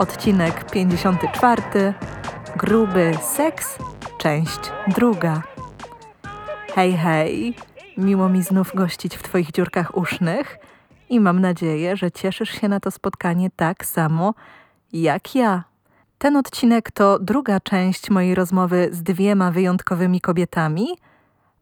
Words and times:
Odcinek 0.00 0.70
54. 0.70 1.94
Gruby 2.56 3.12
seks, 3.22 3.78
część 4.18 4.60
druga. 4.88 5.42
Hej, 6.74 6.92
hej! 6.92 7.54
Miło 7.96 8.28
mi 8.28 8.42
znów 8.42 8.72
gościć 8.74 9.16
w 9.16 9.22
Twoich 9.22 9.52
dziurkach 9.52 9.96
usznych 9.96 10.58
i 11.08 11.20
mam 11.20 11.40
nadzieję, 11.40 11.96
że 11.96 12.10
cieszysz 12.10 12.50
się 12.60 12.68
na 12.68 12.80
to 12.80 12.90
spotkanie 12.90 13.50
tak 13.56 13.84
samo 13.84 14.34
jak 14.92 15.34
ja. 15.34 15.64
Ten 16.18 16.36
odcinek 16.36 16.90
to 16.90 17.18
druga 17.18 17.60
część 17.60 18.10
mojej 18.10 18.34
rozmowy 18.34 18.88
z 18.92 19.02
dwiema 19.02 19.50
wyjątkowymi 19.50 20.20
kobietami, 20.20 20.86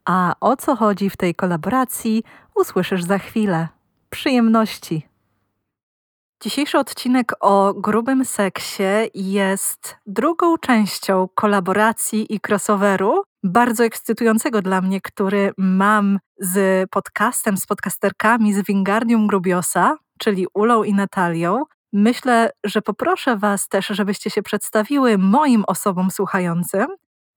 a 0.04 0.34
o 0.40 0.56
co 0.56 0.76
chodzi 0.76 1.10
w 1.10 1.16
tej 1.16 1.34
kolaboracji 1.34 2.24
usłyszysz 2.54 3.04
za 3.04 3.18
chwilę. 3.18 3.68
Przyjemności. 4.10 5.07
Dzisiejszy 6.42 6.78
odcinek 6.78 7.32
o 7.40 7.74
grubym 7.74 8.24
seksie 8.24 8.82
jest 9.14 9.96
drugą 10.06 10.58
częścią 10.58 11.28
kolaboracji 11.34 12.34
i 12.34 12.40
crossoveru, 12.48 13.22
bardzo 13.44 13.84
ekscytującego 13.84 14.62
dla 14.62 14.80
mnie, 14.80 15.00
który 15.00 15.52
mam 15.56 16.18
z 16.40 16.90
podcastem, 16.90 17.56
z 17.56 17.66
podcasterkami 17.66 18.54
z 18.54 18.66
Wingardium 18.66 19.26
Grubiosa, 19.26 19.96
czyli 20.18 20.46
Ulą 20.54 20.82
i 20.82 20.94
Natalią. 20.94 21.62
Myślę, 21.92 22.50
że 22.64 22.82
poproszę 22.82 23.36
Was 23.36 23.68
też, 23.68 23.86
żebyście 23.86 24.30
się 24.30 24.42
przedstawiły 24.42 25.18
moim 25.18 25.64
osobom 25.66 26.10
słuchającym, 26.10 26.86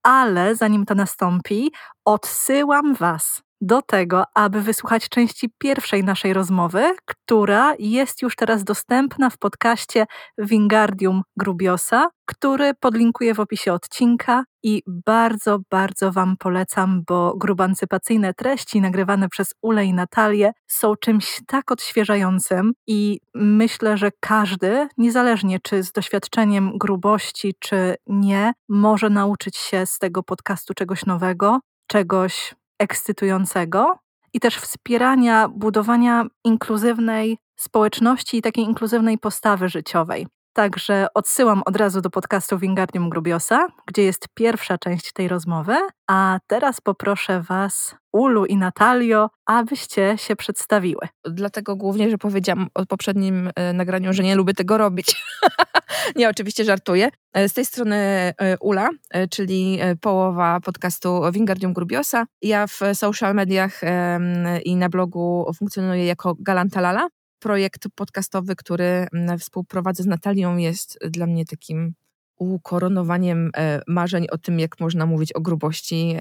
ale 0.02 0.56
zanim 0.56 0.86
to 0.86 0.94
nastąpi, 0.94 1.72
odsyłam 2.04 2.94
Was 2.94 3.42
do 3.62 3.82
tego, 3.82 4.24
aby 4.34 4.60
wysłuchać 4.60 5.08
części 5.08 5.50
pierwszej 5.58 6.04
naszej 6.04 6.32
rozmowy, 6.32 6.94
która 7.04 7.74
jest 7.78 8.22
już 8.22 8.36
teraz 8.36 8.64
dostępna 8.64 9.30
w 9.30 9.38
podcaście 9.38 10.06
Wingardium 10.38 11.22
Grubiosa, 11.36 12.08
który 12.26 12.74
podlinkuję 12.74 13.34
w 13.34 13.40
opisie 13.40 13.72
odcinka 13.72 14.44
i 14.62 14.82
bardzo, 14.86 15.58
bardzo 15.70 16.12
Wam 16.12 16.36
polecam, 16.36 17.02
bo 17.06 17.36
grubancypacyjne 17.36 18.34
treści 18.34 18.80
nagrywane 18.80 19.28
przez 19.28 19.54
Ule 19.62 19.84
i 19.84 19.94
Natalię 19.94 20.52
są 20.66 20.96
czymś 20.96 21.40
tak 21.46 21.70
odświeżającym 21.70 22.72
i 22.86 23.20
myślę, 23.34 23.96
że 23.96 24.10
każdy, 24.20 24.88
niezależnie 24.98 25.58
czy 25.62 25.82
z 25.82 25.92
doświadczeniem 25.92 26.78
grubości, 26.78 27.54
czy 27.60 27.94
nie, 28.06 28.52
może 28.68 29.10
nauczyć 29.10 29.56
się 29.56 29.86
z 29.86 29.98
tego 29.98 30.22
podcastu 30.22 30.74
czegoś 30.74 31.06
nowego, 31.06 31.60
czegoś 31.86 32.54
ekscytującego 32.82 33.98
i 34.32 34.40
też 34.40 34.56
wspierania 34.56 35.48
budowania 35.48 36.24
inkluzywnej 36.44 37.38
społeczności 37.56 38.36
i 38.36 38.42
takiej 38.42 38.64
inkluzywnej 38.64 39.18
postawy 39.18 39.68
życiowej. 39.68 40.26
Także 40.54 41.06
odsyłam 41.14 41.62
od 41.66 41.76
razu 41.76 42.00
do 42.00 42.10
podcastu 42.10 42.58
Wingardium 42.58 43.10
Grubiosa, 43.10 43.66
gdzie 43.86 44.02
jest 44.02 44.26
pierwsza 44.34 44.78
część 44.78 45.12
tej 45.12 45.28
rozmowy, 45.28 45.76
a 46.10 46.38
teraz 46.46 46.80
poproszę 46.80 47.42
Was, 47.48 47.96
Ulu 48.12 48.46
i 48.46 48.56
Natalio, 48.56 49.30
abyście 49.46 50.14
się 50.18 50.36
przedstawiły. 50.36 51.08
Dlatego 51.24 51.76
głównie, 51.76 52.10
że 52.10 52.18
powiedziałam 52.18 52.68
o 52.74 52.86
poprzednim 52.86 53.50
e, 53.54 53.72
nagraniu, 53.72 54.12
że 54.12 54.22
nie 54.22 54.34
lubię 54.34 54.54
tego 54.54 54.78
robić. 54.78 55.22
nie, 56.16 56.28
oczywiście 56.28 56.64
żartuję. 56.64 57.08
E, 57.32 57.48
Z 57.48 57.52
tej 57.52 57.64
strony 57.64 57.96
e, 57.96 58.58
Ula, 58.60 58.88
czyli 59.30 59.78
połowa 60.00 60.60
podcastu 60.60 61.22
Wingardium 61.32 61.72
Grubiosa. 61.72 62.26
Ja 62.42 62.66
w 62.66 62.80
social 62.94 63.34
mediach 63.34 63.80
i 64.64 64.76
na 64.76 64.88
blogu 64.88 65.52
funkcjonuję 65.58 66.06
jako 66.06 66.34
Galantalala. 66.38 67.08
Projekt 67.42 67.88
podcastowy, 67.94 68.56
który 68.56 69.06
mm, 69.12 69.38
współprowadzę 69.38 70.02
z 70.02 70.06
Natalią, 70.06 70.56
jest 70.56 70.98
dla 71.10 71.26
mnie 71.26 71.44
takim 71.44 71.94
ukoronowaniem 72.38 73.50
e, 73.56 73.80
marzeń 73.86 74.26
o 74.30 74.38
tym, 74.38 74.60
jak 74.60 74.80
można 74.80 75.06
mówić 75.06 75.32
o 75.32 75.40
grubości 75.40 76.16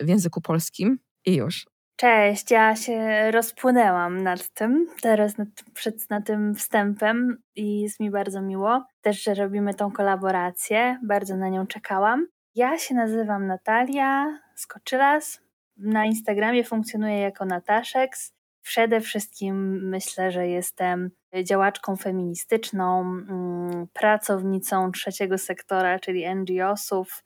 w 0.00 0.08
języku 0.08 0.40
polskim. 0.40 0.98
I 1.26 1.36
już. 1.36 1.66
Cześć, 1.96 2.50
ja 2.50 2.76
się 2.76 3.30
rozpłynęłam 3.30 4.22
nad 4.22 4.48
tym, 4.48 4.86
teraz 5.02 5.38
nad, 5.38 5.48
przed, 5.74 6.10
nad 6.10 6.26
tym 6.26 6.54
wstępem 6.54 7.42
i 7.56 7.80
jest 7.80 8.00
mi 8.00 8.10
bardzo 8.10 8.42
miło 8.42 8.84
też, 9.00 9.22
że 9.22 9.34
robimy 9.34 9.74
tą 9.74 9.92
kolaborację, 9.92 10.98
bardzo 11.02 11.36
na 11.36 11.48
nią 11.48 11.66
czekałam. 11.66 12.26
Ja 12.54 12.78
się 12.78 12.94
nazywam 12.94 13.46
Natalia 13.46 14.38
Skoczylas, 14.54 15.40
na 15.76 16.04
Instagramie 16.04 16.64
funkcjonuję 16.64 17.18
jako 17.18 17.44
Nataszeks. 17.44 18.32
Przede 18.70 19.00
wszystkim 19.00 19.88
myślę, 19.88 20.30
że 20.30 20.48
jestem 20.48 21.10
działaczką 21.44 21.96
feministyczną, 21.96 23.00
mm, 23.00 23.86
pracownicą 23.92 24.92
trzeciego 24.92 25.38
sektora, 25.38 25.98
czyli 25.98 26.34
NGO-sów 26.34 27.24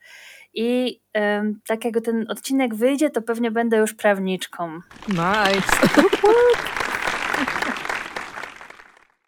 i 0.55 1.00
tak 1.66 1.84
jak 1.84 2.00
ten 2.05 2.27
odcinek 2.28 2.75
wyjdzie, 2.75 3.10
to 3.10 3.22
pewnie 3.22 3.50
będę 3.50 3.77
już 3.77 3.94
prawniczką. 3.94 4.78
Nice. 5.09 5.99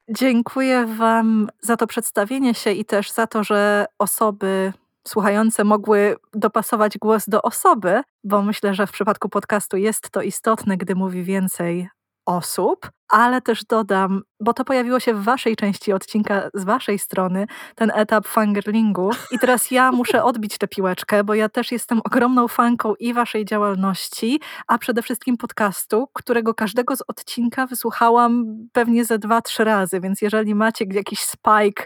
Dziękuję 0.18 0.86
Wam 0.86 1.48
za 1.60 1.76
to 1.76 1.86
przedstawienie 1.86 2.54
się 2.54 2.72
i 2.72 2.84
też 2.84 3.10
za 3.10 3.26
to, 3.26 3.44
że 3.44 3.86
osoby 3.98 4.72
słuchające 5.08 5.64
mogły 5.64 6.16
dopasować 6.34 6.98
głos 6.98 7.24
do 7.28 7.42
osoby, 7.42 8.02
bo 8.24 8.42
myślę, 8.42 8.74
że 8.74 8.86
w 8.86 8.92
przypadku 8.92 9.28
podcastu 9.28 9.76
jest 9.76 10.10
to 10.10 10.22
istotne, 10.22 10.76
gdy 10.76 10.94
mówi 10.94 11.24
więcej 11.24 11.88
osób, 12.26 12.90
ale 13.08 13.40
też 13.40 13.64
dodam, 13.64 14.22
bo 14.40 14.54
to 14.54 14.64
pojawiło 14.64 15.00
się 15.00 15.14
w 15.14 15.24
Waszej 15.24 15.56
części 15.56 15.92
odcinka 15.92 16.48
z 16.54 16.64
Waszej 16.64 16.98
strony, 16.98 17.46
ten 17.74 17.92
etap 17.94 18.26
fangirlingu. 18.26 19.10
I 19.30 19.38
teraz 19.38 19.70
ja 19.70 19.92
muszę 20.00 20.24
odbić 20.24 20.58
tę 20.58 20.68
piłeczkę, 20.68 21.24
bo 21.24 21.34
ja 21.34 21.48
też 21.48 21.72
jestem 21.72 22.00
ogromną 22.04 22.48
fanką 22.48 22.94
i 22.94 23.14
Waszej 23.14 23.44
działalności, 23.44 24.40
a 24.66 24.78
przede 24.78 25.02
wszystkim 25.02 25.36
podcastu, 25.36 26.08
którego 26.12 26.54
każdego 26.54 26.96
z 26.96 27.02
odcinka 27.08 27.66
wysłuchałam 27.66 28.44
pewnie 28.72 29.04
ze 29.04 29.18
dwa, 29.18 29.42
trzy 29.42 29.64
razy, 29.64 30.00
więc 30.00 30.22
jeżeli 30.22 30.54
macie 30.54 30.84
jakiś 30.90 31.20
spike 31.20 31.84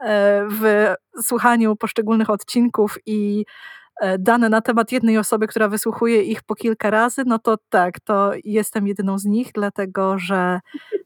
e, 0.00 0.46
w 0.50 0.94
słuchaniu 1.22 1.76
poszczególnych 1.76 2.30
odcinków 2.30 2.98
i 3.06 3.44
dane 4.18 4.48
na 4.48 4.60
temat 4.60 4.92
jednej 4.92 5.18
osoby, 5.18 5.46
która 5.46 5.68
wysłuchuje 5.68 6.22
ich 6.22 6.42
po 6.42 6.54
kilka 6.54 6.90
razy, 6.90 7.22
no 7.26 7.38
to 7.38 7.56
tak, 7.68 8.00
to 8.00 8.32
jestem 8.44 8.86
jedyną 8.86 9.18
z 9.18 9.24
nich, 9.24 9.50
dlatego 9.54 10.18
że 10.18 10.60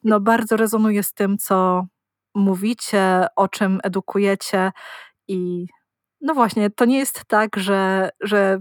no 0.04 0.20
bardzo 0.20 0.56
rezonuję 0.56 1.02
z 1.02 1.12
tym, 1.12 1.38
co 1.38 1.86
mówicie, 2.34 3.26
o 3.36 3.48
czym 3.48 3.80
edukujecie 3.82 4.72
i 5.28 5.66
no 6.20 6.34
właśnie, 6.34 6.70
to 6.70 6.84
nie 6.84 6.98
jest 6.98 7.24
tak, 7.28 7.56
że, 7.56 8.10
że 8.20 8.58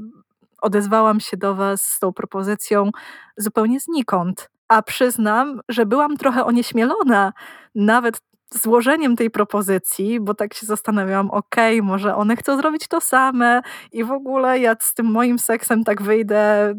odezwałam 0.62 1.20
się 1.20 1.38
do 1.38 1.56
Was 1.56 1.82
z 1.82 2.00
tą 2.00 2.14
propozycją 2.14 2.92
zupełnie 3.38 3.80
znikąd. 3.80 4.50
A 4.68 4.82
przyznam, 4.82 5.62
że 5.70 5.86
byłam 5.86 6.18
trochę 6.18 6.46
onieśmielona 6.46 7.34
nawet 7.76 8.22
złożeniem 8.54 9.16
tej 9.16 9.30
propozycji, 9.30 10.20
bo 10.20 10.34
tak 10.34 10.54
się 10.54 10.66
zastanawiałam, 10.66 11.32
okej, 11.32 11.82
może 11.82 12.16
one 12.16 12.36
chcą 12.36 12.58
zrobić 12.58 12.88
to 12.88 13.02
same 13.02 13.62
i 13.92 14.04
w 14.04 14.12
ogóle 14.12 14.60
ja 14.60 14.76
z 14.80 14.94
tym 14.94 15.06
moim 15.06 15.40
seksem 15.40 15.84
tak 15.84 16.02
wyjdę 16.02 16.74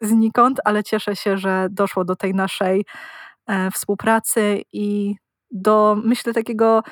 znikąd, 0.00 0.60
ale 0.64 0.84
cieszę 0.84 1.16
się, 1.16 1.38
że 1.38 1.66
doszło 1.70 2.04
do 2.04 2.16
tej 2.16 2.34
naszej 2.34 2.84
e, 3.46 3.70
współpracy 3.70 4.62
i 4.72 5.14
do, 5.50 5.96
myślę, 6.04 6.32
takiego 6.32 6.82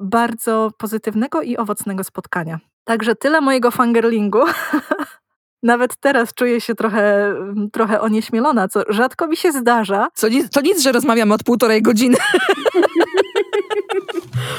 bardzo 0.00 0.70
pozytywnego 0.78 1.42
i 1.42 1.56
owocnego 1.56 2.04
spotkania. 2.04 2.58
Także 2.84 3.14
tyle 3.14 3.40
mojego 3.40 3.70
fangirlingu. 3.70 4.40
Nawet 5.62 5.96
teraz 5.96 6.34
czuję 6.34 6.60
się 6.60 6.74
trochę, 6.74 7.34
trochę 7.72 8.00
onieśmielona, 8.00 8.68
co 8.68 8.82
rzadko 8.88 9.26
mi 9.26 9.36
się 9.36 9.52
zdarza. 9.52 10.08
Co 10.14 10.28
nic, 10.28 10.50
to 10.50 10.60
nic, 10.60 10.82
że 10.82 10.92
rozmawiamy 10.92 11.34
od 11.34 11.42
półtorej 11.42 11.82
godziny. 11.82 12.16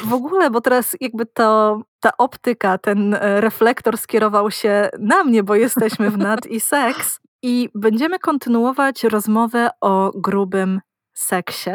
W 0.04 0.14
ogóle, 0.14 0.50
bo 0.50 0.62
teraz 0.62 0.96
jakby 1.02 1.26
to, 1.26 1.82
ta 2.00 2.18
optyka, 2.18 2.78
ten 2.78 3.14
e, 3.14 3.42
reflektor 3.42 3.98
skierował 3.98 4.52
się 4.52 4.90
na 5.00 5.24
mnie, 5.24 5.44
bo 5.44 5.56
jesteśmy 5.56 6.12
w 6.12 6.18
Nad 6.18 6.46
i 6.46 6.60
Seks. 6.60 7.20
I 7.42 7.70
będziemy 7.76 8.20
kontynuować 8.20 9.04
rozmowę 9.04 9.70
o 9.82 10.12
grubym 10.16 10.82
seksie. 11.14 11.72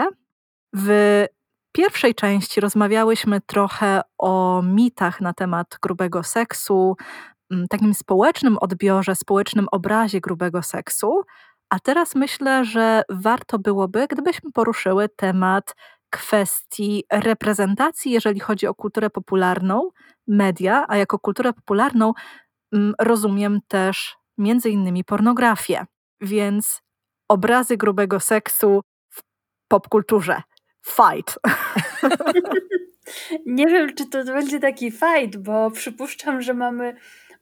W 0.77 1.25
pierwszej 1.73 2.15
części 2.15 2.61
rozmawiałyśmy 2.61 3.41
trochę 3.41 4.01
o 4.19 4.63
mitach 4.65 5.21
na 5.21 5.33
temat 5.33 5.79
grubego 5.83 6.23
seksu, 6.23 6.97
takim 7.71 7.95
społecznym 7.95 8.59
odbiorze, 8.59 9.17
społecznym 9.17 9.67
obrazie 9.73 10.21
grubego 10.21 10.63
seksu. 10.63 11.23
A 11.71 11.79
teraz 11.79 12.15
myślę, 12.15 12.65
że 12.65 13.03
warto 13.11 13.59
byłoby, 13.59 14.07
gdybyśmy 14.11 14.53
poruszyły 14.53 15.09
temat 15.09 15.75
kwestii 16.11 17.05
reprezentacji, 17.13 18.13
jeżeli 18.13 18.41
chodzi 18.41 18.67
o 18.67 18.75
kulturę 18.75 19.11
popularną, 19.11 19.91
media, 20.27 20.85
a 20.89 20.97
jako 20.97 21.19
kulturę 21.19 21.53
popularną 21.53 22.13
mm, 22.73 22.95
rozumiem 22.99 23.61
też 23.69 24.17
między 24.39 24.71
innymi 24.71 25.05
pornografię. 25.05 25.87
Więc 26.21 26.83
obrazy 27.29 27.77
grubego 27.77 28.21
seksu 28.21 28.83
w 29.09 29.23
popkulturze. 29.69 30.43
Fight. 30.87 31.39
Nie 33.47 33.67
wiem, 33.67 33.95
czy 33.95 34.07
to 34.07 34.25
będzie 34.25 34.61
taki 34.61 34.91
fight, 34.91 35.37
bo 35.37 35.71
przypuszczam, 35.71 36.43
że 36.43 36.55
mamy 36.55 36.97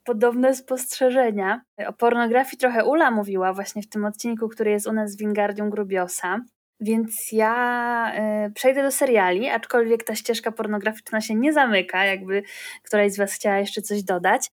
podobne 0.04 0.54
spostrzeżenia. 0.54 1.60
O 1.86 1.92
pornografii 1.92 2.58
trochę 2.58 2.84
Ula 2.84 3.10
mówiła 3.10 3.52
właśnie 3.52 3.82
w 3.82 3.88
tym 3.88 4.04
odcinku, 4.04 4.48
który 4.48 4.70
jest 4.70 4.86
u 4.86 4.92
nas 4.92 5.16
w 5.16 5.18
Wingardium 5.18 5.70
Grubiosa. 5.70 6.40
Więc 6.80 7.32
ja 7.32 8.12
y, 8.46 8.52
przejdę 8.52 8.82
do 8.82 8.90
seriali, 8.90 9.48
aczkolwiek 9.48 10.04
ta 10.04 10.14
ścieżka 10.14 10.52
pornograficzna 10.52 11.20
się 11.20 11.34
nie 11.34 11.52
zamyka, 11.52 12.04
jakby 12.04 12.42
któraś 12.82 13.12
z 13.12 13.16
Was 13.16 13.32
chciała 13.32 13.58
jeszcze 13.58 13.82
coś 13.82 14.02
dodać. 14.02 14.48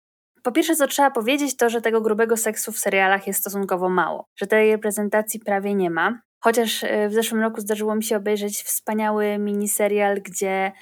Po 0.42 0.52
pierwsze, 0.52 0.76
co 0.76 0.86
trzeba 0.86 1.10
powiedzieć, 1.10 1.56
to, 1.56 1.70
że 1.70 1.80
tego 1.80 2.00
grubego 2.00 2.36
seksu 2.36 2.72
w 2.72 2.78
serialach 2.78 3.26
jest 3.26 3.40
stosunkowo 3.40 3.88
mało, 3.88 4.28
że 4.36 4.46
tej 4.46 4.72
reprezentacji 4.72 5.40
prawie 5.40 5.74
nie 5.74 5.90
ma. 5.90 6.20
Chociaż 6.40 6.82
y, 6.82 7.08
w 7.08 7.12
zeszłym 7.12 7.40
roku 7.40 7.60
zdarzyło 7.60 7.94
mi 7.94 8.04
się 8.04 8.16
obejrzeć 8.16 8.62
wspaniały 8.62 9.38
miniserial, 9.38 10.22
gdzie 10.22 10.72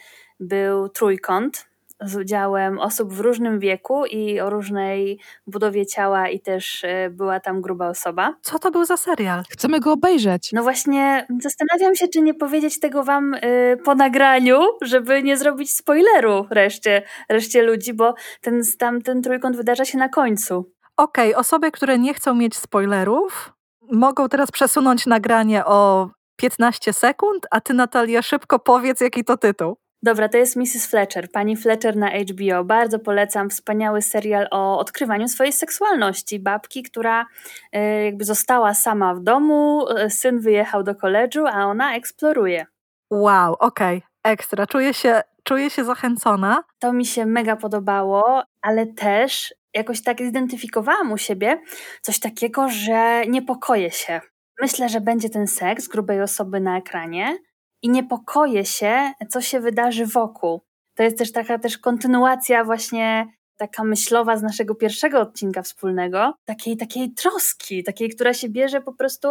był 0.41 0.89
trójkąt 0.89 1.70
z 2.03 2.17
udziałem 2.17 2.79
osób 2.79 3.13
w 3.13 3.21
różnym 3.21 3.59
wieku 3.59 4.07
i 4.07 4.41
o 4.41 4.51
różnej 4.51 5.21
budowie 5.47 5.87
ciała 5.87 6.29
i 6.29 6.41
też 6.41 6.85
y, 6.85 7.11
była 7.11 7.41
tam 7.41 7.61
gruba 7.61 7.89
osoba. 7.89 8.35
Co 8.43 8.59
to 8.59 8.71
był 8.71 8.85
za 8.85 8.97
serial? 8.97 9.43
Chcemy 9.51 9.81
go 9.81 9.93
obejrzeć. 9.93 10.51
No 10.53 10.63
właśnie 10.63 11.27
zastanawiam 11.41 11.95
się, 11.95 12.09
czy 12.09 12.21
nie 12.21 12.35
powiedzieć 12.35 12.81
tego 12.81 13.05
wam 13.05 13.35
y, 13.35 13.79
po 13.85 13.95
nagraniu, 13.95 14.61
żeby 14.83 15.23
nie 15.23 15.37
zrobić 15.37 15.77
spoileru 15.77 16.47
reszcie, 16.51 17.03
reszcie 17.29 17.63
ludzi, 17.63 17.95
bo 17.95 18.15
ten, 18.41 18.63
tam, 18.79 19.03
ten 19.03 19.23
trójkąt 19.23 19.57
wydarza 19.57 19.85
się 19.85 19.99
na 19.99 20.09
końcu. 20.09 20.73
Okej, 20.97 21.35
osoby, 21.35 21.71
które 21.71 21.99
nie 21.99 22.15
chcą 22.15 22.35
mieć 22.35 22.57
spoilerów, 22.57 23.53
mogą 23.93 24.29
teraz 24.29 24.51
przesunąć 24.51 25.07
nagranie 25.07 25.65
o 25.65 26.11
15 26.37 26.93
sekund, 26.93 27.47
a 27.51 27.61
ty, 27.61 27.75
Natalia, 27.75 28.23
szybko 28.23 28.59
powiedz, 28.59 29.01
jaki 29.01 29.25
to 29.25 29.37
tytuł. 29.37 29.77
Dobra, 30.03 30.29
to 30.29 30.39
jest 30.39 30.57
Mrs. 30.57 30.87
Fletcher, 30.87 31.31
pani 31.31 31.57
Fletcher 31.57 31.97
na 31.97 32.11
HBO. 32.11 32.65
Bardzo 32.65 32.99
polecam 32.99 33.51
wspaniały 33.51 34.03
serial 34.03 34.49
o 34.51 34.79
odkrywaniu 34.79 35.29
swojej 35.29 35.53
seksualności. 35.53 36.39
Babki, 36.39 36.83
która 36.83 37.27
y, 37.77 38.05
jakby 38.05 38.25
została 38.25 38.75
sama 38.75 39.15
w 39.15 39.21
domu, 39.21 39.87
y, 40.07 40.11
syn 40.11 40.41
wyjechał 40.41 40.83
do 40.83 40.95
koledżu, 40.95 41.47
a 41.47 41.67
ona 41.67 41.97
eksploruje. 41.97 42.67
Wow, 43.11 43.57
okej, 43.59 44.03
ekstra. 44.25 44.67
Czuję 44.67 44.95
się, 44.95 45.23
czuję 45.45 45.71
się 45.71 45.85
zachęcona. 45.85 46.65
To 46.79 46.93
mi 46.93 47.07
się 47.07 47.27
mega 47.27 47.57
podobało, 47.57 48.43
ale 48.63 48.87
też 48.87 49.55
jakoś 49.75 50.03
tak 50.03 50.19
zidentyfikowałam 50.19 51.13
u 51.13 51.19
siebie 51.19 51.61
coś 52.03 52.21
takiego, 52.21 52.69
że 52.69 53.27
niepokoję 53.27 53.91
się. 53.91 54.21
Myślę, 54.61 54.89
że 54.89 55.01
będzie 55.01 55.31
ten 55.31 55.47
seks 55.47 55.89
grubej 55.89 56.23
osoby 56.23 56.61
na 56.61 56.79
ekranie 56.79 57.39
i 57.83 57.91
niepokoję 57.91 58.65
się, 58.65 59.13
co 59.29 59.41
się 59.41 59.61
wydarzy 59.61 60.07
wokół. 60.07 60.61
To 60.95 61.03
jest 61.03 61.19
też 61.19 61.33
taka 61.33 61.59
też 61.59 61.79
kontynuacja 61.79 62.65
właśnie 62.65 63.27
taka 63.61 63.85
myślowa 63.85 64.37
z 64.37 64.43
naszego 64.43 64.75
pierwszego 64.75 65.21
odcinka 65.21 65.63
wspólnego, 65.63 66.35
takiej, 66.45 66.77
takiej 66.77 67.15
troski, 67.15 67.85
takiej, 67.85 68.11
która 68.11 68.35
się 68.35 68.49
bierze 68.49 68.81
po 68.81 68.93
prostu, 68.93 69.29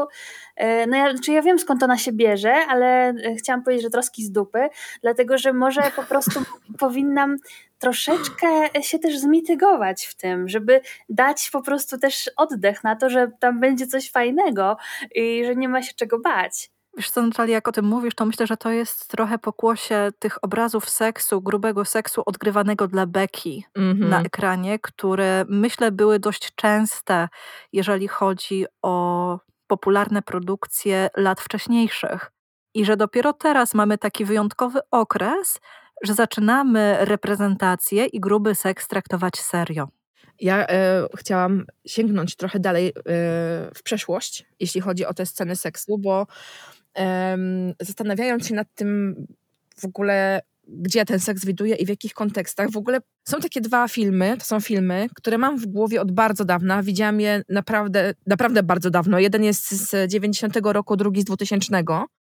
e, 0.56 0.88
no 0.88 0.98
ja, 0.98 1.12
znaczy 1.12 1.32
ja 1.32 1.42
wiem 1.42 1.60
skąd 1.60 1.84
ona 1.84 1.98
się 1.98 2.12
bierze, 2.12 2.54
ale 2.54 3.10
e, 3.10 3.36
chciałam 3.36 3.64
powiedzieć, 3.64 3.84
że 3.84 3.90
troski 3.90 4.26
z 4.26 4.32
dupy, 4.32 4.70
dlatego, 5.02 5.38
że 5.38 5.54
może 5.54 5.82
po 5.96 6.04
prostu 6.04 6.40
powinnam 6.80 7.38
troszeczkę 7.80 8.48
się 8.82 9.00
też 9.00 9.18
zmitygować 9.18 10.06
w 10.06 10.16
tym, 10.16 10.50
żeby 10.50 10.82
dać 11.10 11.50
po 11.50 11.62
prostu 11.62 11.98
też 11.98 12.32
oddech 12.38 12.84
na 12.84 12.96
to, 12.96 13.10
że 13.10 13.32
tam 13.40 13.60
będzie 13.60 13.88
coś 13.88 14.12
fajnego 14.12 14.78
i 15.16 15.46
że 15.46 15.56
nie 15.56 15.70
ma 15.70 15.82
się 15.82 15.94
czego 15.94 16.20
bać. 16.20 16.72
Wiesz 17.00 17.12
co, 17.12 17.22
Natalia, 17.22 17.54
jak 17.54 17.68
o 17.68 17.72
tym 17.72 17.86
mówisz, 17.86 18.16
to 18.16 18.26
myślę, 18.26 18.48
że 18.48 18.58
to 18.58 18.72
jest 18.72 19.08
trochę 19.08 19.38
pokłosie 19.38 20.10
tych 20.20 20.44
obrazów 20.44 20.90
seksu, 20.90 21.42
grubego 21.42 21.86
seksu 21.86 22.24
odgrywanego 22.26 22.88
dla 22.88 23.06
Becky 23.06 23.50
Mhm. 23.76 24.10
na 24.10 24.22
ekranie, 24.22 24.80
które 24.80 25.46
myślę 25.50 25.92
były 25.92 26.20
dość 26.20 26.56
częste, 26.56 27.28
jeżeli 27.74 28.08
chodzi 28.08 28.66
o 28.82 29.40
popularne 29.68 30.22
produkcje 30.22 31.10
lat 31.18 31.42
wcześniejszych. 31.42 32.32
I 32.74 32.86
że 32.86 32.98
dopiero 32.98 33.34
teraz 33.34 33.74
mamy 33.74 33.98
taki 33.98 34.26
wyjątkowy 34.26 34.80
okres, 34.92 35.60
że 36.04 36.14
zaczynamy 36.14 36.98
reprezentację 37.00 38.06
i 38.06 38.20
gruby 38.20 38.56
seks 38.56 38.88
traktować 38.88 39.40
serio. 39.40 39.88
Ja 40.40 40.68
e, 40.68 41.08
chciałam 41.18 41.66
sięgnąć 41.86 42.36
trochę 42.36 42.60
dalej 42.60 42.88
e, 42.88 42.92
w 43.76 43.84
przeszłość, 43.84 44.46
jeśli 44.60 44.82
chodzi 44.82 45.06
o 45.06 45.14
te 45.14 45.26
sceny 45.26 45.56
seksu, 45.56 45.98
bo 45.98 46.28
zastanawiając 47.82 48.48
się 48.48 48.56
nad 48.56 48.68
tym 48.76 49.16
w 49.78 49.86
ogóle, 49.86 50.42
gdzie 50.68 51.06
ten 51.06 51.20
seks 51.20 51.46
widuje 51.46 51.76
i 51.76 51.86
w 51.86 51.90
jakich 51.90 52.14
kontekstach, 52.14 52.72
w 52.72 52.78
ogóle 52.78 53.00
są 53.28 53.40
takie 53.40 53.62
dwa 53.62 53.88
filmy, 53.88 54.38
to 54.38 54.46
są 54.46 54.60
filmy, 54.60 55.08
które 55.16 55.38
mam 55.38 55.58
w 55.58 55.66
głowie 55.66 56.02
od 56.02 56.12
bardzo 56.12 56.46
dawna. 56.46 56.84
Widziałam 56.84 57.22
je 57.22 57.44
naprawdę, 57.50 58.14
naprawdę 58.28 58.64
bardzo 58.64 58.90
dawno. 58.90 59.20
Jeden 59.20 59.44
jest 59.44 59.72
z 59.72 60.12
90 60.12 60.58
roku, 60.64 60.98
drugi 60.98 61.22
z 61.22 61.26
2000. 61.26 61.84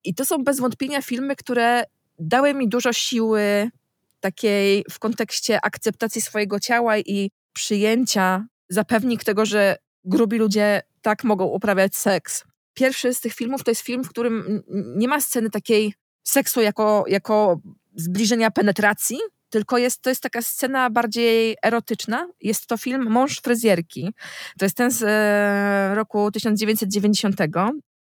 I 0.03 0.15
to 0.15 0.25
są 0.25 0.43
bez 0.43 0.59
wątpienia 0.59 1.01
filmy, 1.01 1.35
które 1.35 1.83
dały 2.19 2.53
mi 2.53 2.69
dużo 2.69 2.93
siły 2.93 3.69
takiej 4.19 4.85
w 4.91 4.99
kontekście 4.99 5.65
akceptacji 5.65 6.21
swojego 6.21 6.59
ciała 6.59 6.97
i 6.97 7.31
przyjęcia 7.53 8.45
zapewnik 8.69 9.23
tego, 9.23 9.45
że 9.45 9.75
grubi 10.05 10.37
ludzie 10.37 10.81
tak 11.01 11.23
mogą 11.23 11.45
uprawiać 11.45 11.95
seks. 11.95 12.43
Pierwszy 12.73 13.13
z 13.13 13.21
tych 13.21 13.33
filmów 13.33 13.63
to 13.63 13.71
jest 13.71 13.81
film, 13.81 14.03
w 14.03 14.09
którym 14.09 14.63
nie 14.95 15.07
ma 15.07 15.21
sceny 15.21 15.49
takiej 15.49 15.93
seksu 16.23 16.61
jako, 16.61 17.03
jako 17.07 17.59
zbliżenia 17.95 18.51
penetracji, 18.51 19.17
tylko 19.49 19.77
jest, 19.77 20.01
to 20.01 20.09
jest 20.09 20.21
taka 20.21 20.41
scena 20.41 20.89
bardziej 20.89 21.55
erotyczna. 21.63 22.27
Jest 22.41 22.67
to 22.67 22.77
film 22.77 23.09
Mąż 23.09 23.39
fryzjerki. 23.41 24.13
To 24.59 24.65
jest 24.65 24.77
ten 24.77 24.91
z 24.91 25.03
e, 25.03 25.95
roku 25.95 26.31
1990. 26.31 27.35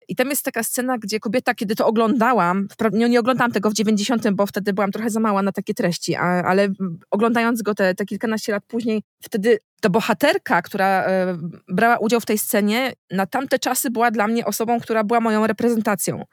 I 0.08 0.16
tam 0.16 0.30
jest 0.30 0.44
taka 0.44 0.62
scena, 0.62 0.98
gdzie 0.98 1.20
kobieta, 1.20 1.54
kiedy 1.54 1.76
to 1.76 1.86
oglądałam, 1.86 2.68
nie, 2.92 3.08
nie 3.08 3.20
oglądałam 3.20 3.52
tego 3.52 3.70
w 3.70 3.74
90, 3.74 4.30
bo 4.30 4.46
wtedy 4.46 4.72
byłam 4.72 4.92
trochę 4.92 5.10
za 5.10 5.20
mała 5.20 5.42
na 5.42 5.52
takie 5.52 5.74
treści, 5.74 6.14
a, 6.14 6.22
ale 6.22 6.68
oglądając 7.10 7.62
go 7.62 7.74
te, 7.74 7.94
te 7.94 8.06
kilkanaście 8.06 8.52
lat 8.52 8.64
później, 8.66 9.02
wtedy 9.22 9.58
to 9.82 9.90
bohaterka, 9.90 10.62
która 10.62 11.04
e, 11.04 11.36
brała 11.68 11.98
udział 11.98 12.20
w 12.20 12.26
tej 12.26 12.38
scenie, 12.38 12.92
na 13.10 13.26
tamte 13.26 13.58
czasy 13.58 13.90
była 13.90 14.10
dla 14.10 14.26
mnie 14.28 14.44
osobą, 14.44 14.80
która 14.80 15.04
była 15.04 15.20
moją 15.20 15.46
reprezentacją. 15.46 16.24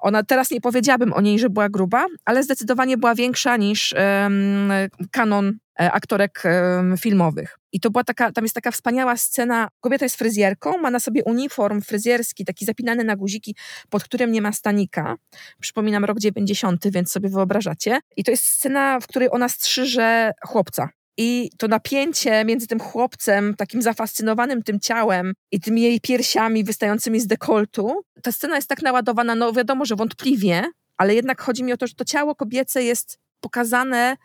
Ona 0.00 0.22
teraz 0.22 0.50
nie 0.50 0.60
powiedziałabym 0.60 1.12
o 1.12 1.20
niej, 1.20 1.38
że 1.38 1.50
była 1.50 1.68
gruba, 1.68 2.06
ale 2.24 2.42
zdecydowanie 2.42 2.96
była 2.96 3.14
większa 3.14 3.56
niż 3.56 3.94
em, 3.96 4.72
kanon 5.10 5.58
e, 5.80 5.92
aktorek 5.92 6.42
em, 6.44 6.96
filmowych. 6.98 7.58
I 7.72 7.80
to 7.80 7.90
była 7.90 8.04
taka, 8.04 8.32
tam 8.32 8.44
jest 8.44 8.54
taka 8.54 8.70
wspaniała 8.70 9.16
scena. 9.16 9.68
Kobieta 9.80 10.04
jest 10.04 10.16
fryzjerką, 10.16 10.78
ma 10.78 10.90
na 10.90 11.00
sobie 11.00 11.24
uniform 11.24 11.80
fryzjerski, 11.80 12.44
taki 12.44 12.64
zapinany 12.64 13.04
na 13.04 13.16
guziki, 13.16 13.56
pod 13.90 14.04
którym 14.04 14.32
nie 14.32 14.42
ma 14.42 14.52
stanika. 14.52 15.16
Przypominam 15.60 16.04
rok 16.04 16.18
90, 16.18 16.88
więc 16.88 17.12
sobie 17.12 17.28
wyobrażacie. 17.28 18.00
I 18.16 18.24
to 18.24 18.30
jest 18.30 18.44
scena, 18.44 19.00
w 19.00 19.06
której 19.06 19.28
ona 19.32 19.48
strzyże 19.48 20.32
chłopca. 20.46 20.88
I 21.16 21.50
to 21.58 21.68
napięcie 21.68 22.44
między 22.44 22.66
tym 22.66 22.80
chłopcem, 22.80 23.54
takim 23.54 23.82
zafascynowanym 23.82 24.62
tym 24.62 24.80
ciałem 24.80 25.32
i 25.52 25.60
tymi 25.60 25.82
jej 25.82 26.00
piersiami 26.00 26.64
wystającymi 26.64 27.20
z 27.20 27.26
dekoltu, 27.26 28.04
ta 28.22 28.32
scena 28.32 28.56
jest 28.56 28.68
tak 28.68 28.82
naładowana, 28.82 29.34
no 29.34 29.52
wiadomo, 29.52 29.84
że 29.84 29.96
wątpliwie, 29.96 30.64
ale 30.96 31.14
jednak 31.14 31.40
chodzi 31.40 31.64
mi 31.64 31.72
o 31.72 31.76
to, 31.76 31.86
że 31.86 31.94
to 31.94 32.04
ciało 32.04 32.34
kobiece 32.34 32.82
jest 32.82 33.18
pokazane 33.40 34.16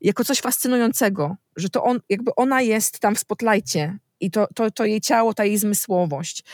jako 0.00 0.24
coś 0.24 0.40
fascynującego, 0.40 1.36
że 1.56 1.68
to 1.68 1.84
on, 1.84 2.00
jakby 2.08 2.34
ona 2.36 2.62
jest 2.62 2.98
tam 2.98 3.14
w 3.14 3.18
spotlightie 3.18 3.98
i 4.20 4.30
to, 4.30 4.48
to, 4.54 4.70
to 4.70 4.84
jej 4.84 5.00
ciało, 5.00 5.34
ta 5.34 5.44
jej 5.44 5.58
zmysłowość. 5.58 6.44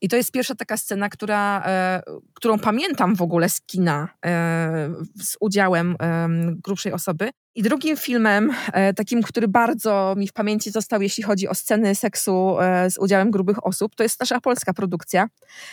I 0.00 0.08
to 0.08 0.16
jest 0.16 0.32
pierwsza 0.32 0.54
taka 0.54 0.76
scena, 0.76 1.08
która, 1.08 1.62
e, 1.66 2.02
którą 2.34 2.58
pamiętam 2.58 3.16
w 3.16 3.22
ogóle 3.22 3.48
z 3.48 3.60
kina 3.60 4.08
e, 4.26 4.90
z 5.22 5.36
udziałem 5.40 5.96
e, 6.02 6.28
grubszej 6.64 6.92
osoby. 6.92 7.30
I 7.54 7.62
drugim 7.62 7.96
filmem, 7.96 8.52
e, 8.72 8.94
takim, 8.94 9.22
który 9.22 9.48
bardzo 9.48 10.14
mi 10.16 10.28
w 10.28 10.32
pamięci 10.32 10.70
został, 10.70 11.02
jeśli 11.02 11.22
chodzi 11.22 11.48
o 11.48 11.54
sceny 11.54 11.94
seksu 11.94 12.60
e, 12.60 12.90
z 12.90 12.98
udziałem 12.98 13.30
grubych 13.30 13.66
osób, 13.66 13.94
to 13.94 14.02
jest 14.02 14.20
nasza 14.20 14.40
polska 14.40 14.72
produkcja 14.72 15.28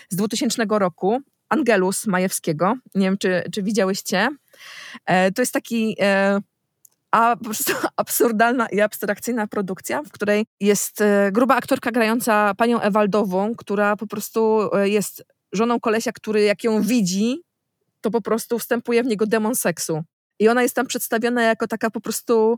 z 0.10 0.16
2000 0.16 0.66
roku, 0.70 1.22
Angelus 1.50 2.08
Majewskiego. 2.08 2.76
Nie 2.96 3.02
wiem, 3.02 3.18
czy, 3.18 3.44
czy 3.52 3.64
widziałyście. 3.64 4.30
E, 5.06 5.32
to 5.32 5.42
jest 5.42 5.54
taki 5.54 5.98
a 7.12 7.36
po 7.36 7.44
prostu 7.44 7.74
absurdalna 7.96 8.68
i 8.70 8.82
abstrakcyjna 8.82 9.48
produkcja, 9.48 10.04
w 10.04 10.12
której 10.12 10.46
jest 10.60 11.02
e, 11.02 11.30
gruba 11.32 11.56
aktorka 11.56 11.92
grająca 11.92 12.54
panią 12.56 12.80
Ewaldową, 12.80 13.56
która 13.56 13.96
po 13.96 14.08
prostu 14.08 14.70
e, 14.74 14.90
jest 14.90 15.24
żoną 15.54 15.80
kolesia, 15.80 16.12
który 16.12 16.42
jak 16.42 16.64
ją 16.64 16.82
widzi, 16.82 17.42
to 18.02 18.12
po 18.12 18.22
prostu 18.22 18.60
wstępuje 18.60 19.04
w 19.04 19.06
niego 19.06 19.26
demon 19.26 19.56
seksu. 19.56 20.04
I 20.40 20.48
ona 20.48 20.64
jest 20.64 20.76
tam 20.76 20.88
przedstawiona 20.88 21.44
jako 21.44 21.68
taka 21.68 21.90
po 21.90 22.02
prostu 22.02 22.58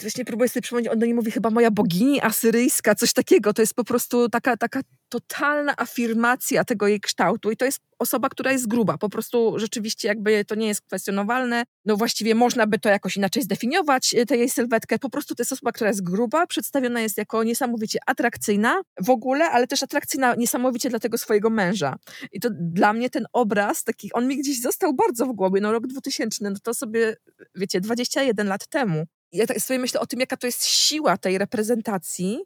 Właśnie 0.00 0.24
próbuję 0.24 0.48
sobie 0.48 0.62
przypomnieć, 0.62 0.92
on 0.92 0.98
do 0.98 1.06
niej 1.06 1.14
mówi 1.14 1.30
chyba 1.30 1.50
moja 1.50 1.70
bogini 1.70 2.20
asyryjska, 2.20 2.94
coś 2.94 3.12
takiego. 3.12 3.54
To 3.54 3.62
jest 3.62 3.74
po 3.74 3.84
prostu 3.84 4.28
taka, 4.28 4.56
taka 4.56 4.80
totalna 5.08 5.74
afirmacja 5.76 6.64
tego 6.64 6.86
jej 6.88 7.00
kształtu 7.00 7.50
i 7.50 7.56
to 7.56 7.64
jest 7.64 7.80
osoba, 7.98 8.28
która 8.28 8.52
jest 8.52 8.68
gruba. 8.68 8.98
Po 8.98 9.08
prostu 9.08 9.58
rzeczywiście 9.58 10.08
jakby 10.08 10.44
to 10.44 10.54
nie 10.54 10.66
jest 10.66 10.80
kwestionowalne. 10.80 11.64
No 11.84 11.96
właściwie 11.96 12.34
można 12.34 12.66
by 12.66 12.78
to 12.78 12.88
jakoś 12.88 13.16
inaczej 13.16 13.42
zdefiniować, 13.42 14.14
e, 14.14 14.26
tę 14.26 14.36
jej 14.36 14.50
sylwetkę. 14.50 14.98
Po 14.98 15.10
prostu 15.10 15.34
to 15.34 15.40
jest 15.42 15.52
osoba, 15.52 15.72
która 15.72 15.90
jest 15.90 16.02
gruba, 16.02 16.46
przedstawiona 16.46 17.00
jest 17.00 17.18
jako 17.18 17.44
niesamowicie 17.44 17.98
atrakcyjna 18.06 18.80
w 19.00 19.10
ogóle, 19.10 19.50
ale 19.50 19.66
też 19.66 19.82
atrakcyjna 19.82 20.34
niesamowicie 20.34 20.90
dla 20.90 20.98
tego 20.98 21.18
swojego 21.18 21.50
męża. 21.50 21.96
I 22.32 22.40
to 22.40 22.48
dla 22.52 22.92
mnie 22.92 23.10
ten 23.10 23.26
obraz 23.32 23.84
taki, 23.84 24.12
on 24.12 24.28
mi 24.28 24.38
gdzieś 24.38 24.60
został 24.60 24.94
bardzo 24.94 25.26
w 25.26 25.32
głowie. 25.32 25.60
No 25.60 25.72
rok 25.72 25.86
2000, 25.86 26.44
no 26.44 26.50
to 26.62 26.74
sobie, 26.74 27.16
wiecie, 27.54 27.80
21 27.80 28.48
lat 28.48 28.66
temu 28.66 29.06
ja 29.32 29.46
tak 29.46 29.58
sobie 29.58 29.78
myślę 29.78 30.00
o 30.00 30.06
tym, 30.06 30.20
jaka 30.20 30.36
to 30.36 30.46
jest 30.46 30.64
siła 30.66 31.16
tej 31.16 31.38
reprezentacji 31.38 32.40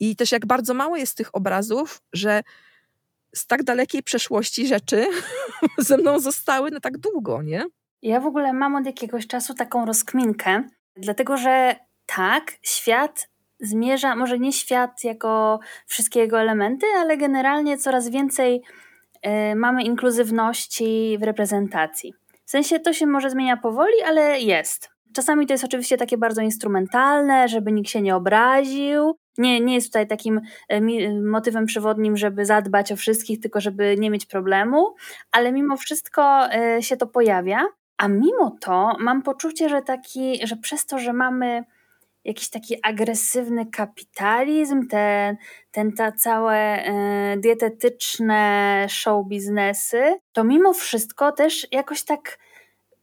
i 0.00 0.16
też 0.16 0.32
jak 0.32 0.46
bardzo 0.46 0.74
mało 0.74 0.96
jest 0.96 1.16
tych 1.16 1.34
obrazów, 1.34 2.02
że 2.12 2.42
z 3.34 3.46
tak 3.46 3.62
dalekiej 3.62 4.02
przeszłości 4.02 4.66
rzeczy 4.66 5.06
ze 5.78 5.96
mną 5.96 6.18
zostały 6.18 6.70
na 6.70 6.80
tak 6.80 6.98
długo, 6.98 7.42
nie? 7.42 7.64
Ja 8.02 8.20
w 8.20 8.26
ogóle 8.26 8.52
mam 8.52 8.74
od 8.74 8.86
jakiegoś 8.86 9.26
czasu 9.26 9.54
taką 9.54 9.86
rozkminkę, 9.86 10.62
dlatego 10.96 11.36
że 11.36 11.76
tak, 12.06 12.52
świat 12.62 13.28
zmierza, 13.60 14.16
może 14.16 14.38
nie 14.38 14.52
świat 14.52 15.04
jako 15.04 15.60
wszystkie 15.86 16.20
jego 16.20 16.40
elementy, 16.40 16.86
ale 16.96 17.16
generalnie 17.16 17.78
coraz 17.78 18.08
więcej 18.08 18.62
y, 19.26 19.56
mamy 19.56 19.82
inkluzywności 19.82 21.18
w 21.20 21.22
reprezentacji. 21.22 22.14
W 22.44 22.50
sensie 22.50 22.80
to 22.80 22.92
się 22.92 23.06
może 23.06 23.30
zmienia 23.30 23.56
powoli, 23.56 24.02
ale 24.02 24.40
jest. 24.40 24.95
Czasami 25.16 25.46
to 25.46 25.54
jest 25.54 25.64
oczywiście 25.64 25.96
takie 25.96 26.18
bardzo 26.18 26.42
instrumentalne, 26.42 27.48
żeby 27.48 27.72
nikt 27.72 27.90
się 27.90 28.02
nie 28.02 28.16
obraził. 28.16 29.16
Nie, 29.38 29.60
nie 29.60 29.74
jest 29.74 29.86
tutaj 29.86 30.06
takim 30.06 30.40
e, 30.68 30.80
motywem 31.22 31.66
przewodnim, 31.66 32.16
żeby 32.16 32.44
zadbać 32.44 32.92
o 32.92 32.96
wszystkich, 32.96 33.40
tylko 33.40 33.60
żeby 33.60 33.96
nie 33.98 34.10
mieć 34.10 34.26
problemu, 34.26 34.94
ale 35.32 35.52
mimo 35.52 35.76
wszystko 35.76 36.52
e, 36.52 36.82
się 36.82 36.96
to 36.96 37.06
pojawia. 37.06 37.66
A 37.96 38.08
mimo 38.08 38.56
to 38.60 38.96
mam 39.00 39.22
poczucie, 39.22 39.68
że, 39.68 39.82
taki, 39.82 40.46
że 40.46 40.56
przez 40.56 40.86
to, 40.86 40.98
że 40.98 41.12
mamy 41.12 41.64
jakiś 42.24 42.50
taki 42.50 42.76
agresywny 42.82 43.66
kapitalizm, 43.66 44.88
ten, 44.88 45.36
ten 45.70 45.92
ta 45.92 46.12
całe 46.12 46.56
e, 46.56 47.36
dietetyczne 47.36 48.86
show 48.88 49.26
biznesy, 49.26 50.02
to 50.32 50.44
mimo 50.44 50.72
wszystko 50.72 51.32
też 51.32 51.66
jakoś 51.72 52.04
tak 52.04 52.38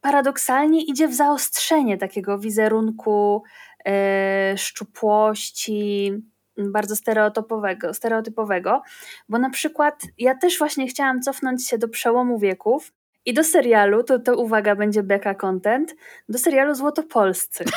paradoksalnie 0.03 0.83
idzie 0.83 1.07
w 1.07 1.13
zaostrzenie 1.13 1.97
takiego 1.97 2.39
wizerunku 2.39 3.43
e, 3.85 4.53
szczupłości, 4.57 6.11
bardzo 6.57 6.95
stereotypowego, 6.95 7.93
stereotypowego, 7.93 8.81
bo 9.29 9.37
na 9.39 9.49
przykład 9.49 10.01
ja 10.17 10.35
też 10.35 10.57
właśnie 10.57 10.87
chciałam 10.87 11.21
cofnąć 11.21 11.67
się 11.67 11.77
do 11.77 11.87
przełomu 11.87 12.39
wieków 12.39 12.93
i 13.25 13.33
do 13.33 13.43
serialu, 13.43 14.03
to, 14.03 14.19
to 14.19 14.37
uwaga, 14.37 14.75
będzie 14.75 15.03
beka 15.03 15.35
content, 15.35 15.95
do 16.29 16.37
serialu 16.37 16.75
Złotopolscy. 16.75 17.63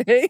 Okay. 0.00 0.26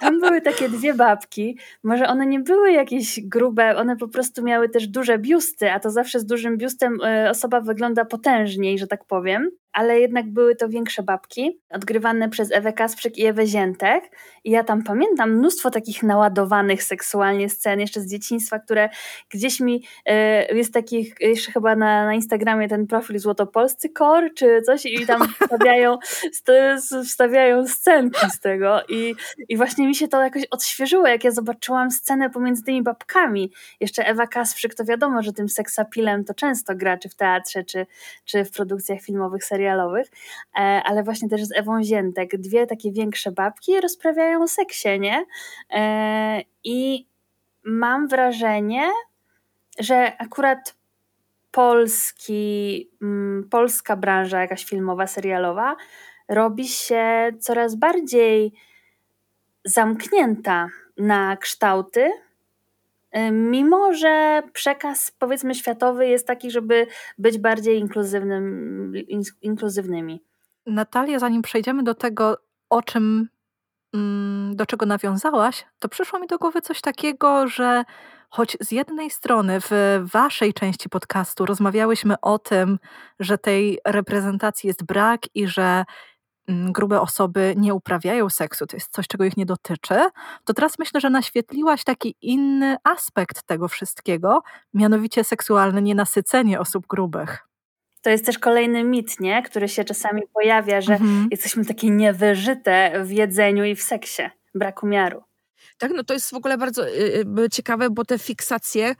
Tam 0.00 0.20
były 0.20 0.40
takie 0.40 0.68
dwie 0.68 0.94
babki. 0.94 1.58
Może 1.82 2.08
one 2.08 2.26
nie 2.26 2.40
były 2.40 2.72
jakieś 2.72 3.20
grube, 3.20 3.76
one 3.76 3.96
po 3.96 4.08
prostu 4.08 4.42
miały 4.42 4.68
też 4.68 4.88
duże 4.88 5.18
biusty, 5.18 5.72
a 5.72 5.80
to 5.80 5.90
zawsze 5.90 6.20
z 6.20 6.26
dużym 6.26 6.58
biustem 6.58 6.98
e, 7.04 7.30
osoba 7.30 7.60
wygląda 7.60 8.04
potężniej, 8.04 8.78
że 8.78 8.86
tak 8.86 9.04
powiem 9.04 9.50
ale 9.72 10.00
jednak 10.00 10.32
były 10.32 10.56
to 10.56 10.68
większe 10.68 11.02
babki, 11.02 11.60
odgrywane 11.70 12.28
przez 12.28 12.52
Ewę 12.52 12.72
Kasprzyk 12.72 13.18
i 13.18 13.26
Ewę 13.26 13.46
Ziętek. 13.46 14.04
I 14.44 14.50
ja 14.50 14.64
tam 14.64 14.82
pamiętam 14.82 15.30
mnóstwo 15.30 15.70
takich 15.70 16.02
naładowanych 16.02 16.82
seksualnie 16.82 17.48
scen 17.48 17.80
jeszcze 17.80 18.00
z 18.00 18.10
dzieciństwa, 18.10 18.58
które 18.58 18.88
gdzieś 19.30 19.60
mi 19.60 19.84
y, 20.50 20.56
jest 20.56 20.74
takich, 20.74 21.14
jeszcze 21.20 21.52
chyba 21.52 21.76
na, 21.76 22.04
na 22.04 22.14
Instagramie 22.14 22.68
ten 22.68 22.86
profil 22.86 23.18
Złotopolscy 23.18 23.88
Kor 23.88 24.30
czy 24.34 24.62
coś 24.62 24.86
i 24.86 25.06
tam 25.06 25.28
wstawiają, 25.42 25.98
wstawiają 27.04 27.66
scenki 27.66 28.30
z 28.30 28.40
tego 28.40 28.80
i, 28.88 29.14
i 29.48 29.56
właśnie 29.56 29.86
mi 29.86 29.94
się 29.94 30.08
to 30.08 30.22
jakoś 30.22 30.44
odświeżyło, 30.50 31.06
jak 31.06 31.24
ja 31.24 31.30
zobaczyłam 31.30 31.90
scenę 31.90 32.30
pomiędzy 32.30 32.62
tymi 32.62 32.82
babkami. 32.82 33.52
Jeszcze 33.80 34.06
Ewa 34.06 34.26
Kasprzyk, 34.26 34.74
to 34.74 34.84
wiadomo, 34.84 35.22
że 35.22 35.32
tym 35.32 35.48
seksapilem 35.48 36.24
to 36.24 36.34
często 36.34 36.74
gra, 36.74 36.98
czy 36.98 37.08
w 37.08 37.14
teatrze, 37.14 37.64
czy, 37.64 37.86
czy 38.24 38.44
w 38.44 38.50
produkcjach 38.50 39.00
filmowych, 39.00 39.44
serialowych 39.44 39.67
serialowych, 39.68 40.08
e, 40.54 40.60
ale 40.84 41.02
właśnie 41.02 41.28
też 41.28 41.44
z 41.44 41.52
Ewą 41.56 41.82
Ziętek. 41.82 42.36
Dwie 42.36 42.66
takie 42.66 42.92
większe 42.92 43.32
babki 43.32 43.80
rozprawiają 43.80 44.42
o 44.42 44.48
seksie, 44.48 45.00
nie? 45.00 45.26
E, 45.70 46.42
I 46.64 47.06
mam 47.64 48.08
wrażenie, 48.08 48.90
że 49.78 50.16
akurat 50.18 50.74
polski, 51.50 52.90
mm, 53.02 53.48
polska 53.50 53.96
branża 53.96 54.40
jakaś 54.40 54.64
filmowa, 54.64 55.06
serialowa 55.06 55.76
robi 56.28 56.68
się 56.68 57.30
coraz 57.40 57.74
bardziej 57.74 58.52
zamknięta 59.64 60.68
na 60.98 61.36
kształty, 61.36 62.10
mimo 63.32 63.92
że 63.92 64.42
przekaz 64.52 65.10
powiedzmy 65.18 65.54
światowy 65.54 66.06
jest 66.06 66.26
taki, 66.26 66.50
żeby 66.50 66.86
być 67.18 67.38
bardziej 67.38 67.78
inkluzywnym, 67.78 68.92
inkluzywnymi. 69.42 70.22
Natalia, 70.66 71.18
zanim 71.18 71.42
przejdziemy 71.42 71.82
do 71.82 71.94
tego, 71.94 72.38
o 72.70 72.82
czym, 72.82 73.28
mm, 73.94 74.56
do 74.56 74.66
czego 74.66 74.86
nawiązałaś, 74.86 75.66
to 75.78 75.88
przyszło 75.88 76.18
mi 76.18 76.26
do 76.26 76.38
głowy 76.38 76.60
coś 76.60 76.80
takiego, 76.80 77.48
że 77.48 77.84
choć 78.30 78.56
z 78.60 78.72
jednej 78.72 79.10
strony 79.10 79.58
w 79.60 79.70
waszej 80.12 80.54
części 80.54 80.88
podcastu 80.88 81.46
rozmawiałyśmy 81.46 82.20
o 82.20 82.38
tym, 82.38 82.78
że 83.20 83.38
tej 83.38 83.78
reprezentacji 83.86 84.66
jest 84.68 84.84
brak 84.84 85.20
i 85.34 85.46
że 85.46 85.84
grube 86.48 87.00
osoby 87.00 87.54
nie 87.56 87.74
uprawiają 87.74 88.30
seksu, 88.30 88.66
to 88.66 88.76
jest 88.76 88.92
coś, 88.92 89.08
czego 89.08 89.24
ich 89.24 89.36
nie 89.36 89.46
dotyczy, 89.46 89.94
to 90.44 90.54
teraz 90.54 90.78
myślę, 90.78 91.00
że 91.00 91.10
naświetliłaś 91.10 91.84
taki 91.84 92.14
inny 92.22 92.76
aspekt 92.84 93.42
tego 93.42 93.68
wszystkiego, 93.68 94.42
mianowicie 94.74 95.24
seksualne 95.24 95.82
nienasycenie 95.82 96.60
osób 96.60 96.86
grubych. 96.86 97.48
To 98.02 98.10
jest 98.10 98.26
też 98.26 98.38
kolejny 98.38 98.84
mit, 98.84 99.20
nie? 99.20 99.42
który 99.42 99.68
się 99.68 99.84
czasami 99.84 100.22
pojawia, 100.34 100.80
że 100.80 100.92
mhm. 100.92 101.28
jesteśmy 101.30 101.64
takie 101.64 101.90
niewyżyte 101.90 103.04
w 103.04 103.10
jedzeniu 103.10 103.64
i 103.64 103.74
w 103.74 103.82
seksie, 103.82 104.22
braku 104.54 104.86
miaru. 104.86 105.27
Tak, 105.78 105.92
no 105.96 106.04
to 106.04 106.14
jest 106.14 106.30
w 106.30 106.34
ogóle 106.34 106.58
bardzo 106.58 106.88
y, 106.88 107.24
y, 107.44 107.50
ciekawe, 107.50 107.90
bo 107.90 108.04
te 108.04 108.18
fiksacje 108.18 108.94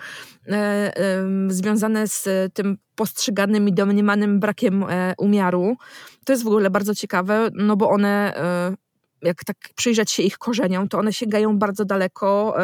e, 0.46 1.24
związane 1.48 2.08
z 2.08 2.28
tym 2.54 2.78
postrzeganym 2.94 3.68
i 3.68 3.72
domniemanym 3.72 4.40
brakiem 4.40 4.84
e, 4.88 5.14
umiaru, 5.18 5.76
to 6.24 6.32
jest 6.32 6.44
w 6.44 6.46
ogóle 6.46 6.70
bardzo 6.70 6.94
ciekawe, 6.94 7.48
no 7.54 7.76
bo 7.76 7.90
one 7.90 8.36
e, 8.36 8.74
jak 9.22 9.44
tak 9.44 9.56
przyjrzeć 9.74 10.10
się 10.10 10.22
ich 10.22 10.38
korzeniom, 10.38 10.88
to 10.88 10.98
one 10.98 11.12
sięgają 11.12 11.58
bardzo 11.58 11.84
daleko 11.84 12.54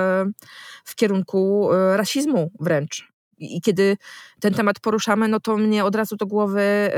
w 0.84 0.94
kierunku 0.94 1.68
rasizmu 1.96 2.50
wręcz. 2.60 3.08
I 3.38 3.60
kiedy 3.60 3.96
ten 4.40 4.54
temat 4.54 4.80
poruszamy, 4.80 5.28
no 5.28 5.40
to 5.40 5.56
mnie 5.56 5.84
od 5.84 5.94
razu 5.94 6.16
do 6.16 6.26
głowy 6.26 6.90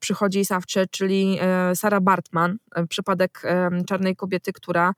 przychodzi 0.00 0.44
Sawcze, 0.44 0.86
czyli 0.90 1.38
Sara 1.74 2.00
Bartman, 2.00 2.58
przypadek 2.88 3.42
czarnej 3.86 4.16
kobiety, 4.16 4.52
która 4.52 4.92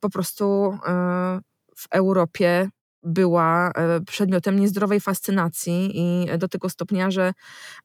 po 0.00 0.10
prostu 0.10 0.78
e, 0.86 1.40
w 1.76 1.86
Europie 1.90 2.68
była 3.02 3.70
e, 3.70 4.00
przedmiotem 4.00 4.58
niezdrowej 4.58 5.00
fascynacji 5.00 5.90
i 5.94 6.26
do 6.38 6.48
tego 6.48 6.68
stopnia, 6.68 7.10
że 7.10 7.32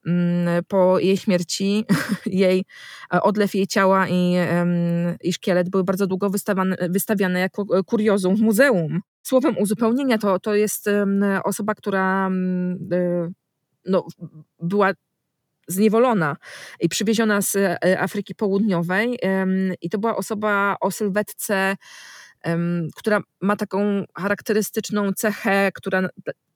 mm, 0.05 0.63
po 0.67 0.99
jej 0.99 1.17
śmierci 1.17 1.85
jej 2.25 2.65
odlew 3.21 3.55
jej 3.55 3.67
ciała 3.67 4.07
i, 4.09 4.35
i 5.23 5.33
szkielet 5.33 5.69
były 5.69 5.83
bardzo 5.83 6.07
długo 6.07 6.29
wystawiane, 6.29 6.77
wystawiane 6.89 7.39
jako 7.39 7.65
kuriozum 7.83 8.35
w 8.35 8.41
muzeum. 8.41 9.01
Słowem 9.23 9.57
uzupełnienia 9.57 10.17
to, 10.17 10.39
to 10.39 10.55
jest 10.55 10.89
osoba, 11.43 11.75
która 11.75 12.27
mm, 12.27 12.87
no, 13.85 14.07
była 14.59 14.91
zniewolona 15.67 16.35
i 16.79 16.89
przywieziona 16.89 17.41
z 17.41 17.55
e, 17.55 17.99
Afryki 17.99 18.35
Południowej. 18.35 19.19
I 19.81 19.89
to 19.89 19.97
była 19.97 20.15
osoba 20.15 20.75
o 20.81 20.91
sylwetce 20.91 21.75
która 22.95 23.21
ma 23.41 23.55
taką 23.55 24.03
charakterystyczną 24.17 25.13
cechę, 25.13 25.71
która 25.73 26.09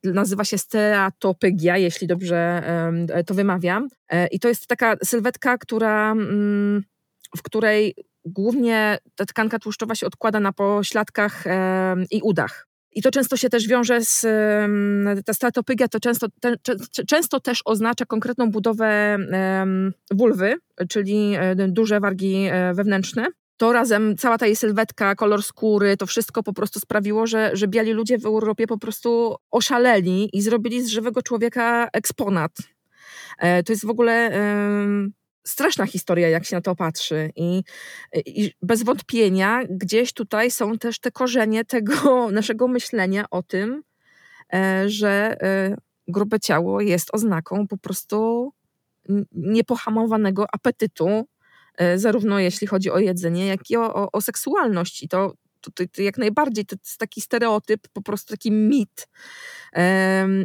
nazywa 0.03 0.43
się 0.45 0.57
steatopygia, 0.57 1.77
jeśli 1.77 2.07
dobrze 2.07 2.61
em, 2.65 3.07
to 3.25 3.33
wymawiam. 3.33 3.87
E, 4.09 4.27
I 4.27 4.39
to 4.39 4.47
jest 4.47 4.67
taka 4.67 4.95
sylwetka, 5.03 5.57
która, 5.57 6.11
mm, 6.11 6.83
w 7.37 7.41
której 7.41 7.95
głównie 8.25 8.97
ta 9.15 9.25
tkanka 9.25 9.59
tłuszczowa 9.59 9.95
się 9.95 10.07
odkłada 10.07 10.39
na 10.39 10.53
pośladkach 10.53 11.43
i 12.11 12.21
udach. 12.21 12.68
I 12.91 13.01
to 13.01 13.11
często 13.11 13.37
się 13.37 13.49
też 13.49 13.67
wiąże 13.67 14.01
z, 14.01 14.25
ta 15.25 15.33
steatopygia 15.33 15.87
to 15.87 15.99
często, 15.99 16.27
te, 16.39 16.55
często 17.07 17.39
też 17.39 17.61
oznacza 17.65 18.05
konkretną 18.05 18.51
budowę 18.51 19.17
wulwy, 20.11 20.55
czyli 20.89 21.33
e, 21.35 21.55
duże 21.55 21.99
wargi 21.99 22.47
e, 22.51 22.73
wewnętrzne. 22.73 23.27
To 23.57 23.73
razem, 23.73 24.17
cała 24.17 24.37
ta 24.37 24.45
jej 24.45 24.55
sylwetka, 24.55 25.15
kolor 25.15 25.43
skóry, 25.43 25.97
to 25.97 26.05
wszystko 26.05 26.43
po 26.43 26.53
prostu 26.53 26.79
sprawiło, 26.79 27.27
że, 27.27 27.51
że 27.53 27.67
biali 27.67 27.91
ludzie 27.91 28.17
w 28.17 28.25
Europie 28.25 28.67
po 28.67 28.77
prostu 28.77 29.35
oszaleli 29.51 30.29
i 30.33 30.41
zrobili 30.41 30.83
z 30.83 30.87
żywego 30.87 31.21
człowieka 31.21 31.87
eksponat. 31.93 32.51
E, 33.39 33.63
To 33.63 33.73
jest 33.73 33.85
w 33.85 33.89
ogóle 33.89 34.31
straszna 35.43 35.85
historia, 35.85 36.29
jak 36.29 36.45
się 36.45 36.55
na 36.55 36.61
to 36.61 36.75
patrzy. 36.75 37.31
I, 37.35 37.63
I 38.25 38.51
bez 38.61 38.83
wątpienia 38.83 39.63
gdzieś 39.69 40.13
tutaj 40.13 40.51
są 40.51 40.77
też 40.77 40.99
te 40.99 41.11
korzenie 41.11 41.65
tego 41.65 41.93
naszego 42.31 42.67
myślenia 42.67 43.25
o 43.31 43.43
tym, 43.43 43.83
e, 44.53 44.89
że 44.89 45.37
e, 45.41 45.75
grube 46.07 46.39
ciało 46.39 46.81
jest 46.81 47.09
oznaką 47.13 47.67
po 47.67 47.77
prostu 47.77 48.51
niepohamowanego 49.31 50.45
apetytu, 50.53 51.27
e, 51.77 51.99
zarówno 51.99 52.39
jeśli 52.39 52.67
chodzi 52.67 52.91
o 52.91 52.99
jedzenie, 52.99 53.47
jak 53.47 53.69
i 53.69 53.77
o, 53.77 53.93
o, 53.93 54.11
o 54.11 54.21
seksualność. 54.21 55.03
I 55.03 55.07
to, 55.07 55.33
to, 55.61 55.71
to, 55.71 55.83
to 55.91 56.01
jak 56.01 56.17
najbardziej 56.17 56.65
to 56.65 56.75
jest 56.85 56.97
taki 56.97 57.21
stereotyp, 57.21 57.87
po 57.93 58.01
prostu 58.01 58.33
taki 58.33 58.51
mit 58.51 59.07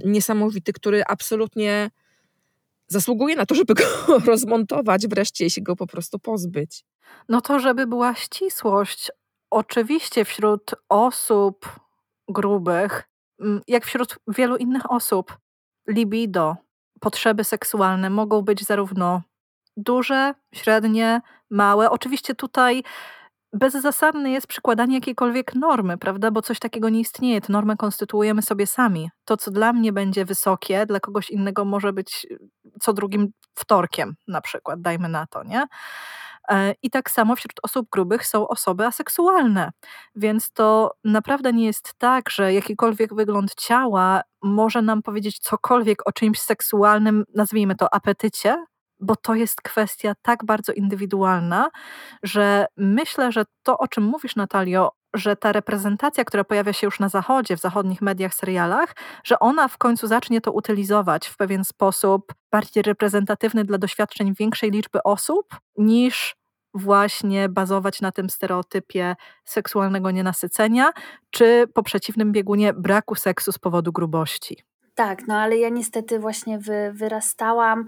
niesamowity, 0.05 0.73
który 0.73 1.03
absolutnie 1.09 1.91
zasługuje 2.88 3.37
na 3.37 3.47
to, 3.47 3.55
żeby 3.55 3.75
go 3.81 3.85
rozmontować 4.26 5.07
wreszcie 5.07 5.47
i 5.47 5.50
się 5.50 5.62
go 5.62 5.76
po 5.76 5.87
prostu 5.87 6.19
pozbyć. 6.19 6.85
No 7.29 7.41
to, 7.41 7.59
żeby 7.59 7.87
była 7.87 8.14
ścisłość, 8.14 9.11
oczywiście 9.50 10.25
wśród 10.25 10.75
osób 10.88 11.81
grubych, 12.29 13.09
mm, 13.41 13.61
jak 13.69 13.85
wśród 13.85 14.19
wielu 14.29 14.57
innych 14.57 14.91
osób, 14.91 15.38
libido, 15.88 16.57
potrzeby 17.00 17.45
seksualne 17.45 18.11
mogą 18.11 18.43
być 18.43 18.64
zarówno 18.64 19.23
duże, 19.76 20.35
średnie, 20.55 21.21
małe. 21.50 21.91
Oczywiście 21.91 22.35
tutaj 22.35 22.83
bezzasadne 23.55 24.31
jest 24.31 24.47
przykładanie 24.47 24.95
jakiejkolwiek 24.95 25.55
normy, 25.55 25.99
prawda? 25.99 26.31
Bo 26.31 26.43
coś 26.43 26.59
takiego 26.59 26.89
nie 26.89 27.01
istnieje. 27.01 27.41
Tę 27.41 27.53
normę 27.53 27.77
konstytuujemy 27.77 28.43
sobie 28.43 28.67
sami. 28.67 29.11
To, 29.25 29.37
co 29.37 29.51
dla 29.51 29.73
mnie 29.73 29.93
będzie 29.93 30.25
wysokie, 30.25 30.87
dla 30.87 31.01
kogoś 31.01 31.31
innego 31.31 31.65
może 31.65 31.93
być 31.93 32.27
y, 32.31 32.39
co 32.81 32.93
drugim 32.93 33.33
wtorkiem, 33.55 34.15
na 34.29 34.41
przykład, 34.41 34.81
dajmy 34.81 35.09
na 35.09 35.27
to, 35.27 35.45
nie? 35.45 35.67
E, 36.49 36.75
I 36.83 36.91
tak 36.91 37.11
samo 37.11 37.37
wśród 37.37 37.53
osób 37.63 37.89
grubych 37.91 38.27
są 38.27 38.49
osoby 38.49 38.87
aseksualne, 38.87 39.71
więc 40.17 40.51
to 40.53 40.95
naprawdę 41.05 41.53
nie 41.53 41.67
jest 41.67 41.95
tak, 41.99 42.31
że 42.31 42.53
jakikolwiek 42.55 43.15
wygląd 43.15 43.55
ciała 43.55 44.21
może 44.43 44.83
nam 44.83 45.03
powiedzieć 45.03 45.39
cokolwiek 45.39 46.09
o 46.09 46.13
czymś 46.13 46.39
seksualnym, 46.39 47.25
nazwijmy 47.35 47.77
to 47.77 47.95
apetycie, 47.95 48.65
bo 49.05 49.17
to 49.17 49.35
jest 49.35 49.63
kwestia 49.63 50.13
tak 50.23 50.45
bardzo 50.45 50.73
indywidualna, 50.73 51.71
że 52.23 52.67
myślę, 52.77 53.33
że 53.33 53.45
to, 53.63 53.79
o 53.79 53.89
czym 53.89 54.05
mówisz, 54.05 54.37
Natalio, 54.37 54.91
że 55.15 55.37
ta 55.37 55.53
reprezentacja, 55.53 56.25
która 56.25 56.45
pojawia 56.45 56.73
się 56.73 56.87
już 56.87 57.01
na 57.01 57.09
zachodzie, 57.09 57.57
w 57.57 57.61
zachodnich 57.61 58.03
mediach, 58.03 58.35
serialach, 58.35 58.97
że 59.25 59.39
ona 59.39 59.69
w 59.69 59.79
końcu 59.79 60.07
zacznie 60.07 60.41
to 60.41 60.53
utylizować 60.53 61.29
w 61.29 61.37
pewien 61.37 61.65
sposób 61.65 62.35
bardziej 62.53 62.83
reprezentatywny 62.83 63.65
dla 63.65 63.79
doświadczeń 63.79 64.35
większej 64.39 64.71
liczby 64.71 65.03
osób, 65.03 65.57
niż 65.79 66.37
właśnie 66.75 67.49
bazować 67.49 68.01
na 68.01 68.13
tym 68.13 68.31
stereotypie 68.31 69.17
seksualnego 69.45 70.11
nienasycenia, 70.11 70.91
czy 71.31 71.67
po 71.75 71.83
przeciwnym 71.83 72.33
biegunie 72.33 72.73
braku 72.73 73.14
seksu 73.14 73.53
z 73.53 73.59
powodu 73.59 73.93
grubości. 73.93 74.64
Tak, 74.95 75.27
no 75.29 75.35
ale 75.35 75.57
ja 75.57 75.69
niestety 75.69 76.19
właśnie 76.19 76.59
wy, 76.59 76.93
wyrastałam, 76.95 77.85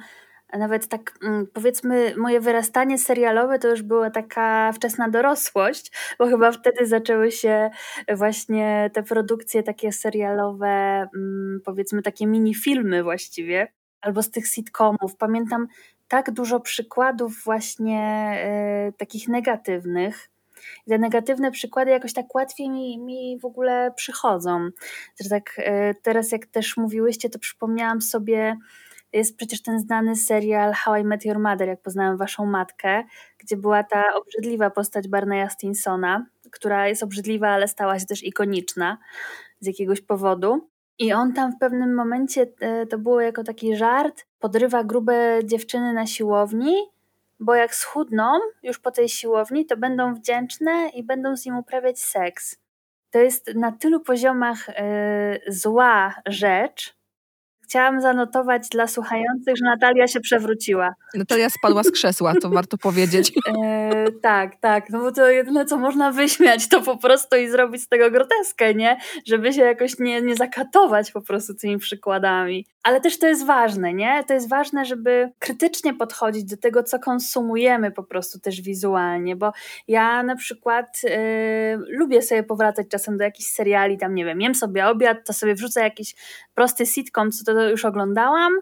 nawet 0.53 0.89
tak 0.89 1.19
mm, 1.23 1.47
powiedzmy, 1.53 2.15
moje 2.17 2.41
wyrastanie 2.41 2.99
serialowe 2.99 3.59
to 3.59 3.69
już 3.69 3.83
była 3.83 4.11
taka 4.11 4.73
wczesna 4.73 5.09
dorosłość, 5.09 5.93
bo 6.19 6.27
chyba 6.27 6.53
wtedy 6.53 6.87
zaczęły 6.87 7.33
się 7.33 7.71
właśnie 8.15 8.91
te 8.95 9.03
produkcje 9.03 9.63
takie 9.63 9.93
serialowe, 9.93 11.07
mm, 11.17 11.61
powiedzmy 11.65 12.03
takie 12.03 12.27
mini-filmy 12.27 13.03
właściwie, 13.03 13.73
albo 14.01 14.23
z 14.23 14.31
tych 14.31 14.47
sitcomów. 14.47 15.17
Pamiętam 15.19 15.67
tak 16.09 16.31
dużo 16.31 16.61
przykładów 16.61 17.45
właśnie 17.45 18.01
e, 18.37 18.93
takich 18.93 19.29
negatywnych. 19.29 20.29
I 20.87 20.91
te 20.91 20.99
negatywne 20.99 21.51
przykłady 21.51 21.91
jakoś 21.91 22.13
tak 22.13 22.35
łatwiej 22.35 22.71
mi, 22.71 22.99
mi 22.99 23.39
w 23.41 23.45
ogóle 23.45 23.93
przychodzą. 23.97 24.69
Że 25.21 25.29
tak 25.29 25.55
e, 25.59 25.95
teraz 25.95 26.33
jak 26.33 26.47
też 26.47 26.77
mówiłyście, 26.77 27.31
to 27.31 27.39
przypomniałam 27.39 28.01
sobie, 28.01 28.57
jest 29.13 29.37
przecież 29.37 29.63
ten 29.63 29.81
znany 29.81 30.17
serial 30.17 30.73
How 30.73 30.97
I 30.97 31.05
Met 31.05 31.25
Your 31.25 31.39
Mother, 31.39 31.69
jak 31.69 31.83
poznałem 31.83 32.17
waszą 32.17 32.47
matkę, 32.47 33.05
gdzie 33.39 33.57
była 33.57 33.85
ta 33.85 34.05
obrzydliwa 34.15 34.71
postać 34.71 35.09
Barneya 35.09 35.51
Stinsona, 35.51 36.27
która 36.51 36.89
jest 36.89 37.03
obrzydliwa, 37.03 37.49
ale 37.49 37.69
stała 37.69 37.99
się 37.99 38.07
też 38.07 38.25
ikoniczna 38.25 38.99
z 39.61 39.67
jakiegoś 39.67 40.01
powodu. 40.01 40.69
I 40.99 41.13
on 41.13 41.33
tam 41.33 41.53
w 41.53 41.59
pewnym 41.59 41.95
momencie, 41.95 42.47
e, 42.61 42.87
to 42.87 42.99
było 42.99 43.21
jako 43.21 43.45
taki 43.45 43.77
żart, 43.77 44.27
podrywa 44.39 44.85
grube 44.85 45.39
dziewczyny 45.45 45.93
na 45.93 46.07
siłowni, 46.07 46.75
bo 47.41 47.55
jak 47.55 47.75
schudną 47.75 48.33
już 48.63 48.79
po 48.79 48.91
tej 48.91 49.09
siłowni, 49.09 49.67
to 49.67 49.77
będą 49.77 50.15
wdzięczne 50.15 50.89
i 50.95 51.03
będą 51.03 51.37
z 51.37 51.47
nim 51.47 51.57
uprawiać 51.57 51.99
seks. 51.99 52.57
To 53.11 53.19
jest 53.19 53.55
na 53.55 53.73
tylu 53.73 54.01
poziomach 54.01 54.69
e, 54.69 55.39
zła 55.49 56.15
rzecz. 56.27 56.96
Chciałam 57.69 58.01
zanotować 58.01 58.69
dla 58.69 58.87
słuchających, 58.87 59.57
że 59.57 59.65
Natalia 59.65 60.09
się 60.09 60.21
przewróciła. 60.21 60.95
Natalia 61.15 61.51
spadła 61.51 61.83
z 61.83 61.91
krzesła, 61.91 62.35
to 62.43 62.51
warto 62.51 62.79
powiedzieć. 62.79 63.33
E, 63.65 64.07
tak, 64.23 64.57
tak, 64.61 64.91
no 64.91 65.01
bo 65.01 65.13
to 65.13 65.29
jedyne, 65.29 65.65
co 65.65 65.77
można 65.77 66.13
wyśmiać, 66.13 66.69
to 66.69 66.83
po 66.83 66.97
prostu 66.97 67.37
i 67.37 67.49
zrobić 67.49 67.83
z 67.83 67.89
tego 67.89 68.11
groteskę, 68.11 68.75
nie? 68.75 68.99
Żeby 69.27 69.53
się 69.53 69.63
jakoś 69.63 69.99
nie, 69.99 70.23
nie 70.23 70.35
zakatować 70.35 71.13
po 71.13 71.23
prostu 71.23 71.55
tymi 71.55 71.79
przykładami. 71.79 72.67
Ale 72.83 73.01
też 73.01 73.19
to 73.19 73.27
jest 73.27 73.47
ważne, 73.47 73.95
nie? 73.95 74.25
To 74.29 74.35
jest 74.35 74.49
ważne, 74.49 74.85
żeby 74.85 75.31
krytycznie 75.39 75.95
podchodzić 75.95 76.45
do 76.45 76.57
tego, 76.57 76.83
co 76.83 76.99
konsumujemy 76.99 77.91
po 77.91 78.03
prostu 78.03 78.41
też 78.41 78.61
wizualnie, 78.61 79.37
bo 79.37 79.53
ja 79.89 80.23
na 80.23 80.37
przykład 80.37 81.01
e, 81.05 81.77
lubię 81.77 82.23
sobie 82.23 82.43
powracać 82.43 82.87
czasem 82.89 83.17
do 83.19 83.25
jakichś 83.25 83.49
seriali, 83.49 83.99
tam 83.99 84.15
nie 84.15 84.25
wiem, 84.25 84.41
jem 84.41 84.55
sobie 84.55 84.87
obiad, 84.87 85.19
to 85.27 85.33
sobie 85.33 85.55
wrzucę 85.55 85.81
jakiś 85.81 86.15
prosty 86.55 86.87
sitcom, 86.87 87.33
co 87.33 87.45
to 87.45 87.55
już 87.63 87.85
oglądałam, 87.85 88.53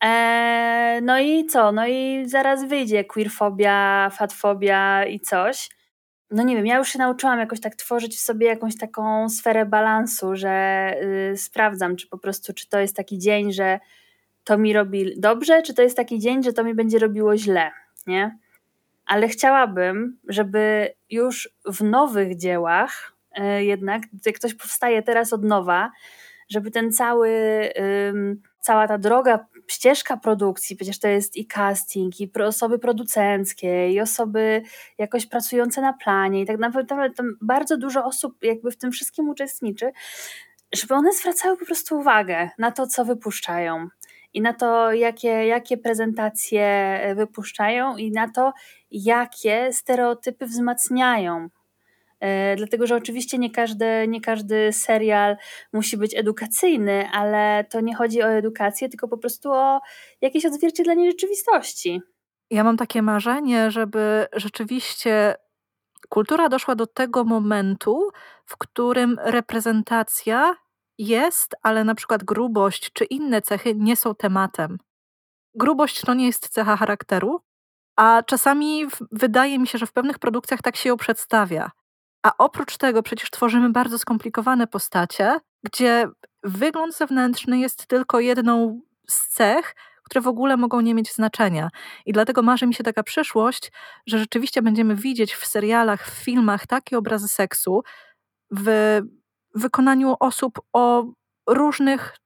Eee, 0.00 1.02
no 1.02 1.20
i 1.20 1.46
co? 1.46 1.72
No 1.72 1.86
i 1.86 2.22
zaraz 2.26 2.64
wyjdzie 2.64 3.04
queerfobia, 3.04 4.10
fatfobia 4.10 5.04
i 5.06 5.20
coś. 5.20 5.70
No 6.30 6.42
nie 6.42 6.56
wiem, 6.56 6.66
ja 6.66 6.78
już 6.78 6.88
się 6.88 6.98
nauczyłam 6.98 7.38
jakoś 7.38 7.60
tak 7.60 7.74
tworzyć 7.74 8.16
w 8.16 8.20
sobie 8.20 8.46
jakąś 8.46 8.78
taką 8.78 9.28
sferę 9.28 9.66
balansu, 9.66 10.36
że 10.36 10.94
y, 11.32 11.36
sprawdzam, 11.36 11.96
czy 11.96 12.08
po 12.08 12.18
prostu, 12.18 12.52
czy 12.52 12.68
to 12.68 12.78
jest 12.78 12.96
taki 12.96 13.18
dzień, 13.18 13.52
że 13.52 13.80
to 14.44 14.58
mi 14.58 14.72
robi 14.72 15.20
dobrze, 15.20 15.62
czy 15.62 15.74
to 15.74 15.82
jest 15.82 15.96
taki 15.96 16.18
dzień, 16.18 16.42
że 16.42 16.52
to 16.52 16.64
mi 16.64 16.74
będzie 16.74 16.98
robiło 16.98 17.36
źle, 17.36 17.70
nie? 18.06 18.38
Ale 19.06 19.28
chciałabym, 19.28 20.18
żeby 20.28 20.94
już 21.10 21.48
w 21.66 21.82
nowych 21.82 22.36
dziełach, 22.36 23.12
y, 23.38 23.64
jednak, 23.64 24.02
jak 24.26 24.34
ktoś 24.34 24.54
powstaje 24.54 25.02
teraz 25.02 25.32
od 25.32 25.44
nowa, 25.44 25.90
żeby 26.48 26.70
ten 26.70 26.92
cały, 26.92 27.30
cała 28.60 28.88
ta 28.88 28.98
droga, 28.98 29.46
ścieżka 29.66 30.16
produkcji, 30.16 30.76
przecież 30.76 30.98
to 30.98 31.08
jest 31.08 31.36
i 31.36 31.46
casting, 31.46 32.20
i 32.20 32.30
osoby 32.46 32.78
producenckie, 32.78 33.90
i 33.90 34.00
osoby 34.00 34.62
jakoś 34.98 35.26
pracujące 35.26 35.80
na 35.80 35.92
planie, 35.92 36.40
i 36.40 36.46
tak 36.46 36.58
naprawdę 36.58 37.10
tam 37.16 37.26
bardzo 37.42 37.76
dużo 37.76 38.04
osób 38.04 38.34
jakby 38.42 38.70
w 38.70 38.78
tym 38.78 38.92
wszystkim 38.92 39.28
uczestniczy, 39.28 39.90
żeby 40.74 40.94
one 40.94 41.12
zwracały 41.12 41.56
po 41.56 41.66
prostu 41.66 41.98
uwagę 41.98 42.50
na 42.58 42.72
to, 42.72 42.86
co 42.86 43.04
wypuszczają. 43.04 43.88
I 44.34 44.40
na 44.40 44.52
to, 44.52 44.92
jakie, 44.92 45.28
jakie 45.28 45.76
prezentacje 45.76 46.64
e, 46.64 47.14
wypuszczają, 47.14 47.96
i 47.96 48.10
na 48.10 48.30
to, 48.30 48.52
jakie 48.90 49.72
stereotypy 49.72 50.46
wzmacniają 50.46 51.48
Dlatego, 52.56 52.86
że 52.86 52.96
oczywiście 52.96 53.38
nie 53.38 53.50
każdy, 53.50 54.08
nie 54.08 54.20
każdy 54.20 54.72
serial 54.72 55.36
musi 55.72 55.96
być 55.96 56.14
edukacyjny, 56.14 57.08
ale 57.12 57.64
to 57.70 57.80
nie 57.80 57.96
chodzi 57.96 58.22
o 58.22 58.28
edukację, 58.28 58.88
tylko 58.88 59.08
po 59.08 59.18
prostu 59.18 59.52
o 59.52 59.80
jakieś 60.20 60.46
odzwierciedlenie 60.46 61.10
rzeczywistości. 61.10 62.00
Ja 62.50 62.64
mam 62.64 62.76
takie 62.76 63.02
marzenie, 63.02 63.70
żeby 63.70 64.26
rzeczywiście 64.32 65.34
kultura 66.08 66.48
doszła 66.48 66.74
do 66.74 66.86
tego 66.86 67.24
momentu, 67.24 68.10
w 68.44 68.56
którym 68.56 69.16
reprezentacja 69.22 70.54
jest, 70.98 71.54
ale 71.62 71.84
na 71.84 71.94
przykład 71.94 72.24
grubość 72.24 72.92
czy 72.92 73.04
inne 73.04 73.42
cechy 73.42 73.74
nie 73.74 73.96
są 73.96 74.14
tematem. 74.14 74.78
Grubość 75.54 76.00
to 76.00 76.14
nie 76.14 76.26
jest 76.26 76.48
cecha 76.48 76.76
charakteru, 76.76 77.40
a 77.96 78.22
czasami 78.26 78.86
wydaje 79.12 79.58
mi 79.58 79.66
się, 79.66 79.78
że 79.78 79.86
w 79.86 79.92
pewnych 79.92 80.18
produkcjach 80.18 80.62
tak 80.62 80.76
się 80.76 80.88
ją 80.88 80.96
przedstawia. 80.96 81.70
A 82.22 82.32
oprócz 82.38 82.76
tego 82.76 83.02
przecież 83.02 83.30
tworzymy 83.30 83.70
bardzo 83.70 83.98
skomplikowane 83.98 84.66
postacie, 84.66 85.40
gdzie 85.64 86.08
wygląd 86.42 86.96
zewnętrzny 86.96 87.58
jest 87.58 87.86
tylko 87.86 88.20
jedną 88.20 88.80
z 89.08 89.28
cech, 89.28 89.74
które 90.02 90.20
w 90.20 90.28
ogóle 90.28 90.56
mogą 90.56 90.80
nie 90.80 90.94
mieć 90.94 91.12
znaczenia. 91.12 91.70
I 92.06 92.12
dlatego 92.12 92.42
marzy 92.42 92.66
mi 92.66 92.74
się 92.74 92.84
taka 92.84 93.02
przyszłość, 93.02 93.72
że 94.06 94.18
rzeczywiście 94.18 94.62
będziemy 94.62 94.94
widzieć 94.94 95.34
w 95.34 95.46
serialach, 95.46 96.06
w 96.06 96.24
filmach 96.24 96.66
takie 96.66 96.98
obrazy 96.98 97.28
seksu 97.28 97.82
w 98.50 99.00
wykonaniu 99.54 100.16
osób 100.20 100.60
o 100.72 101.04
różnych 101.48 102.16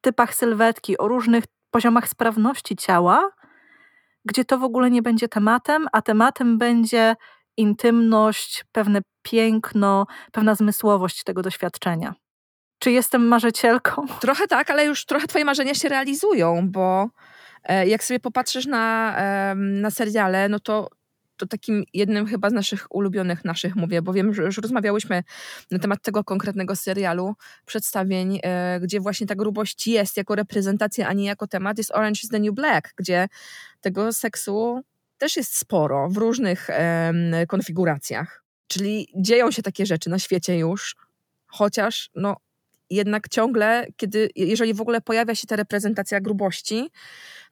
typach 0.00 0.34
sylwetki, 0.34 0.98
o 0.98 1.08
różnych 1.08 1.44
poziomach 1.70 2.08
sprawności 2.08 2.76
ciała, 2.76 3.30
gdzie 4.24 4.44
to 4.44 4.58
w 4.58 4.64
ogóle 4.64 4.90
nie 4.90 5.02
będzie 5.02 5.28
tematem, 5.28 5.86
a 5.92 6.02
tematem 6.02 6.58
będzie 6.58 7.16
intymność, 7.56 8.64
pewne 8.72 9.00
piękno, 9.22 10.06
pewna 10.32 10.54
zmysłowość 10.54 11.24
tego 11.24 11.42
doświadczenia. 11.42 12.14
Czy 12.78 12.90
jestem 12.90 13.26
marzycielką? 13.28 14.06
Trochę 14.20 14.46
tak, 14.46 14.70
ale 14.70 14.84
już 14.84 15.06
trochę 15.06 15.26
twoje 15.26 15.44
marzenia 15.44 15.74
się 15.74 15.88
realizują, 15.88 16.70
bo 16.70 17.08
e, 17.64 17.86
jak 17.88 18.04
sobie 18.04 18.20
popatrzysz 18.20 18.66
na, 18.66 19.16
na 19.54 19.90
seriale, 19.90 20.48
no 20.48 20.60
to, 20.60 20.88
to 21.36 21.46
takim 21.46 21.84
jednym 21.94 22.26
chyba 22.26 22.50
z 22.50 22.52
naszych 22.52 22.94
ulubionych 22.94 23.44
naszych, 23.44 23.76
mówię, 23.76 24.02
bo 24.02 24.12
wiem, 24.12 24.34
że 24.34 24.42
już 24.42 24.58
rozmawiałyśmy 24.58 25.22
na 25.70 25.78
temat 25.78 26.02
tego 26.02 26.24
konkretnego 26.24 26.76
serialu, 26.76 27.34
przedstawień, 27.66 28.40
e, 28.42 28.80
gdzie 28.80 29.00
właśnie 29.00 29.26
ta 29.26 29.34
grubość 29.34 29.86
jest 29.86 30.16
jako 30.16 30.34
reprezentacja, 30.34 31.08
a 31.08 31.12
nie 31.12 31.24
jako 31.24 31.46
temat, 31.46 31.78
jest 31.78 31.90
Orange 31.94 32.20
is 32.24 32.28
the 32.28 32.40
New 32.40 32.54
Black, 32.54 32.92
gdzie 32.96 33.28
tego 33.80 34.12
seksu 34.12 34.82
też 35.18 35.36
jest 35.36 35.56
sporo 35.56 36.08
w 36.08 36.16
różnych 36.16 36.68
konfiguracjach. 37.48 38.44
Czyli 38.66 39.08
dzieją 39.16 39.50
się 39.50 39.62
takie 39.62 39.86
rzeczy 39.86 40.10
na 40.10 40.18
świecie 40.18 40.58
już, 40.58 40.96
chociaż 41.46 42.10
no, 42.14 42.36
jednak 42.90 43.28
ciągle, 43.28 43.86
kiedy, 43.96 44.30
jeżeli 44.36 44.74
w 44.74 44.80
ogóle 44.80 45.00
pojawia 45.00 45.34
się 45.34 45.46
ta 45.46 45.56
reprezentacja 45.56 46.20
grubości, 46.20 46.90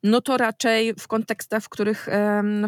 no 0.03 0.21
to 0.21 0.37
raczej 0.37 0.95
w 0.95 1.09
kontekstach, 1.09 1.63
w 1.63 1.69
których 1.69 2.09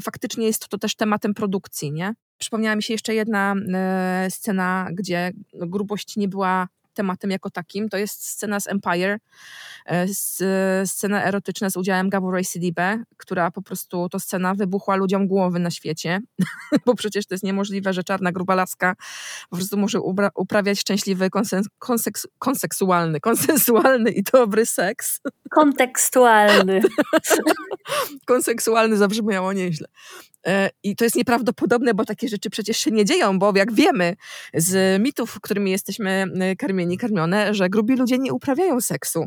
faktycznie 0.02 0.46
jest 0.46 0.68
to 0.68 0.78
też 0.78 0.94
tematem 0.94 1.34
produkcji, 1.34 1.92
nie? 1.92 2.14
Przypomniała 2.38 2.76
mi 2.76 2.82
się 2.82 2.94
jeszcze 2.94 3.14
jedna 3.14 3.54
e, 3.74 4.26
scena, 4.30 4.88
gdzie 4.92 5.32
grubość 5.52 6.16
nie 6.16 6.28
była 6.28 6.68
tematem 6.94 7.30
jako 7.30 7.50
takim. 7.50 7.88
To 7.88 7.96
jest 7.96 8.26
scena 8.26 8.60
z 8.60 8.66
Empire, 8.66 9.18
e, 9.86 10.06
scena 10.86 11.24
erotyczna 11.24 11.70
z 11.70 11.76
udziałem 11.76 12.08
Gaborej 12.08 12.44
Sidibe, 12.44 13.02
która 13.16 13.50
po 13.50 13.62
prostu, 13.62 14.08
to 14.08 14.20
scena 14.20 14.54
wybuchła 14.54 14.96
ludziom 14.96 15.26
głowy 15.26 15.58
na 15.58 15.70
świecie, 15.70 16.20
bo 16.86 16.94
przecież 16.94 17.26
to 17.26 17.34
jest 17.34 17.44
niemożliwe, 17.44 17.92
że 17.92 18.04
czarna, 18.04 18.32
gruba 18.32 18.54
laska 18.54 18.94
po 19.50 19.56
prostu 19.56 19.76
może 19.76 20.00
uprawiać 20.34 20.80
szczęśliwy, 20.80 21.28
konsen- 21.30 21.66
konseks- 21.80 22.26
konseksualny, 22.38 23.20
konsensualny 23.20 24.10
i 24.10 24.22
dobry 24.22 24.66
seks. 24.66 25.20
Kontekstualny. 25.50 26.80
konseksualny 28.26 28.96
zabrzmiało 28.96 29.52
nieźle. 29.52 29.88
E, 30.46 30.70
I 30.82 30.96
to 30.96 31.04
jest 31.04 31.16
nieprawdopodobne, 31.16 31.94
bo 31.94 32.04
takie 32.04 32.28
rzeczy 32.28 32.50
przecież 32.50 32.76
się 32.76 32.90
nie 32.90 33.04
dzieją, 33.04 33.38
bo 33.38 33.52
jak 33.56 33.72
wiemy 33.72 34.16
z 34.54 35.02
mitów, 35.02 35.40
którymi 35.40 35.70
jesteśmy 35.70 36.26
e, 36.40 36.56
karmieni, 36.84 36.98
karmione, 36.98 37.54
że 37.54 37.68
grubi 37.68 37.96
ludzie 37.96 38.18
nie 38.18 38.32
uprawiają 38.32 38.80
seksu. 38.80 39.26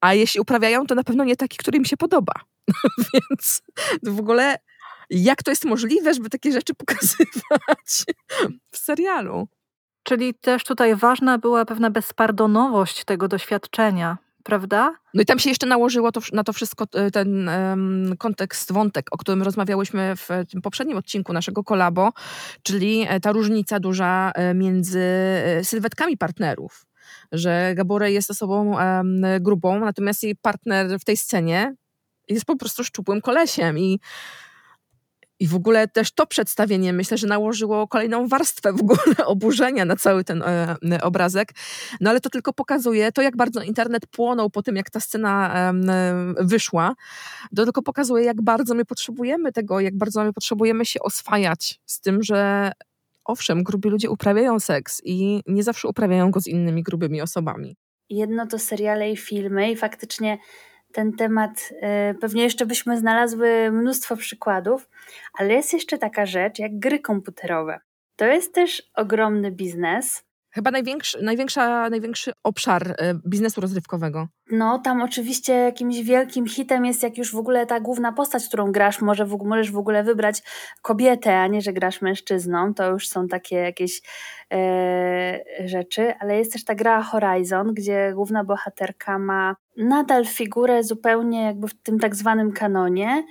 A 0.00 0.14
jeśli 0.14 0.40
uprawiają, 0.40 0.86
to 0.86 0.94
na 0.94 1.04
pewno 1.04 1.24
nie 1.24 1.36
taki, 1.36 1.56
który 1.56 1.78
im 1.78 1.84
się 1.84 1.96
podoba. 1.96 2.32
Więc 3.12 3.62
w 4.02 4.20
ogóle 4.20 4.56
jak 5.10 5.42
to 5.42 5.50
jest 5.50 5.64
możliwe, 5.64 6.14
żeby 6.14 6.30
takie 6.30 6.52
rzeczy 6.52 6.74
pokazywać 6.84 8.04
w 8.72 8.76
serialu? 8.76 9.48
Czyli 10.02 10.34
też 10.34 10.64
tutaj 10.64 10.96
ważna 10.96 11.38
była 11.38 11.64
pewna 11.64 11.90
bezpardonowość 11.90 13.04
tego 13.04 13.28
doświadczenia, 13.28 14.18
prawda? 14.46 14.94
No 15.14 15.22
i 15.22 15.26
tam 15.26 15.38
się 15.38 15.50
jeszcze 15.50 15.66
nałożyło 15.66 16.12
to, 16.12 16.20
na 16.32 16.44
to 16.44 16.52
wszystko 16.52 16.86
ten 17.12 17.48
em, 17.48 18.14
kontekst, 18.18 18.72
wątek, 18.72 19.06
o 19.10 19.18
którym 19.18 19.42
rozmawiałyśmy 19.42 20.16
w 20.16 20.28
tym 20.50 20.62
poprzednim 20.62 20.96
odcinku 20.96 21.32
naszego 21.32 21.64
kolabo, 21.64 22.12
czyli 22.62 23.06
e, 23.08 23.20
ta 23.20 23.32
różnica 23.32 23.80
duża 23.80 24.32
e, 24.34 24.54
między 24.54 25.00
e, 25.00 25.64
sylwetkami 25.64 26.16
partnerów. 26.16 26.86
Że 27.32 27.72
Gabore 27.76 28.12
jest 28.12 28.30
osobą 28.30 28.78
em, 28.78 29.22
grubą, 29.40 29.80
natomiast 29.80 30.22
jej 30.22 30.36
partner 30.36 30.98
w 31.00 31.04
tej 31.04 31.16
scenie 31.16 31.74
jest 32.28 32.44
po 32.44 32.56
prostu 32.56 32.84
szczupłym 32.84 33.20
kolesiem 33.20 33.78
i 33.78 34.00
i 35.40 35.46
w 35.46 35.54
ogóle 35.54 35.88
też 35.88 36.12
to 36.12 36.26
przedstawienie 36.26 36.92
myślę, 36.92 37.18
że 37.18 37.26
nałożyło 37.26 37.88
kolejną 37.88 38.28
warstwę 38.28 38.72
w 38.72 38.80
ogóle 38.80 39.16
oburzenia 39.26 39.84
na 39.84 39.96
cały 39.96 40.24
ten 40.24 40.42
e, 40.42 40.76
obrazek. 41.02 41.52
No 42.00 42.10
ale 42.10 42.20
to 42.20 42.30
tylko 42.30 42.52
pokazuje 42.52 43.12
to, 43.12 43.22
jak 43.22 43.36
bardzo 43.36 43.62
internet 43.62 44.06
płonął 44.06 44.50
po 44.50 44.62
tym, 44.62 44.76
jak 44.76 44.90
ta 44.90 45.00
scena 45.00 45.54
e, 45.54 45.74
wyszła. 46.40 46.94
To 47.56 47.64
tylko 47.64 47.82
pokazuje, 47.82 48.24
jak 48.24 48.42
bardzo 48.42 48.74
my 48.74 48.84
potrzebujemy 48.84 49.52
tego, 49.52 49.80
jak 49.80 49.96
bardzo 49.96 50.24
my 50.24 50.32
potrzebujemy 50.32 50.86
się 50.86 51.00
oswajać 51.00 51.80
z 51.86 52.00
tym, 52.00 52.22
że 52.22 52.72
owszem, 53.24 53.62
grubi 53.62 53.88
ludzie 53.88 54.10
uprawiają 54.10 54.60
seks 54.60 55.00
i 55.04 55.42
nie 55.46 55.62
zawsze 55.62 55.88
uprawiają 55.88 56.30
go 56.30 56.40
z 56.40 56.46
innymi 56.46 56.82
grubymi 56.82 57.22
osobami. 57.22 57.76
Jedno 58.10 58.46
to 58.46 58.58
seriale 58.58 59.10
i 59.10 59.16
filmy 59.16 59.70
i 59.70 59.76
faktycznie 59.76 60.38
ten 60.92 61.12
temat, 61.12 61.72
y, 62.10 62.14
pewnie 62.14 62.42
jeszcze 62.42 62.66
byśmy 62.66 62.98
znalazły 62.98 63.70
mnóstwo 63.72 64.16
przykładów, 64.16 64.88
ale 65.38 65.54
jest 65.54 65.72
jeszcze 65.72 65.98
taka 65.98 66.26
rzecz 66.26 66.58
jak 66.58 66.78
gry 66.78 66.98
komputerowe. 66.98 67.80
To 68.16 68.24
jest 68.24 68.54
też 68.54 68.82
ogromny 68.94 69.50
biznes. 69.50 70.24
Chyba 70.56 70.70
największy, 70.70 71.22
największa, 71.22 71.90
największy 71.90 72.32
obszar 72.44 72.94
e, 72.98 73.14
biznesu 73.28 73.60
rozrywkowego. 73.60 74.28
No, 74.50 74.78
tam 74.78 75.02
oczywiście 75.02 75.52
jakimś 75.52 76.00
wielkim 76.00 76.46
hitem 76.46 76.84
jest, 76.84 77.02
jak 77.02 77.18
już 77.18 77.32
w 77.32 77.36
ogóle 77.36 77.66
ta 77.66 77.80
główna 77.80 78.12
postać, 78.12 78.48
którą 78.48 78.72
grasz, 78.72 79.00
może 79.00 79.26
w, 79.26 79.38
możesz 79.44 79.70
w 79.70 79.76
ogóle 79.76 80.02
wybrać 80.02 80.42
kobietę, 80.82 81.38
a 81.38 81.46
nie, 81.46 81.60
że 81.62 81.72
grasz 81.72 82.02
mężczyzną. 82.02 82.74
To 82.74 82.90
już 82.90 83.08
są 83.08 83.28
takie 83.28 83.56
jakieś 83.56 84.02
e, 84.52 85.40
rzeczy, 85.64 86.14
ale 86.20 86.38
jest 86.38 86.52
też 86.52 86.64
ta 86.64 86.74
gra 86.74 87.02
Horizon, 87.02 87.74
gdzie 87.74 88.12
główna 88.14 88.44
bohaterka 88.44 89.18
ma 89.18 89.56
nadal 89.76 90.26
figurę 90.26 90.84
zupełnie 90.84 91.42
jakby 91.42 91.68
w 91.68 91.82
tym 91.82 91.98
tak 91.98 92.16
zwanym 92.16 92.52
kanonie, 92.52 93.24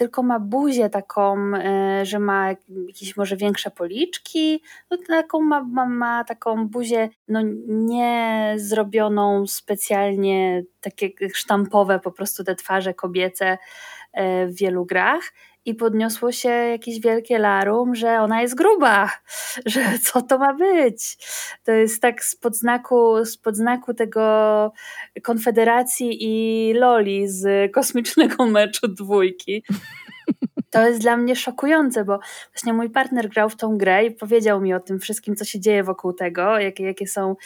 tylko 0.00 0.22
ma 0.22 0.40
buzię 0.40 0.90
taką, 0.90 1.36
e, 1.56 2.06
że 2.06 2.18
ma 2.18 2.48
jakieś 2.86 3.16
może 3.16 3.36
większe 3.36 3.70
policzki, 3.70 4.62
no 4.90 4.96
taką 5.08 5.40
ma, 5.40 5.62
ma, 5.62 5.86
ma 5.86 6.24
taką 6.24 6.68
buzię 6.68 7.08
no 7.28 7.40
nie 7.66 8.54
zrobioną 8.56 9.46
specjalnie, 9.46 10.62
takie 10.80 11.10
sztampowe 11.34 11.98
po 11.98 12.10
prostu 12.12 12.44
te 12.44 12.54
twarze 12.54 12.94
kobiece 12.94 13.58
e, 14.12 14.46
w 14.46 14.54
wielu 14.54 14.86
grach 14.86 15.22
i 15.64 15.74
podniosło 15.74 16.32
się 16.32 16.48
jakieś 16.48 17.00
wielkie 17.00 17.38
larum, 17.38 17.94
że 17.94 18.20
ona 18.20 18.42
jest 18.42 18.54
gruba, 18.54 19.10
że 19.66 19.98
co 20.02 20.22
to 20.22 20.38
ma 20.38 20.54
być. 20.54 21.18
To 21.64 21.72
jest 21.72 22.02
tak 22.02 22.24
spod 22.24 22.56
znaku, 22.56 23.24
spod 23.24 23.56
znaku 23.56 23.94
tego 23.94 24.72
Konfederacji 25.22 26.18
i 26.20 26.72
Loli 26.74 27.28
z 27.28 27.72
kosmicznego 27.72 28.46
meczu 28.56 28.88
dwójki. 28.88 29.64
To 30.70 30.88
jest 30.88 31.00
dla 31.00 31.16
mnie 31.16 31.36
szokujące, 31.36 32.04
bo 32.04 32.18
właśnie 32.52 32.72
mój 32.72 32.90
partner 32.90 33.28
grał 33.28 33.50
w 33.50 33.56
tą 33.56 33.78
grę 33.78 34.04
i 34.04 34.10
powiedział 34.10 34.60
mi 34.60 34.74
o 34.74 34.80
tym 34.80 35.00
wszystkim, 35.00 35.36
co 35.36 35.44
się 35.44 35.60
dzieje 35.60 35.84
wokół 35.84 36.12
tego, 36.12 36.58
jakie, 36.58 36.84
jakie 36.84 37.06
są 37.06 37.36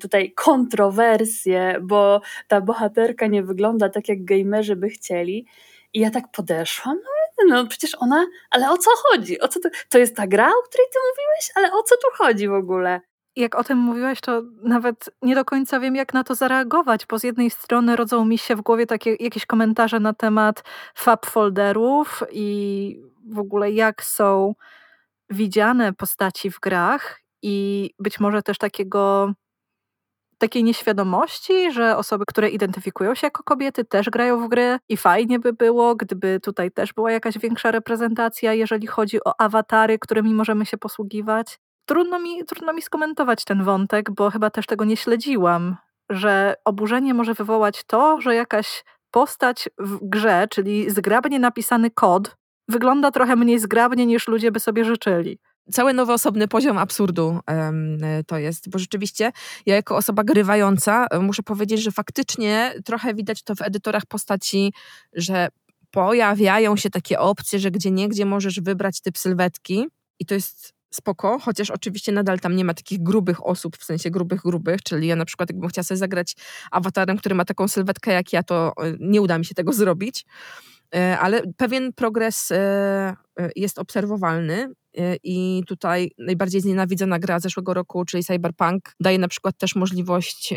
tutaj 0.00 0.32
kontrowersje, 0.32 1.76
bo 1.82 2.20
ta 2.48 2.60
bohaterka 2.60 3.26
nie 3.26 3.42
wygląda 3.42 3.88
tak, 3.88 4.08
jak 4.08 4.24
gamerzy 4.24 4.76
by 4.76 4.88
chcieli. 4.88 5.46
I 5.92 6.00
ja 6.00 6.10
tak 6.10 6.24
podeszłam, 6.32 6.96
no, 7.04 7.17
no 7.46 7.66
przecież 7.66 7.96
ona, 7.98 8.26
ale 8.50 8.70
o 8.70 8.78
co 8.78 8.90
chodzi? 8.96 9.40
O 9.40 9.48
co 9.48 9.60
to, 9.60 9.68
to 9.88 9.98
jest 9.98 10.16
ta 10.16 10.26
gra, 10.26 10.48
o 10.48 10.62
której 10.68 10.86
ty 10.92 10.98
mówiłeś? 11.10 11.50
Ale 11.54 11.72
o 11.72 11.82
co 11.82 11.94
tu 11.96 12.08
chodzi 12.16 12.48
w 12.48 12.52
ogóle? 12.52 13.00
Jak 13.36 13.54
o 13.54 13.64
tym 13.64 13.78
mówiłaś, 13.78 14.20
to 14.20 14.42
nawet 14.62 15.10
nie 15.22 15.34
do 15.34 15.44
końca 15.44 15.80
wiem, 15.80 15.96
jak 15.96 16.14
na 16.14 16.24
to 16.24 16.34
zareagować, 16.34 17.06
bo 17.06 17.18
z 17.18 17.24
jednej 17.24 17.50
strony 17.50 17.96
rodzą 17.96 18.24
mi 18.24 18.38
się 18.38 18.56
w 18.56 18.60
głowie 18.60 18.86
takie 18.86 19.16
jakieś 19.20 19.46
komentarze 19.46 20.00
na 20.00 20.12
temat 20.12 20.64
fab 20.94 21.26
folderów 21.26 22.22
i 22.30 23.00
w 23.30 23.38
ogóle 23.38 23.70
jak 23.70 24.02
są 24.04 24.54
widziane 25.30 25.92
postaci 25.92 26.50
w 26.50 26.60
grach 26.60 27.20
i 27.42 27.90
być 27.98 28.20
może 28.20 28.42
też 28.42 28.58
takiego 28.58 29.32
takiej 30.38 30.64
nieświadomości, 30.64 31.72
że 31.72 31.96
osoby, 31.96 32.24
które 32.28 32.48
identyfikują 32.48 33.14
się 33.14 33.26
jako 33.26 33.42
kobiety, 33.42 33.84
też 33.84 34.10
grają 34.10 34.44
w 34.46 34.48
gry 34.48 34.78
i 34.88 34.96
fajnie 34.96 35.38
by 35.38 35.52
było, 35.52 35.94
gdyby 35.94 36.40
tutaj 36.40 36.70
też 36.70 36.92
była 36.92 37.12
jakaś 37.12 37.38
większa 37.38 37.70
reprezentacja, 37.70 38.52
jeżeli 38.52 38.86
chodzi 38.86 39.24
o 39.24 39.40
awatary, 39.40 39.98
którymi 39.98 40.34
możemy 40.34 40.66
się 40.66 40.78
posługiwać. 40.78 41.58
Trudno 41.86 42.18
mi, 42.18 42.44
trudno 42.44 42.72
mi 42.72 42.82
skomentować 42.82 43.44
ten 43.44 43.64
wątek, 43.64 44.10
bo 44.10 44.30
chyba 44.30 44.50
też 44.50 44.66
tego 44.66 44.84
nie 44.84 44.96
śledziłam, 44.96 45.76
że 46.10 46.54
oburzenie 46.64 47.14
może 47.14 47.34
wywołać 47.34 47.84
to, 47.84 48.20
że 48.20 48.34
jakaś 48.34 48.84
postać 49.10 49.68
w 49.78 49.98
grze, 50.02 50.46
czyli 50.50 50.90
zgrabnie 50.90 51.38
napisany 51.38 51.90
kod, 51.90 52.36
wygląda 52.68 53.10
trochę 53.10 53.36
mniej 53.36 53.58
zgrabnie 53.58 54.06
niż 54.06 54.28
ludzie 54.28 54.52
by 54.52 54.60
sobie 54.60 54.84
życzyli 54.84 55.38
cały 55.72 55.94
nowy 55.94 56.12
osobny 56.12 56.48
poziom 56.48 56.78
absurdu 56.78 57.40
to 58.26 58.38
jest, 58.38 58.70
bo 58.70 58.78
rzeczywiście 58.78 59.32
ja 59.66 59.74
jako 59.74 59.96
osoba 59.96 60.24
grywająca 60.24 61.06
e, 61.10 61.18
muszę 61.18 61.42
powiedzieć, 61.42 61.82
że 61.82 61.90
faktycznie 61.90 62.74
trochę 62.84 63.14
widać 63.14 63.42
to 63.42 63.54
w 63.54 63.62
edytorach 63.62 64.06
postaci, 64.06 64.72
że 65.12 65.48
pojawiają 65.90 66.76
się 66.76 66.90
takie 66.90 67.18
opcje, 67.18 67.58
że 67.58 67.70
gdzie 67.70 67.90
nie, 67.90 68.08
gdzie 68.08 68.26
możesz 68.26 68.60
wybrać 68.60 69.00
typ 69.00 69.18
sylwetki 69.18 69.86
i 70.18 70.26
to 70.26 70.34
jest 70.34 70.72
spoko, 70.90 71.38
chociaż 71.38 71.70
oczywiście 71.70 72.12
nadal 72.12 72.40
tam 72.40 72.56
nie 72.56 72.64
ma 72.64 72.74
takich 72.74 73.02
grubych 73.02 73.46
osób, 73.46 73.76
w 73.76 73.84
sensie 73.84 74.10
grubych, 74.10 74.40
grubych, 74.40 74.82
czyli 74.82 75.06
ja 75.06 75.16
na 75.16 75.24
przykład 75.24 75.50
jakbym 75.50 75.68
chciała 75.68 75.84
sobie 75.84 75.98
zagrać 75.98 76.36
awatarem, 76.70 77.16
który 77.18 77.34
ma 77.34 77.44
taką 77.44 77.68
sylwetkę 77.68 78.12
jak 78.12 78.32
ja, 78.32 78.42
to 78.42 78.72
e, 78.76 78.94
nie 79.00 79.22
uda 79.22 79.38
mi 79.38 79.44
się 79.44 79.54
tego 79.54 79.72
zrobić. 79.72 80.24
E, 80.94 81.18
ale 81.18 81.42
pewien 81.56 81.92
progres 81.92 82.52
jest 83.56 83.78
obserwowalny 83.78 84.68
i 85.22 85.62
tutaj 85.66 86.10
najbardziej 86.18 86.60
znienawidzona 86.60 87.18
gra 87.18 87.40
zeszłego 87.40 87.74
roku, 87.74 88.04
czyli 88.04 88.24
Cyberpunk, 88.24 88.92
daje 89.00 89.18
na 89.18 89.28
przykład 89.28 89.58
też 89.58 89.74
możliwość 89.74 90.54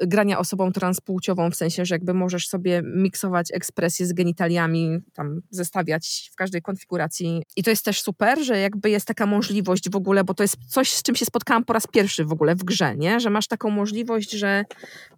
grania 0.00 0.38
osobą 0.38 0.72
transpłciową, 0.72 1.50
w 1.50 1.56
sensie, 1.56 1.84
że 1.84 1.94
jakby 1.94 2.14
możesz 2.14 2.48
sobie 2.48 2.82
miksować 2.84 3.48
ekspresję 3.52 4.06
z 4.06 4.12
genitaliami, 4.12 4.98
tam 5.12 5.40
zestawiać 5.50 6.30
w 6.32 6.36
każdej 6.36 6.62
konfiguracji. 6.62 7.42
I 7.56 7.62
to 7.62 7.70
jest 7.70 7.84
też 7.84 8.02
super, 8.02 8.44
że 8.44 8.58
jakby 8.58 8.90
jest 8.90 9.06
taka 9.06 9.26
możliwość 9.26 9.90
w 9.90 9.96
ogóle, 9.96 10.24
bo 10.24 10.34
to 10.34 10.44
jest 10.44 10.56
coś, 10.68 10.90
z 10.92 11.02
czym 11.02 11.14
się 11.14 11.24
spotkałam 11.24 11.64
po 11.64 11.72
raz 11.72 11.86
pierwszy 11.86 12.24
w 12.24 12.32
ogóle 12.32 12.54
w 12.54 12.64
grze, 12.64 12.96
nie? 12.96 13.20
Że 13.20 13.30
masz 13.30 13.46
taką 13.46 13.70
możliwość, 13.70 14.30
że 14.30 14.64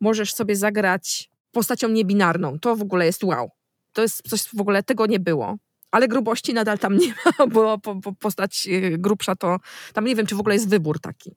możesz 0.00 0.34
sobie 0.34 0.56
zagrać 0.56 1.30
postacią 1.52 1.88
niebinarną. 1.88 2.58
To 2.58 2.76
w 2.76 2.82
ogóle 2.82 3.06
jest 3.06 3.24
wow. 3.24 3.50
To 3.92 4.02
jest 4.02 4.28
coś 4.28 4.42
w 4.42 4.60
ogóle, 4.60 4.82
tego 4.82 5.06
nie 5.06 5.20
było. 5.20 5.56
Ale 5.90 6.08
grubości 6.08 6.54
nadal 6.54 6.78
tam 6.78 6.96
nie 6.98 7.14
ma, 7.24 7.46
bo, 7.46 7.78
postać 8.20 8.68
y, 8.70 8.98
grubsza 8.98 9.36
to, 9.36 9.56
tam 9.92 10.04
nie 10.04 10.16
wiem, 10.16 10.26
czy 10.26 10.34
w 10.34 10.40
ogóle 10.40 10.54
jest 10.54 10.68
wybór 10.68 11.00
taki. 11.00 11.36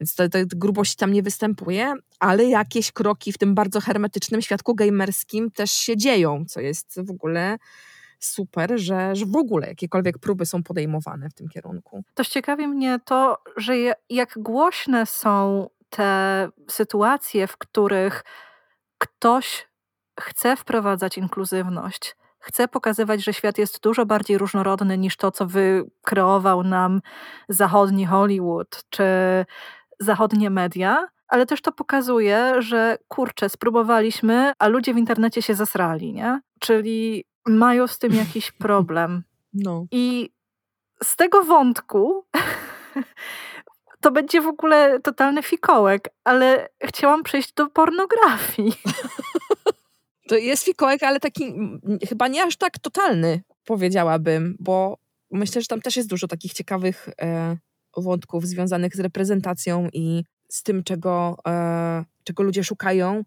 Więc 0.00 0.14
te 0.14 0.46
grubości 0.46 0.96
tam 0.96 1.12
nie 1.12 1.22
występuje, 1.22 1.94
ale 2.18 2.44
jakieś 2.44 2.92
kroki 2.92 3.32
w 3.32 3.38
tym 3.38 3.54
bardzo 3.54 3.80
hermetycznym 3.80 4.42
świadku 4.42 4.74
gamerskim 4.74 5.50
też 5.50 5.72
się 5.72 5.96
dzieją, 5.96 6.44
co 6.48 6.60
jest 6.60 7.00
w 7.06 7.10
ogóle 7.10 7.58
super, 8.20 8.72
że, 8.76 9.16
że 9.16 9.26
w 9.26 9.36
ogóle 9.36 9.68
jakiekolwiek 9.68 10.18
próby 10.18 10.46
są 10.46 10.62
podejmowane 10.62 11.30
w 11.30 11.34
tym 11.34 11.48
kierunku. 11.48 12.04
Też 12.14 12.28
ciekawi 12.28 12.68
mnie 12.68 13.00
to, 13.04 13.38
że 13.56 13.72
jak 14.10 14.38
głośne 14.38 15.06
są 15.06 15.68
te 15.90 16.48
sytuacje, 16.68 17.46
w 17.46 17.56
których 17.56 18.24
ktoś 18.98 19.68
chce 20.20 20.56
wprowadzać 20.56 21.18
inkluzywność, 21.18 22.16
chce 22.40 22.68
pokazywać, 22.68 23.24
że 23.24 23.32
świat 23.32 23.58
jest 23.58 23.82
dużo 23.82 24.06
bardziej 24.06 24.38
różnorodny 24.38 24.98
niż 24.98 25.16
to, 25.16 25.30
co 25.30 25.46
wykreował 25.46 26.62
nam 26.62 27.00
zachodni 27.48 28.06
Hollywood 28.06 28.84
czy 28.90 29.04
zachodnie 30.00 30.50
media, 30.50 31.08
ale 31.28 31.46
też 31.46 31.62
to 31.62 31.72
pokazuje, 31.72 32.54
że 32.58 32.98
kurczę, 33.08 33.48
spróbowaliśmy, 33.48 34.52
a 34.58 34.68
ludzie 34.68 34.94
w 34.94 34.98
internecie 34.98 35.42
się 35.42 35.54
zasrali, 35.54 36.12
nie? 36.12 36.40
Czyli 36.60 37.24
mają 37.46 37.86
z 37.86 37.98
tym 37.98 38.14
jakiś 38.14 38.52
problem. 38.64 39.22
No. 39.52 39.86
I 39.90 40.30
z 41.02 41.16
tego 41.16 41.44
wątku 41.44 42.24
to 44.02 44.10
będzie 44.10 44.40
w 44.40 44.46
ogóle 44.46 45.00
totalny 45.00 45.42
fikołek, 45.42 46.08
ale 46.24 46.68
chciałam 46.84 47.22
przejść 47.22 47.52
do 47.52 47.66
pornografii. 47.66 48.72
To 50.30 50.36
jest 50.36 50.64
fikołek, 50.64 51.02
ale 51.02 51.20
taki 51.20 51.54
chyba 52.08 52.28
nie 52.28 52.42
aż 52.42 52.56
tak 52.56 52.78
totalny, 52.78 53.42
powiedziałabym, 53.64 54.56
bo 54.60 54.98
myślę, 55.30 55.60
że 55.60 55.66
tam 55.66 55.80
też 55.80 55.96
jest 55.96 56.08
dużo 56.08 56.28
takich 56.28 56.52
ciekawych 56.52 57.08
e, 57.22 57.56
wątków 57.96 58.46
związanych 58.46 58.96
z 58.96 59.00
reprezentacją 59.00 59.88
i 59.92 60.24
z 60.48 60.62
tym, 60.62 60.84
czego, 60.84 61.36
e, 61.46 62.04
czego 62.24 62.42
ludzie 62.42 62.64
szukają, 62.64 63.22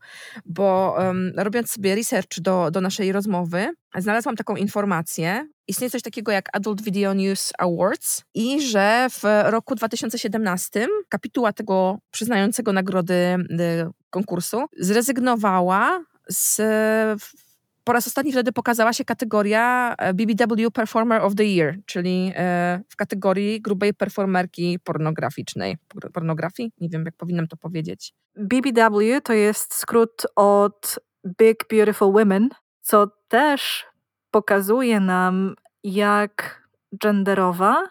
bo 0.45 0.95
e, 1.03 1.13
robiąc 1.43 1.71
sobie 1.71 1.95
research 1.95 2.39
do, 2.39 2.71
do 2.71 2.81
naszej 2.81 3.11
rozmowy, 3.11 3.73
znalazłam 3.97 4.35
taką 4.35 4.55
informację. 4.55 5.47
Istnieje 5.67 5.91
coś 5.91 6.01
takiego 6.01 6.31
jak 6.31 6.49
Adult 6.53 6.81
Video 6.81 7.13
News 7.13 7.51
Awards 7.57 8.23
i 8.33 8.61
że 8.61 9.07
w 9.09 9.23
roku 9.43 9.75
2017 9.75 10.87
kapituła 11.09 11.53
tego 11.53 11.97
przyznającego 12.11 12.73
nagrody 12.73 13.13
e, 13.13 13.37
konkursu 14.09 14.65
zrezygnowała 14.77 16.03
z, 16.29 16.61
po 17.83 17.93
raz 17.93 18.07
ostatni 18.07 18.31
wtedy 18.31 18.51
pokazała 18.51 18.93
się 18.93 19.05
kategoria 19.05 19.95
e, 19.97 20.13
BBW 20.13 20.71
Performer 20.71 21.21
of 21.21 21.35
the 21.35 21.45
Year, 21.45 21.75
czyli 21.85 22.31
e, 22.35 22.81
w 22.89 22.95
kategorii 22.95 23.61
grubej 23.61 23.93
performerki 23.93 24.79
pornograficznej. 24.83 25.77
Pornografii? 26.13 26.71
Nie 26.81 26.89
wiem, 26.89 27.05
jak 27.05 27.15
powinnam 27.15 27.47
to 27.47 27.57
powiedzieć. 27.57 28.13
BBW 28.35 29.21
to 29.23 29.33
jest 29.33 29.73
skrót 29.73 30.25
od 30.35 30.99
Big 31.39 31.65
Beautiful 31.69 32.13
Women, 32.13 32.49
co 32.81 33.07
też 33.27 33.85
pokazuje 34.31 34.99
nam, 34.99 35.55
jak 35.83 36.63
genderowa 36.91 37.87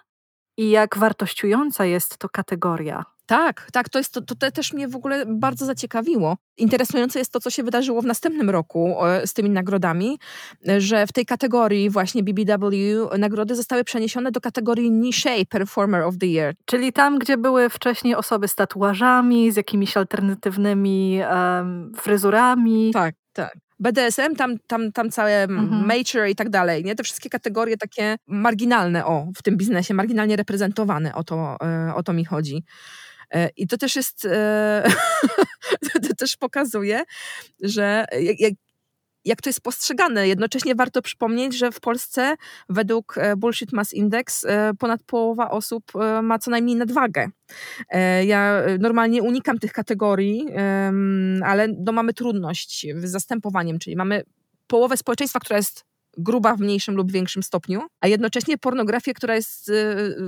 i 0.57 0.71
jak 0.71 0.99
wartościująca 0.99 1.85
jest 1.85 2.18
to 2.18 2.29
kategoria. 2.29 3.05
Tak, 3.26 3.68
tak, 3.72 3.88
to, 3.88 3.98
jest, 3.98 4.14
to, 4.14 4.20
to 4.20 4.50
też 4.50 4.72
mnie 4.72 4.88
w 4.88 4.96
ogóle 4.96 5.26
bardzo 5.26 5.66
zaciekawiło. 5.66 6.37
Interesujące 6.56 7.18
jest 7.18 7.32
to, 7.32 7.40
co 7.40 7.50
się 7.50 7.62
wydarzyło 7.62 8.02
w 8.02 8.06
następnym 8.06 8.50
roku 8.50 8.96
z 9.26 9.32
tymi 9.32 9.50
nagrodami, 9.50 10.18
że 10.78 11.06
w 11.06 11.12
tej 11.12 11.26
kategorii 11.26 11.90
właśnie 11.90 12.22
BBW 12.22 13.08
nagrody 13.18 13.54
zostały 13.54 13.85
przeniesione 13.85 14.32
do 14.32 14.40
kategorii 14.40 14.90
Niche 14.90 15.46
Performer 15.48 16.02
of 16.02 16.18
the 16.18 16.26
Year. 16.26 16.54
Czyli 16.64 16.92
tam, 16.92 17.18
gdzie 17.18 17.37
były 17.37 17.68
wcześniej 17.68 18.14
osoby 18.14 18.48
z 18.48 18.54
tatuażami, 18.54 19.52
z 19.52 19.56
jakimiś 19.56 19.96
alternatywnymi 19.96 21.20
um, 21.30 21.92
fryzurami. 21.96 22.90
Tak, 22.92 23.14
tak. 23.32 23.52
BDSM, 23.82 24.37
tam, 24.37 24.58
tam, 24.66 24.92
tam 24.92 25.11
całe 25.11 25.42
mhm. 25.42 25.87
mature 25.87 26.28
i 26.30 26.35
tak 26.35 26.50
dalej, 26.50 26.85
nie? 26.85 26.94
Te 26.94 27.02
wszystkie 27.02 27.30
kategorie 27.30 27.76
takie 27.76 28.16
marginalne, 28.26 29.06
o, 29.06 29.26
w 29.37 29.42
tym 29.42 29.56
biznesie, 29.56 29.94
marginalnie 29.94 30.37
reprezentowane, 30.37 31.14
o 31.14 31.24
to, 31.24 31.56
e, 31.62 31.94
o 31.94 32.02
to 32.02 32.12
mi 32.12 32.24
chodzi. 32.24 32.64
E, 33.33 33.51
I 33.57 33.66
to 33.66 33.79
też 33.79 33.97
jest, 33.97 34.25
e, 34.25 34.85
to 36.09 36.14
też 36.18 36.37
pokazuje, 36.37 37.05
że 37.61 38.05
jak, 38.38 38.55
jak 39.25 39.42
to 39.42 39.49
jest 39.49 39.61
postrzegane. 39.61 40.29
Jednocześnie 40.29 40.75
warto 40.75 41.03
przypomnieć, 41.03 41.55
że 41.59 41.73
w 41.73 41.81
Polsce 41.81 42.37
według 42.68 43.18
e, 43.18 43.37
Bullshit 43.37 43.73
Mass 43.73 43.92
Index 43.92 44.47
ponad 44.79 45.03
połowa 45.03 45.51
osób 45.51 45.92
ma 46.23 46.38
co 46.38 46.51
najmniej 46.51 46.77
nadwagę. 46.77 47.29
Ja 48.25 48.62
normalnie 48.79 49.23
unikam 49.23 49.59
tych 49.59 49.73
kategorii, 49.73 50.47
ale 51.45 51.68
no 51.68 51.92
mamy 51.92 52.14
trudność 52.14 52.87
z 52.97 53.11
zastępowaniem, 53.11 53.79
czyli 53.79 53.97
mamy 53.97 54.23
połowę 54.66 54.97
społeczeństwa, 54.97 55.40
która 55.40 55.57
jest 55.57 55.85
gruba 56.16 56.55
w 56.55 56.61
mniejszym 56.61 56.96
lub 56.96 57.12
większym 57.12 57.42
stopniu, 57.42 57.83
a 58.01 58.09
jednocześnie 58.09 58.59
pornografię, 58.59 59.14
która 59.14 59.35
jest 59.35 59.68
y, 59.68 59.72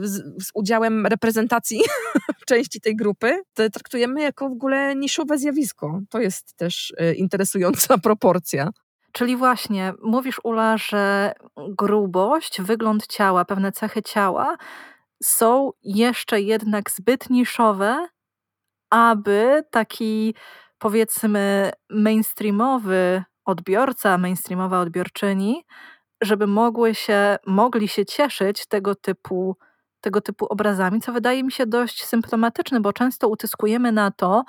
z, 0.03 0.45
z 0.45 0.51
udziałem 0.55 1.07
reprezentacji 1.07 1.81
części 2.49 2.81
tej 2.81 2.97
grupy, 2.97 3.43
traktujemy 3.55 4.23
jako 4.23 4.49
w 4.49 4.53
ogóle 4.53 4.97
niszowe 4.97 5.39
zjawisko. 5.39 6.01
To 6.11 6.21
jest 6.21 6.57
też 6.57 6.95
y, 7.01 7.15
interesująca 7.15 7.99
proporcja. 8.09 8.71
Czyli 9.13 9.37
właśnie, 9.37 9.93
mówisz 10.03 10.41
Ula, 10.45 10.77
że 10.77 11.33
grubość, 11.69 12.61
wygląd 12.61 13.07
ciała, 13.07 13.45
pewne 13.45 13.73
cechy 13.73 14.03
ciała 14.03 14.57
są 15.23 15.71
jeszcze 15.83 16.41
jednak 16.41 16.91
zbyt 16.91 17.31
niszowe, 17.31 18.09
aby 18.91 19.63
taki 19.71 20.35
powiedzmy 20.79 21.71
mainstreamowy 21.91 23.25
odbiorca, 23.45 24.19
mainstreamowa 24.19 24.81
odbiorczyni, 24.81 25.65
żeby 26.23 26.47
mogły 26.47 26.95
się, 26.95 27.37
mogli 27.47 27.89
się 27.89 28.07
cieszyć 28.07 28.67
tego 28.67 28.95
typu, 28.95 29.57
tego 30.01 30.21
typu 30.21 30.47
obrazami, 30.47 31.01
co 31.01 31.13
wydaje 31.13 31.45
mi 31.45 31.53
się 31.53 31.67
dość 31.67 32.05
symptomatyczne, 32.05 32.81
bo 32.81 32.93
często 32.93 33.29
utyskujemy 33.29 33.93
na 33.93 34.11
to, 34.11 34.45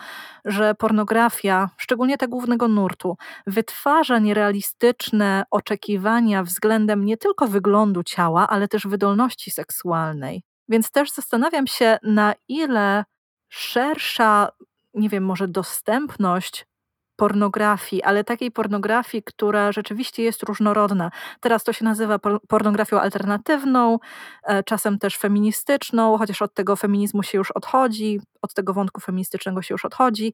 że 0.45 0.75
pornografia, 0.75 1.69
szczególnie 1.77 2.17
tego 2.17 2.31
głównego 2.31 2.67
nurtu, 2.67 3.17
wytwarza 3.47 4.19
nierealistyczne 4.19 5.43
oczekiwania 5.51 6.43
względem 6.43 7.05
nie 7.05 7.17
tylko 7.17 7.47
wyglądu 7.47 8.03
ciała, 8.03 8.47
ale 8.47 8.67
też 8.67 8.88
wydolności 8.88 9.51
seksualnej. 9.51 10.43
Więc 10.69 10.91
też 10.91 11.12
zastanawiam 11.12 11.67
się, 11.67 11.97
na 12.03 12.34
ile 12.47 13.05
szersza 13.49 14.49
nie 14.95 15.10
wiem, 15.10 15.25
może 15.25 15.47
dostępność 15.47 16.65
pornografii, 17.15 18.04
ale 18.04 18.23
takiej 18.23 18.51
pornografii, 18.51 19.23
która 19.23 19.71
rzeczywiście 19.71 20.23
jest 20.23 20.43
różnorodna. 20.43 21.12
Teraz 21.39 21.63
to 21.63 21.73
się 21.73 21.86
nazywa 21.86 22.19
pornografią 22.47 22.99
alternatywną, 22.99 23.99
e, 24.43 24.63
czasem 24.63 24.99
też 24.99 25.17
feministyczną, 25.17 26.17
chociaż 26.17 26.41
od 26.41 26.54
tego 26.54 26.75
feminizmu 26.75 27.23
się 27.23 27.38
już 27.38 27.51
odchodzi, 27.51 28.21
od 28.41 28.54
tego 28.54 28.73
wątku 28.73 29.01
feministycznego 29.01 29.62
się 29.62 29.73
już 29.73 29.86
odchodzi. 29.86 30.34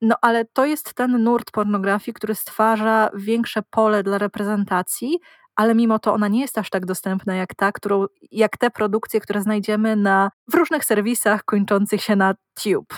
No 0.00 0.16
ale 0.22 0.44
to 0.44 0.64
jest 0.64 0.94
ten 0.94 1.22
nurt 1.22 1.50
pornografii, 1.50 2.14
który 2.14 2.34
stwarza 2.34 3.10
większe 3.14 3.62
pole 3.70 4.02
dla 4.02 4.18
reprezentacji, 4.18 5.18
ale 5.56 5.74
mimo 5.74 5.98
to 5.98 6.12
ona 6.12 6.28
nie 6.28 6.40
jest 6.40 6.58
aż 6.58 6.70
tak 6.70 6.86
dostępna 6.86 7.34
jak 7.34 7.54
ta, 7.54 7.72
którą, 7.72 8.06
jak 8.30 8.56
te 8.56 8.70
produkcje, 8.70 9.20
które 9.20 9.40
znajdziemy 9.40 9.96
na, 9.96 10.30
w 10.48 10.54
różnych 10.54 10.84
serwisach 10.84 11.44
kończących 11.44 12.02
się 12.02 12.16
na 12.16 12.34
tube. 12.62 12.96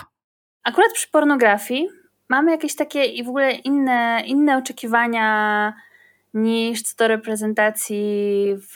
Akurat 0.63 0.91
przy 0.93 1.11
pornografii 1.11 1.89
mamy 2.29 2.51
jakieś 2.51 2.75
takie 2.75 3.05
i 3.05 3.23
w 3.23 3.29
ogóle 3.29 3.51
inne, 3.51 4.23
inne 4.25 4.57
oczekiwania 4.57 5.73
niż 6.33 6.81
co 6.81 6.95
do 6.97 7.07
reprezentacji 7.07 8.45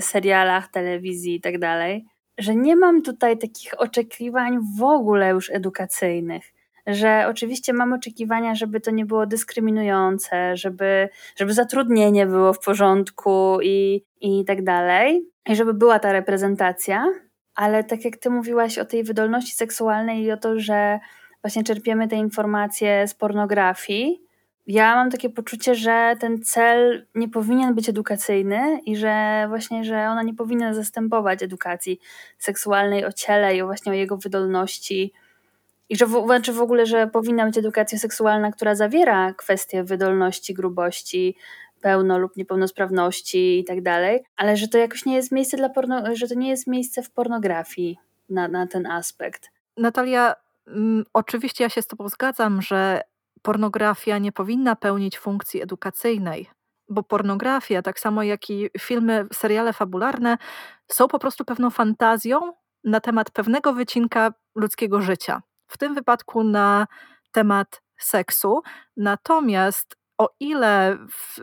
serialach, 0.00 0.68
telewizji 0.68 1.34
i 1.34 1.40
tak 1.40 1.58
dalej, 1.58 2.04
że 2.38 2.54
nie 2.54 2.76
mam 2.76 3.02
tutaj 3.02 3.38
takich 3.38 3.80
oczekiwań 3.80 4.58
w 4.78 4.82
ogóle 4.82 5.30
już 5.30 5.50
edukacyjnych. 5.50 6.44
Że 6.86 7.26
oczywiście 7.28 7.72
mam 7.72 7.92
oczekiwania, 7.92 8.54
żeby 8.54 8.80
to 8.80 8.90
nie 8.90 9.06
było 9.06 9.26
dyskryminujące, 9.26 10.56
żeby, 10.56 11.08
żeby 11.36 11.52
zatrudnienie 11.52 12.26
było 12.26 12.52
w 12.52 12.58
porządku 12.58 13.58
i, 13.62 14.04
i 14.20 14.44
tak 14.44 14.64
dalej, 14.64 15.26
i 15.46 15.56
żeby 15.56 15.74
była 15.74 15.98
ta 15.98 16.12
reprezentacja, 16.12 17.06
ale 17.54 17.84
tak 17.84 18.04
jak 18.04 18.16
ty 18.16 18.30
mówiłaś 18.30 18.78
o 18.78 18.84
tej 18.84 19.04
wydolności 19.04 19.56
seksualnej 19.56 20.22
i 20.22 20.32
o 20.32 20.36
to, 20.36 20.60
że 20.60 21.00
właśnie 21.42 21.64
czerpiemy 21.64 22.08
te 22.08 22.16
informacje 22.16 23.08
z 23.08 23.14
pornografii. 23.14 24.22
Ja 24.66 24.94
mam 24.96 25.10
takie 25.10 25.30
poczucie, 25.30 25.74
że 25.74 26.16
ten 26.20 26.42
cel 26.42 27.06
nie 27.14 27.28
powinien 27.28 27.74
być 27.74 27.88
edukacyjny 27.88 28.80
i 28.86 28.96
że 28.96 29.44
właśnie, 29.48 29.84
że 29.84 30.08
ona 30.08 30.22
nie 30.22 30.34
powinna 30.34 30.74
zastępować 30.74 31.42
edukacji 31.42 32.00
seksualnej 32.38 33.04
o 33.04 33.12
ciele 33.12 33.56
i 33.56 33.62
właśnie 33.62 33.92
o 33.92 33.94
jego 33.94 34.16
wydolności. 34.16 35.12
I 35.88 35.96
że 35.96 36.06
w, 36.06 36.24
znaczy 36.24 36.52
w 36.52 36.60
ogóle, 36.60 36.86
że 36.86 37.06
powinna 37.06 37.46
być 37.46 37.58
edukacja 37.58 37.98
seksualna, 37.98 38.52
która 38.52 38.74
zawiera 38.74 39.34
kwestie 39.34 39.84
wydolności, 39.84 40.54
grubości, 40.54 41.36
pełno 41.80 42.18
lub 42.18 42.36
niepełnosprawności 42.36 43.58
i 43.58 43.64
tak 43.64 43.82
dalej, 43.82 44.24
ale 44.36 44.56
że 44.56 44.68
to 44.68 44.78
jakoś 44.78 45.04
nie 45.04 45.14
jest 45.14 45.32
miejsce 45.32 45.56
dla 45.56 45.68
porno, 45.68 46.16
że 46.16 46.28
to 46.28 46.34
nie 46.34 46.48
jest 46.48 46.66
miejsce 46.66 47.02
w 47.02 47.10
pornografii 47.10 47.98
na, 48.30 48.48
na 48.48 48.66
ten 48.66 48.86
aspekt. 48.86 49.50
Natalia, 49.76 50.34
oczywiście 51.12 51.64
ja 51.64 51.70
się 51.70 51.82
z 51.82 51.86
Tobą 51.86 52.08
zgadzam, 52.08 52.62
że 52.62 53.00
pornografia 53.42 54.18
nie 54.18 54.32
powinna 54.32 54.76
pełnić 54.76 55.18
funkcji 55.18 55.62
edukacyjnej, 55.62 56.50
bo 56.88 57.02
pornografia, 57.02 57.82
tak 57.82 58.00
samo 58.00 58.22
jak 58.22 58.50
i 58.50 58.70
filmy, 58.80 59.26
seriale 59.32 59.72
fabularne, 59.72 60.38
są 60.92 61.08
po 61.08 61.18
prostu 61.18 61.44
pewną 61.44 61.70
fantazją 61.70 62.52
na 62.84 63.00
temat 63.00 63.30
pewnego 63.30 63.72
wycinka 63.72 64.32
ludzkiego 64.54 65.00
życia. 65.00 65.42
W 65.66 65.78
tym 65.78 65.94
wypadku 65.94 66.44
na 66.44 66.86
temat 67.32 67.82
seksu. 67.98 68.62
Natomiast 68.96 69.96
o 70.18 70.28
ile 70.40 70.98
w 71.10 71.38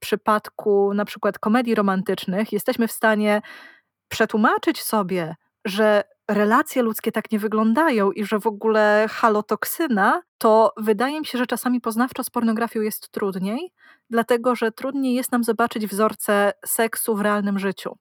przypadku 0.00 0.94
na 0.94 1.04
przykład 1.04 1.38
komedii 1.38 1.74
romantycznych 1.74 2.52
jesteśmy 2.52 2.88
w 2.88 2.92
stanie 2.92 3.42
przetłumaczyć 4.08 4.82
sobie, 4.82 5.36
że 5.64 6.04
relacje 6.30 6.82
ludzkie 6.82 7.12
tak 7.12 7.32
nie 7.32 7.38
wyglądają 7.38 8.12
i 8.12 8.24
że 8.24 8.40
w 8.40 8.46
ogóle 8.46 9.06
halotoksyna, 9.10 10.22
to 10.38 10.72
wydaje 10.76 11.20
mi 11.20 11.26
się, 11.26 11.38
że 11.38 11.46
czasami 11.46 11.80
poznawczo 11.80 12.24
z 12.24 12.30
pornografią 12.30 12.80
jest 12.80 13.10
trudniej, 13.10 13.72
dlatego 14.10 14.56
że 14.56 14.72
trudniej 14.72 15.14
jest 15.14 15.32
nam 15.32 15.44
zobaczyć 15.44 15.86
wzorce 15.86 16.52
seksu 16.66 17.16
w 17.16 17.20
realnym 17.20 17.58
życiu. 17.58 17.96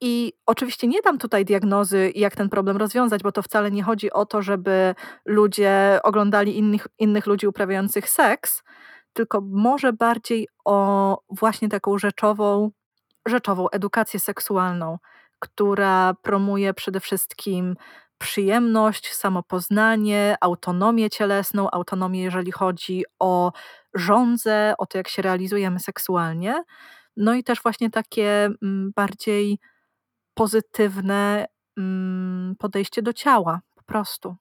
I 0.00 0.32
oczywiście 0.46 0.86
nie 0.86 1.02
dam 1.02 1.18
tutaj 1.18 1.44
diagnozy, 1.44 2.12
jak 2.14 2.36
ten 2.36 2.48
problem 2.48 2.76
rozwiązać, 2.76 3.22
bo 3.22 3.32
to 3.32 3.42
wcale 3.42 3.70
nie 3.70 3.82
chodzi 3.82 4.12
o 4.12 4.26
to, 4.26 4.42
żeby 4.42 4.94
ludzie 5.24 6.00
oglądali 6.02 6.58
innych, 6.58 6.86
innych 6.98 7.26
ludzi 7.26 7.46
uprawiających 7.46 8.10
seks, 8.10 8.62
tylko 9.12 9.40
może 9.40 9.92
bardziej 9.92 10.48
o 10.64 11.18
właśnie 11.30 11.68
taką 11.68 11.98
rzeczową, 11.98 12.70
rzeczową 13.26 13.68
edukację 13.70 14.20
seksualną 14.20 14.98
która 15.38 16.14
promuje 16.22 16.74
przede 16.74 17.00
wszystkim 17.00 17.76
przyjemność, 18.18 19.14
samopoznanie, 19.14 20.36
autonomię 20.40 21.10
cielesną, 21.10 21.70
autonomię, 21.70 22.22
jeżeli 22.22 22.52
chodzi 22.52 23.04
o 23.18 23.52
żądzę, 23.94 24.74
o 24.78 24.86
to, 24.86 24.98
jak 24.98 25.08
się 25.08 25.22
realizujemy 25.22 25.80
seksualnie. 25.80 26.62
No 27.16 27.34
i 27.34 27.44
też 27.44 27.62
właśnie 27.62 27.90
takie 27.90 28.48
mm, 28.62 28.92
bardziej 28.96 29.58
pozytywne 30.34 31.46
mm, 31.78 32.54
podejście 32.58 33.02
do 33.02 33.12
ciała, 33.12 33.60
po 33.74 33.82
prostu. 33.82 34.36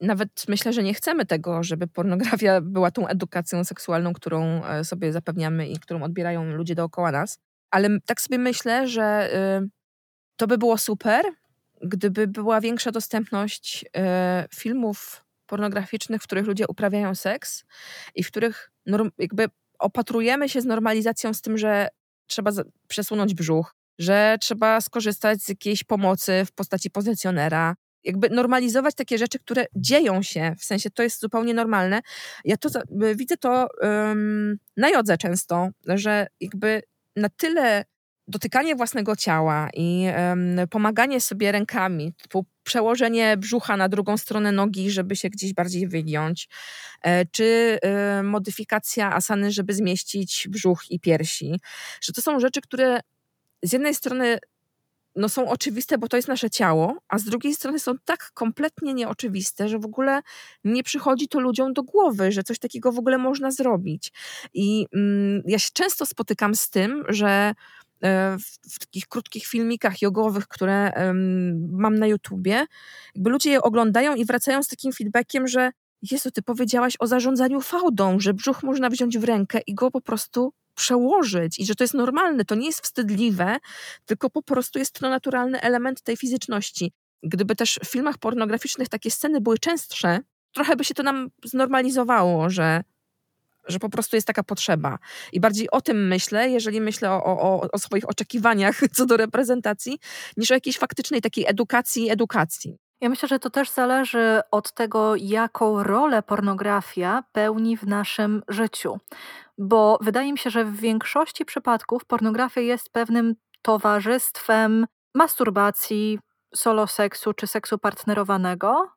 Nawet 0.00 0.28
myślę, 0.48 0.72
że 0.72 0.82
nie 0.82 0.94
chcemy 0.94 1.26
tego, 1.26 1.62
żeby 1.62 1.86
pornografia 1.86 2.60
była 2.76 2.90
tą 2.90 3.08
edukacją 3.08 3.64
seksualną, 3.64 4.12
którą 4.12 4.64
e, 4.64 4.84
sobie 4.84 5.12
zapewniamy 5.12 5.68
i 5.68 5.78
którą 5.78 6.02
odbierają 6.02 6.44
ludzie 6.44 6.74
dookoła 6.74 7.12
nas. 7.12 7.38
Ale 7.70 7.88
tak 8.06 8.20
sobie 8.20 8.38
myślę, 8.38 8.88
że 8.88 9.30
y, 9.62 9.68
to 10.36 10.46
by 10.46 10.58
było 10.58 10.78
super, 10.78 11.24
gdyby 11.82 12.26
była 12.26 12.60
większa 12.60 12.92
dostępność 12.92 13.84
e, 13.96 14.46
filmów 14.54 15.24
pornograficznych, 15.46 16.22
w 16.22 16.24
których 16.24 16.46
ludzie 16.46 16.64
uprawiają 16.68 17.14
seks 17.14 17.64
i 18.14 18.24
w 18.24 18.28
których 18.28 18.70
norm, 18.86 19.10
jakby 19.18 19.46
opatrujemy 19.78 20.48
się 20.48 20.60
z 20.60 20.64
normalizacją 20.64 21.34
z 21.34 21.40
tym, 21.40 21.58
że 21.58 21.88
trzeba 22.26 22.50
przesunąć 22.88 23.34
brzuch, 23.34 23.74
że 23.98 24.36
trzeba 24.40 24.80
skorzystać 24.80 25.42
z 25.42 25.48
jakiejś 25.48 25.84
pomocy 25.84 26.44
w 26.46 26.52
postaci 26.52 26.90
pozycjonera. 26.90 27.74
Jakby 28.04 28.30
normalizować 28.30 28.94
takie 28.94 29.18
rzeczy, 29.18 29.38
które 29.38 29.66
dzieją 29.76 30.22
się, 30.22 30.54
w 30.58 30.64
sensie 30.64 30.90
to 30.90 31.02
jest 31.02 31.20
zupełnie 31.20 31.54
normalne. 31.54 32.00
Ja 32.44 32.56
to 32.56 32.68
widzę 33.14 33.36
to 33.36 33.68
um, 33.80 34.58
na 34.76 34.90
jodze 34.90 35.18
często, 35.18 35.68
że 35.86 36.26
jakby 36.40 36.82
na 37.16 37.28
tyle 37.28 37.84
dotykanie 38.28 38.76
własnego 38.76 39.16
ciała 39.16 39.68
i 39.74 40.06
um, 40.16 40.68
pomaganie 40.70 41.20
sobie 41.20 41.52
rękami, 41.52 42.12
typu 42.22 42.46
przełożenie 42.62 43.36
brzucha 43.36 43.76
na 43.76 43.88
drugą 43.88 44.16
stronę 44.16 44.52
nogi, 44.52 44.90
żeby 44.90 45.16
się 45.16 45.30
gdzieś 45.30 45.52
bardziej 45.54 45.88
wygiąć, 45.88 46.48
e, 47.02 47.26
czy 47.26 47.78
e, 47.82 48.22
modyfikacja 48.22 49.12
asany, 49.12 49.52
żeby 49.52 49.74
zmieścić 49.74 50.48
brzuch 50.50 50.90
i 50.90 51.00
piersi, 51.00 51.60
że 52.00 52.12
to 52.12 52.22
są 52.22 52.40
rzeczy, 52.40 52.60
które 52.60 53.00
z 53.62 53.72
jednej 53.72 53.94
strony 53.94 54.38
no 55.16 55.28
są 55.28 55.48
oczywiste, 55.48 55.98
bo 55.98 56.08
to 56.08 56.16
jest 56.16 56.28
nasze 56.28 56.50
ciało, 56.50 56.98
a 57.08 57.18
z 57.18 57.24
drugiej 57.24 57.54
strony 57.54 57.78
są 57.78 57.92
tak 58.04 58.30
kompletnie 58.34 58.94
nieoczywiste, 58.94 59.68
że 59.68 59.78
w 59.78 59.84
ogóle 59.84 60.20
nie 60.64 60.82
przychodzi 60.82 61.28
to 61.28 61.40
ludziom 61.40 61.72
do 61.72 61.82
głowy, 61.82 62.32
że 62.32 62.42
coś 62.42 62.58
takiego 62.58 62.92
w 62.92 62.98
ogóle 62.98 63.18
można 63.18 63.50
zrobić. 63.50 64.12
I 64.54 64.86
mm, 64.94 65.42
ja 65.46 65.58
się 65.58 65.70
często 65.72 66.06
spotykam 66.06 66.54
z 66.54 66.70
tym, 66.70 67.04
że 67.08 67.54
w, 68.38 68.74
w, 68.74 68.78
takich 68.78 69.06
krótkich 69.06 69.46
filmikach 69.46 70.02
jogowych, 70.02 70.48
które 70.48 70.92
mam 71.72 71.98
na 71.98 72.06
YouTubie, 72.06 72.66
jakby 73.14 73.30
ludzie 73.30 73.50
je 73.50 73.62
oglądają 73.62 74.14
i 74.14 74.24
wracają 74.24 74.62
z 74.62 74.68
takim 74.68 74.92
feedbackiem, 74.92 75.48
że 75.48 75.70
Jezu, 76.10 76.30
ty 76.30 76.42
powiedziałaś 76.42 76.96
o 76.98 77.06
zarządzaniu 77.06 77.60
fałdą, 77.60 78.20
że 78.20 78.34
brzuch 78.34 78.62
można 78.62 78.90
wziąć 78.90 79.18
w 79.18 79.24
rękę 79.24 79.60
i 79.66 79.74
go 79.74 79.90
po 79.90 80.00
prostu 80.00 80.52
przełożyć 80.74 81.58
i 81.58 81.66
że 81.66 81.74
to 81.74 81.84
jest 81.84 81.94
normalne, 81.94 82.44
to 82.44 82.54
nie 82.54 82.66
jest 82.66 82.80
wstydliwe, 82.80 83.56
tylko 84.04 84.30
po 84.30 84.42
prostu 84.42 84.78
jest 84.78 84.92
to 84.92 85.08
naturalny 85.08 85.60
element 85.60 86.02
tej 86.02 86.16
fizyczności. 86.16 86.92
Gdyby 87.22 87.56
też 87.56 87.80
w 87.84 87.88
filmach 87.88 88.18
pornograficznych 88.18 88.88
takie 88.88 89.10
sceny 89.10 89.40
były 89.40 89.58
częstsze, 89.58 90.18
trochę 90.52 90.76
by 90.76 90.84
się 90.84 90.94
to 90.94 91.02
nam 91.02 91.28
znormalizowało, 91.44 92.50
że 92.50 92.82
że 93.66 93.78
po 93.78 93.88
prostu 93.88 94.16
jest 94.16 94.26
taka 94.26 94.42
potrzeba. 94.42 94.98
I 95.32 95.40
bardziej 95.40 95.70
o 95.70 95.80
tym 95.80 96.08
myślę, 96.08 96.50
jeżeli 96.50 96.80
myślę 96.80 97.10
o, 97.10 97.24
o, 97.24 97.68
o 97.72 97.78
swoich 97.78 98.08
oczekiwaniach 98.08 98.80
co 98.96 99.06
do 99.06 99.16
reprezentacji, 99.16 99.98
niż 100.36 100.50
o 100.50 100.54
jakiejś 100.54 100.78
faktycznej 100.78 101.20
takiej 101.20 101.44
edukacji 101.46 102.10
edukacji. 102.10 102.78
Ja 103.00 103.08
myślę, 103.08 103.28
że 103.28 103.38
to 103.38 103.50
też 103.50 103.70
zależy 103.70 104.40
od 104.50 104.72
tego, 104.72 105.16
jaką 105.16 105.82
rolę 105.82 106.22
pornografia 106.22 107.24
pełni 107.32 107.76
w 107.76 107.82
naszym 107.82 108.42
życiu. 108.48 108.98
Bo 109.58 109.98
wydaje 110.00 110.32
mi 110.32 110.38
się, 110.38 110.50
że 110.50 110.64
w 110.64 110.76
większości 110.76 111.44
przypadków 111.44 112.04
pornografia 112.04 112.60
jest 112.60 112.90
pewnym 112.90 113.34
towarzystwem 113.62 114.86
masturbacji, 115.14 116.18
solo 116.54 116.86
seksu 116.86 117.32
czy 117.32 117.46
seksu 117.46 117.78
partnerowanego, 117.78 118.88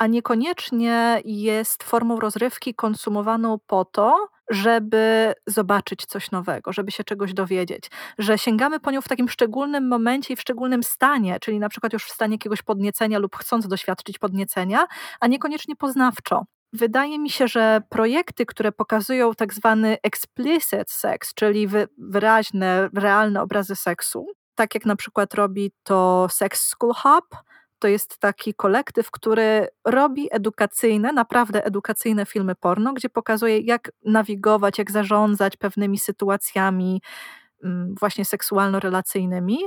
a 0.00 0.06
niekoniecznie 0.06 1.22
jest 1.24 1.82
formą 1.82 2.20
rozrywki 2.20 2.74
konsumowaną 2.74 3.58
po 3.66 3.84
to, 3.84 4.28
żeby 4.50 5.32
zobaczyć 5.46 6.06
coś 6.06 6.30
nowego, 6.30 6.72
żeby 6.72 6.90
się 6.90 7.04
czegoś 7.04 7.34
dowiedzieć, 7.34 7.90
że 8.18 8.38
sięgamy 8.38 8.80
po 8.80 8.90
nią 8.90 9.00
w 9.00 9.08
takim 9.08 9.28
szczególnym 9.28 9.88
momencie 9.88 10.34
i 10.34 10.36
w 10.36 10.40
szczególnym 10.40 10.82
stanie, 10.82 11.40
czyli 11.40 11.58
na 11.58 11.68
przykład 11.68 11.92
już 11.92 12.04
w 12.04 12.12
stanie 12.12 12.34
jakiegoś 12.34 12.62
podniecenia 12.62 13.18
lub 13.18 13.36
chcąc 13.36 13.68
doświadczyć 13.68 14.18
podniecenia, 14.18 14.86
a 15.20 15.26
niekoniecznie 15.26 15.76
poznawczo. 15.76 16.44
Wydaje 16.72 17.18
mi 17.18 17.30
się, 17.30 17.48
że 17.48 17.82
projekty, 17.88 18.46
które 18.46 18.72
pokazują 18.72 19.34
tak 19.34 19.54
zwany 19.54 19.96
explicit 20.02 20.90
sex, 20.90 21.34
czyli 21.34 21.68
wyraźne, 21.98 22.88
realne 22.94 23.42
obrazy 23.42 23.76
seksu, 23.76 24.26
tak 24.54 24.74
jak 24.74 24.86
na 24.86 24.96
przykład 24.96 25.34
robi 25.34 25.72
to 25.82 26.26
Sex 26.30 26.68
School 26.68 26.94
Hub, 26.94 27.24
to 27.80 27.88
jest 27.88 28.18
taki 28.18 28.54
kolektyw, 28.54 29.10
który 29.10 29.68
robi 29.84 30.28
edukacyjne, 30.30 31.12
naprawdę 31.12 31.64
edukacyjne 31.64 32.26
filmy 32.26 32.54
porno, 32.54 32.92
gdzie 32.92 33.08
pokazuje, 33.08 33.58
jak 33.58 33.92
nawigować, 34.04 34.78
jak 34.78 34.90
zarządzać 34.90 35.56
pewnymi 35.56 35.98
sytuacjami 35.98 37.02
mm, 37.64 37.94
właśnie 38.00 38.24
seksualno-relacyjnymi. 38.24 39.58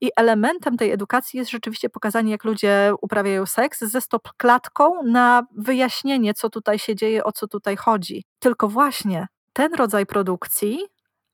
I 0.00 0.10
elementem 0.16 0.76
tej 0.76 0.90
edukacji 0.90 1.38
jest 1.38 1.50
rzeczywiście 1.50 1.88
pokazanie, 1.88 2.30
jak 2.32 2.44
ludzie 2.44 2.92
uprawiają 3.00 3.46
seks 3.46 3.80
ze 3.80 4.00
stop-klatką 4.00 5.02
na 5.04 5.42
wyjaśnienie, 5.56 6.34
co 6.34 6.50
tutaj 6.50 6.78
się 6.78 6.96
dzieje, 6.96 7.24
o 7.24 7.32
co 7.32 7.48
tutaj 7.48 7.76
chodzi. 7.76 8.24
Tylko 8.38 8.68
właśnie 8.68 9.26
ten 9.52 9.74
rodzaj 9.74 10.06
produkcji, 10.06 10.78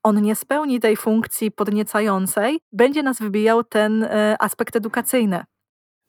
on 0.03 0.23
nie 0.23 0.37
spełni 0.37 0.81
tej 0.81 0.97
funkcji 0.97 1.51
podniecającej, 1.51 2.61
będzie 2.73 3.03
nas 3.03 3.19
wybijał 3.19 3.65
ten 3.65 4.05
e, 4.05 4.37
aspekt 4.41 4.77
edukacyjny. 4.77 5.45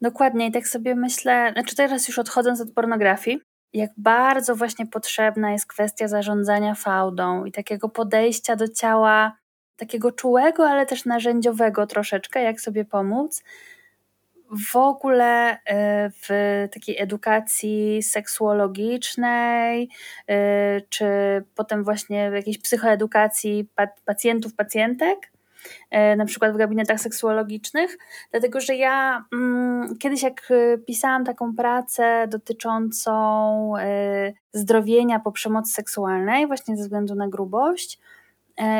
Dokładnie, 0.01 0.47
i 0.47 0.51
tak 0.51 0.67
sobie 0.67 0.95
myślę, 0.95 1.51
znaczy 1.53 1.75
teraz 1.75 2.07
już 2.07 2.19
odchodząc 2.19 2.61
od 2.61 2.73
pornografii, 2.73 3.39
jak 3.73 3.91
bardzo 3.97 4.55
właśnie 4.55 4.85
potrzebna 4.87 5.51
jest 5.51 5.67
kwestia 5.67 6.07
zarządzania 6.07 6.75
fałdą 6.75 7.45
i 7.45 7.51
takiego 7.51 7.89
podejścia 7.89 8.55
do 8.55 8.67
ciała, 8.67 9.37
takiego 9.75 10.11
czułego, 10.11 10.69
ale 10.69 10.85
też 10.85 11.05
narzędziowego 11.05 11.87
troszeczkę, 11.87 12.41
jak 12.43 12.61
sobie 12.61 12.85
pomóc. 12.85 13.43
W 14.71 14.75
ogóle 14.75 15.57
e, 15.65 16.09
w 16.09 16.29
takiej 16.73 17.01
edukacji 17.01 18.03
seksuologicznej, 18.03 19.89
e, 20.27 20.81
czy 20.81 21.05
potem 21.55 21.83
właśnie 21.83 22.31
w 22.31 22.33
jakiejś 22.33 22.57
psychoedukacji 22.57 23.69
pacjentów, 24.05 24.55
pacjentek, 24.55 25.31
na 26.17 26.25
przykład 26.25 26.53
w 26.53 26.57
gabinetach 26.57 26.99
seksuologicznych, 26.99 27.97
dlatego 28.31 28.59
że 28.59 28.75
ja 28.75 29.25
mm, 29.33 29.97
kiedyś 29.97 30.23
jak 30.23 30.51
e, 30.51 30.77
pisałam 30.77 31.25
taką 31.25 31.55
pracę 31.55 32.27
dotyczącą 32.27 33.77
e, 33.77 34.33
zdrowienia 34.53 35.19
po 35.19 35.31
przemocy 35.31 35.73
seksualnej, 35.73 36.47
właśnie 36.47 36.77
ze 36.77 36.83
względu 36.83 37.15
na 37.15 37.27
grubość, 37.27 37.99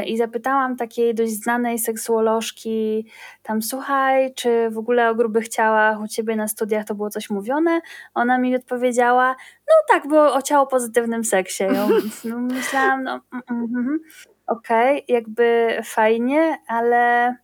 i 0.06 0.18
zapytałam 0.18 0.76
takiej 0.76 1.16
dość 1.16 1.32
znanej 1.32 1.80
seksuolożki 1.80 3.06
tam, 3.44 3.62
słuchaj, 3.62 4.34
czy 4.34 4.70
w 4.70 4.78
ogóle 4.78 5.10
o 5.10 5.16
grubych 5.16 5.48
ciałach 5.48 6.02
u 6.02 6.08
ciebie 6.08 6.36
na 6.36 6.48
studiach 6.48 6.86
to 6.86 6.96
było 6.96 7.10
coś 7.10 7.30
mówione? 7.30 7.82
Ona 8.14 8.38
mi 8.38 8.56
odpowiedziała, 8.56 9.36
no 9.68 9.74
tak, 9.88 10.08
było 10.08 10.34
o 10.34 10.42
ciało 10.42 10.68
pozytywnym 10.68 11.24
seksie. 11.24 11.64
Ja 11.64 11.88
no, 12.24 12.40
myślałam, 12.40 13.04
no, 13.04 13.22
mm, 13.34 13.44
mm, 13.50 13.78
mm 13.78 14.00
okej, 14.48 15.04
okay, 15.04 15.16
jakby 15.16 15.78
fajnie, 15.84 16.58
ale 16.68 17.36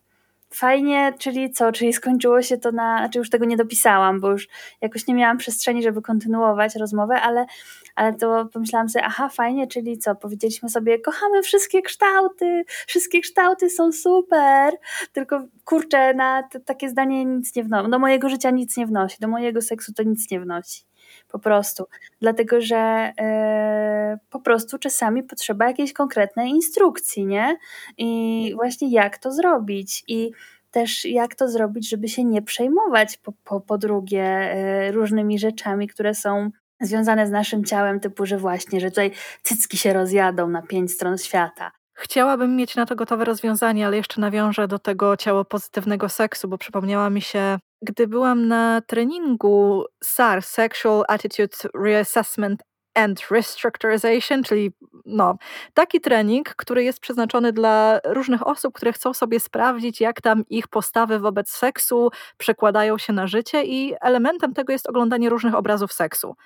fajnie, 0.50 1.12
czyli 1.18 1.50
co? 1.50 1.72
Czyli 1.72 1.92
skończyło 1.92 2.42
się 2.42 2.58
to 2.58 2.72
na. 2.72 2.98
Znaczy, 2.98 3.18
już 3.18 3.30
tego 3.30 3.44
nie 3.44 3.56
dopisałam, 3.56 4.20
bo 4.20 4.30
już 4.30 4.48
jakoś 4.80 5.06
nie 5.06 5.14
miałam 5.14 5.38
przestrzeni, 5.38 5.82
żeby 5.82 6.02
kontynuować 6.02 6.76
rozmowę, 6.76 7.20
ale, 7.20 7.46
ale 7.94 8.14
to 8.14 8.46
pomyślałam 8.52 8.88
sobie, 8.88 9.04
aha, 9.04 9.28
fajnie, 9.28 9.66
czyli 9.66 9.98
co? 9.98 10.14
Powiedzieliśmy 10.14 10.68
sobie, 10.68 10.98
kochamy 10.98 11.42
wszystkie 11.42 11.82
kształty, 11.82 12.64
wszystkie 12.86 13.20
kształty 13.20 13.70
są 13.70 13.92
super, 13.92 14.74
tylko 15.12 15.44
kurczę, 15.64 16.14
na 16.14 16.48
takie 16.64 16.88
zdanie 16.88 17.24
nic 17.24 17.56
nie 17.56 17.64
wnosi. 17.64 17.90
Do 17.90 17.98
mojego 17.98 18.28
życia 18.28 18.50
nic 18.50 18.76
nie 18.76 18.86
wnosi, 18.86 19.16
do 19.20 19.28
mojego 19.28 19.62
seksu 19.62 19.92
to 19.92 20.02
nic 20.02 20.30
nie 20.30 20.40
wnosi 20.40 20.93
po 21.34 21.38
prostu. 21.38 21.86
Dlatego, 22.20 22.60
że 22.60 22.76
e, 23.20 24.18
po 24.30 24.40
prostu 24.40 24.78
czasami 24.78 25.22
potrzeba 25.22 25.66
jakiejś 25.66 25.92
konkretnej 25.92 26.50
instrukcji, 26.50 27.26
nie? 27.26 27.56
I 27.98 28.52
właśnie 28.54 28.90
jak 28.90 29.18
to 29.18 29.32
zrobić. 29.32 30.04
I 30.08 30.30
też 30.70 31.04
jak 31.04 31.34
to 31.34 31.48
zrobić, 31.48 31.88
żeby 31.88 32.08
się 32.08 32.24
nie 32.24 32.42
przejmować 32.42 33.16
po, 33.16 33.32
po, 33.44 33.60
po 33.60 33.78
drugie 33.78 34.24
e, 34.24 34.92
różnymi 34.92 35.38
rzeczami, 35.38 35.88
które 35.88 36.14
są 36.14 36.50
związane 36.80 37.26
z 37.26 37.30
naszym 37.30 37.64
ciałem, 37.64 38.00
typu, 38.00 38.26
że 38.26 38.38
właśnie, 38.38 38.80
że 38.80 38.90
tutaj 38.90 39.10
cycki 39.42 39.76
się 39.76 39.92
rozjadą 39.92 40.48
na 40.48 40.62
pięć 40.62 40.92
stron 40.92 41.18
świata. 41.18 41.72
Chciałabym 41.92 42.56
mieć 42.56 42.76
na 42.76 42.86
to 42.86 42.96
gotowe 42.96 43.24
rozwiązanie, 43.24 43.86
ale 43.86 43.96
jeszcze 43.96 44.20
nawiążę 44.20 44.68
do 44.68 44.78
tego 44.78 45.16
ciało 45.16 45.44
pozytywnego 45.44 46.08
seksu, 46.08 46.48
bo 46.48 46.58
przypomniała 46.58 47.10
mi 47.10 47.20
się 47.20 47.58
gdy 47.84 48.06
byłam 48.06 48.48
na 48.48 48.80
treningu 48.86 49.84
SAR, 50.04 50.42
Sexual 50.42 51.04
Attitude 51.08 51.56
Reassessment 51.74 52.62
and 52.94 53.30
Restructurization, 53.30 54.42
czyli 54.42 54.72
no, 55.04 55.36
taki 55.74 56.00
trening, 56.00 56.54
który 56.54 56.84
jest 56.84 57.00
przeznaczony 57.00 57.52
dla 57.52 58.00
różnych 58.04 58.46
osób, 58.46 58.74
które 58.74 58.92
chcą 58.92 59.14
sobie 59.14 59.40
sprawdzić, 59.40 60.00
jak 60.00 60.20
tam 60.20 60.44
ich 60.48 60.68
postawy 60.68 61.18
wobec 61.18 61.50
seksu 61.50 62.10
przekładają 62.36 62.98
się 62.98 63.12
na 63.12 63.26
życie, 63.26 63.64
i 63.64 63.94
elementem 64.00 64.54
tego 64.54 64.72
jest 64.72 64.88
oglądanie 64.88 65.30
różnych 65.30 65.54
obrazów 65.54 65.92
seksu 65.92 66.36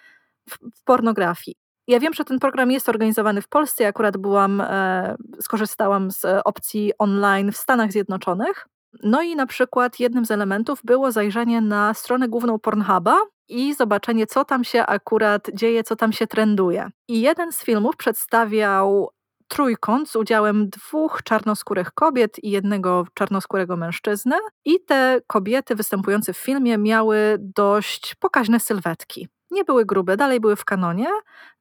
w, 0.50 0.84
pornografii. 0.84 1.56
Ja 1.86 2.00
wiem, 2.00 2.14
że 2.14 2.24
ten 2.24 2.38
program 2.38 2.70
jest 2.70 2.88
organizowany 2.88 3.42
w 3.42 3.48
Polsce. 3.48 3.82
Ja 3.82 3.88
akurat 3.88 4.16
byłam, 4.16 4.60
e, 4.60 5.16
skorzystałam 5.40 6.10
z 6.10 6.24
opcji 6.44 6.92
online 6.98 7.52
w 7.52 7.56
Stanach 7.56 7.92
Zjednoczonych. 7.92 8.68
No 9.02 9.22
i 9.22 9.36
na 9.36 9.46
przykład 9.46 10.00
jednym 10.00 10.26
z 10.26 10.30
elementów 10.30 10.80
było 10.84 11.12
zajrzenie 11.12 11.60
na 11.60 11.94
stronę 11.94 12.28
główną 12.28 12.58
Pornhuba 12.58 13.16
i 13.48 13.74
zobaczenie, 13.74 14.26
co 14.26 14.44
tam 14.44 14.64
się 14.64 14.86
akurat 14.86 15.50
dzieje, 15.54 15.84
co 15.84 15.96
tam 15.96 16.12
się 16.12 16.26
trenduje. 16.26 16.90
I 17.08 17.20
jeden 17.20 17.52
z 17.52 17.64
filmów 17.64 17.96
przedstawiał 17.96 19.10
trójkąt 19.48 20.10
z 20.10 20.16
udziałem 20.16 20.68
dwóch 20.68 21.22
czarnoskórych 21.24 21.92
kobiet 21.92 22.44
i 22.44 22.50
jednego 22.50 23.06
czarnoskórego 23.14 23.76
mężczyzny. 23.76 24.36
I 24.64 24.84
te 24.84 25.20
kobiety 25.26 25.74
występujące 25.74 26.32
w 26.32 26.38
filmie 26.38 26.78
miały 26.78 27.36
dość 27.40 28.14
pokaźne 28.14 28.60
sylwetki. 28.60 29.28
Nie 29.50 29.64
były 29.64 29.86
grube, 29.86 30.16
dalej 30.16 30.40
były 30.40 30.56
w 30.56 30.64
kanonie, 30.64 31.08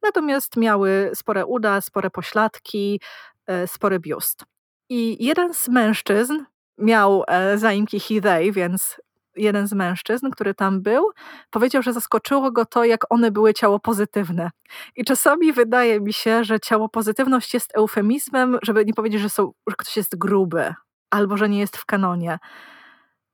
natomiast 0.03 0.57
miały 0.57 1.11
spore 1.13 1.45
uda, 1.45 1.82
spore 1.82 2.09
pośladki, 2.09 3.01
e, 3.47 3.67
spory 3.67 3.99
biust. 3.99 4.43
I 4.89 5.25
jeden 5.25 5.53
z 5.53 5.67
mężczyzn 5.67 6.34
miał 6.78 7.23
e, 7.28 7.57
zaimki 7.57 7.99
he, 7.99 8.21
they, 8.21 8.51
więc 8.51 9.01
jeden 9.36 9.67
z 9.67 9.73
mężczyzn, 9.73 10.30
który 10.30 10.53
tam 10.53 10.82
był, 10.82 11.11
powiedział, 11.49 11.82
że 11.82 11.93
zaskoczyło 11.93 12.51
go 12.51 12.65
to, 12.65 12.86
jak 12.86 13.13
one 13.13 13.32
były 13.32 13.53
ciało 13.53 13.80
pozytywne. 13.80 14.49
I 14.95 15.05
czasami 15.05 15.53
wydaje 15.53 15.99
mi 15.99 16.13
się, 16.13 16.43
że 16.43 16.59
ciało 16.59 16.89
pozytywność 16.89 17.53
jest 17.53 17.78
eufemizmem, 17.78 18.57
żeby 18.63 18.86
nie 18.86 18.93
powiedzieć, 18.93 19.21
że, 19.21 19.30
są, 19.30 19.53
że 19.67 19.75
ktoś 19.78 19.97
jest 19.97 20.17
gruby 20.17 20.73
albo 21.09 21.38
że 21.38 21.49
nie 21.49 21.59
jest 21.59 21.78
w 21.78 21.86
kanonie. 21.86 22.39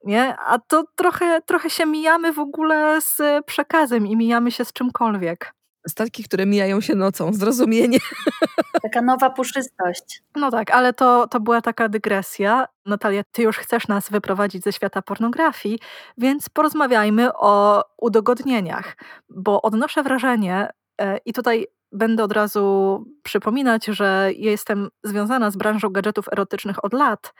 Nie? 0.03 0.37
A 0.37 0.59
to 0.59 0.83
trochę, 0.95 1.41
trochę 1.41 1.69
się 1.69 1.85
mijamy 1.85 2.33
w 2.33 2.39
ogóle 2.39 3.01
z 3.01 3.45
przekazem 3.45 4.07
i 4.07 4.15
mijamy 4.15 4.51
się 4.51 4.65
z 4.65 4.73
czymkolwiek. 4.73 5.53
Statki, 5.87 6.23
które 6.23 6.45
mijają 6.45 6.81
się 6.81 6.95
nocą, 6.95 7.33
zrozumienie. 7.33 7.97
Taka 8.83 9.01
nowa 9.01 9.29
puszystość. 9.29 10.23
No 10.35 10.51
tak, 10.51 10.71
ale 10.71 10.93
to, 10.93 11.27
to 11.27 11.39
była 11.39 11.61
taka 11.61 11.89
dygresja. 11.89 12.67
Natalia, 12.85 13.23
ty 13.31 13.41
już 13.41 13.57
chcesz 13.57 13.87
nas 13.87 14.09
wyprowadzić 14.09 14.63
ze 14.63 14.73
świata 14.73 15.01
pornografii, 15.01 15.79
więc 16.17 16.49
porozmawiajmy 16.49 17.33
o 17.33 17.83
udogodnieniach, 17.97 18.97
bo 19.29 19.61
odnoszę 19.61 20.03
wrażenie, 20.03 20.69
e, 21.01 21.17
i 21.17 21.33
tutaj 21.33 21.67
będę 21.93 22.23
od 22.23 22.31
razu 22.31 23.05
przypominać, 23.23 23.85
że 23.85 24.29
ja 24.37 24.51
jestem 24.51 24.89
związana 25.03 25.51
z 25.51 25.57
branżą 25.57 25.89
gadżetów 25.89 26.25
erotycznych 26.31 26.85
od 26.85 26.93
lat, 26.93 27.33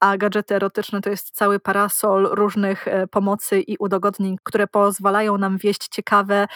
a 0.00 0.16
gadżety 0.16 0.54
erotyczne 0.54 1.00
to 1.00 1.10
jest 1.10 1.30
cały 1.30 1.60
parasol 1.60 2.28
różnych 2.30 2.88
e, 2.88 3.06
pomocy 3.06 3.60
i 3.60 3.76
udogodnień, 3.78 4.36
które 4.42 4.66
pozwalają 4.66 5.38
nam 5.38 5.58
wieść 5.58 5.88
ciekawe 5.88 6.46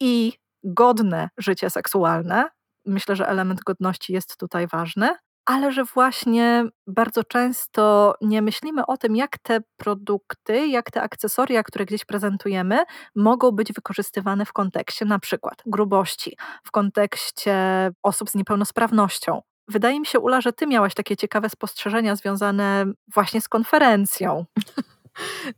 i 0.00 0.32
godne 0.64 1.28
życie 1.38 1.70
seksualne. 1.70 2.48
Myślę, 2.86 3.16
że 3.16 3.28
element 3.28 3.60
godności 3.60 4.12
jest 4.12 4.36
tutaj 4.36 4.66
ważny, 4.66 5.08
ale 5.44 5.72
że 5.72 5.84
właśnie 5.84 6.64
bardzo 6.86 7.24
często 7.24 8.14
nie 8.20 8.42
myślimy 8.42 8.86
o 8.86 8.96
tym, 8.96 9.16
jak 9.16 9.38
te 9.38 9.60
produkty, 9.76 10.66
jak 10.66 10.90
te 10.90 11.02
akcesoria, 11.02 11.62
które 11.62 11.84
gdzieś 11.84 12.04
prezentujemy, 12.04 12.78
mogą 13.16 13.50
być 13.50 13.72
wykorzystywane 13.72 14.44
w 14.44 14.52
kontekście 14.52 15.04
na 15.04 15.18
przykład 15.18 15.62
grubości, 15.66 16.36
w 16.64 16.70
kontekście 16.70 17.56
osób 18.02 18.30
z 18.30 18.34
niepełnosprawnością. 18.34 19.42
Wydaje 19.68 20.00
mi 20.00 20.06
się, 20.06 20.18
Ula, 20.18 20.40
że 20.40 20.52
ty 20.52 20.66
miałaś 20.66 20.94
takie 20.94 21.16
ciekawe 21.16 21.48
spostrzeżenia 21.50 22.16
związane 22.16 22.86
właśnie 23.14 23.40
z 23.40 23.48
konferencją. 23.48 24.44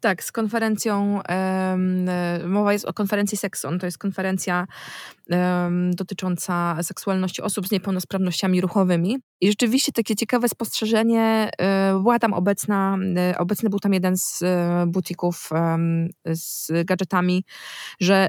Tak, 0.00 0.24
z 0.24 0.32
konferencją, 0.32 1.22
e, 1.28 1.76
mowa 2.46 2.72
jest 2.72 2.84
o 2.84 2.92
konferencji 2.92 3.38
Sexon, 3.38 3.78
to 3.78 3.86
jest 3.86 3.98
konferencja 3.98 4.66
dotycząca 5.90 6.76
seksualności 6.82 7.42
osób 7.42 7.68
z 7.68 7.70
niepełnosprawnościami 7.70 8.60
ruchowymi. 8.60 9.18
I 9.40 9.48
rzeczywiście 9.48 9.92
takie 9.92 10.16
ciekawe 10.16 10.48
spostrzeżenie, 10.48 11.50
e, 11.58 11.92
była 12.02 12.18
tam 12.18 12.32
obecna, 12.32 12.98
e, 13.16 13.38
obecny 13.38 13.70
był 13.70 13.78
tam 13.78 13.92
jeden 13.92 14.16
z 14.16 14.44
butików 14.86 15.50
z 16.32 16.70
gadżetami, 16.84 17.44
że 18.00 18.28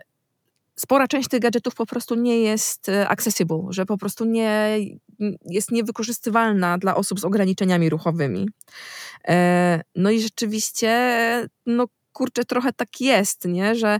spora 0.75 1.07
część 1.07 1.29
tych 1.29 1.39
gadżetów 1.39 1.75
po 1.75 1.85
prostu 1.85 2.15
nie 2.15 2.39
jest 2.39 2.89
e, 2.89 3.09
accessible, 3.09 3.59
że 3.69 3.85
po 3.85 3.97
prostu 3.97 4.25
nie 4.25 4.77
jest 5.45 5.71
niewykorzystywalna 5.71 6.77
dla 6.77 6.95
osób 6.95 7.19
z 7.19 7.25
ograniczeniami 7.25 7.89
ruchowymi. 7.89 8.49
E, 9.27 9.81
No 9.95 10.11
i 10.11 10.21
rzeczywiście, 10.21 10.89
no 11.65 11.85
kurczę, 12.13 12.45
trochę 12.45 12.73
tak 12.73 13.01
jest, 13.01 13.45
nie? 13.45 13.75
że 13.75 13.99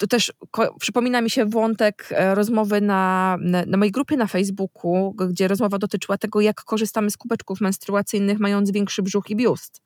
to 0.00 0.06
też 0.06 0.32
przypomina 0.80 1.20
mi 1.20 1.30
się 1.30 1.46
wątek 1.46 2.08
e, 2.10 2.34
rozmowy 2.34 2.80
na, 2.80 3.36
na, 3.66 3.76
mojej 3.76 3.92
grupie 3.92 4.16
na 4.16 4.26
Facebooku, 4.26 5.14
gdzie 5.14 5.48
rozmowa 5.48 5.78
dotyczyła 5.78 6.18
tego, 6.18 6.40
jak 6.40 6.64
korzystamy 6.64 7.10
z 7.10 7.16
kubeczków 7.16 7.60
menstruacyjnych, 7.60 8.38
mając 8.38 8.70
większy 8.70 9.02
brzuch 9.02 9.30
i 9.30 9.36
biust. 9.36 9.80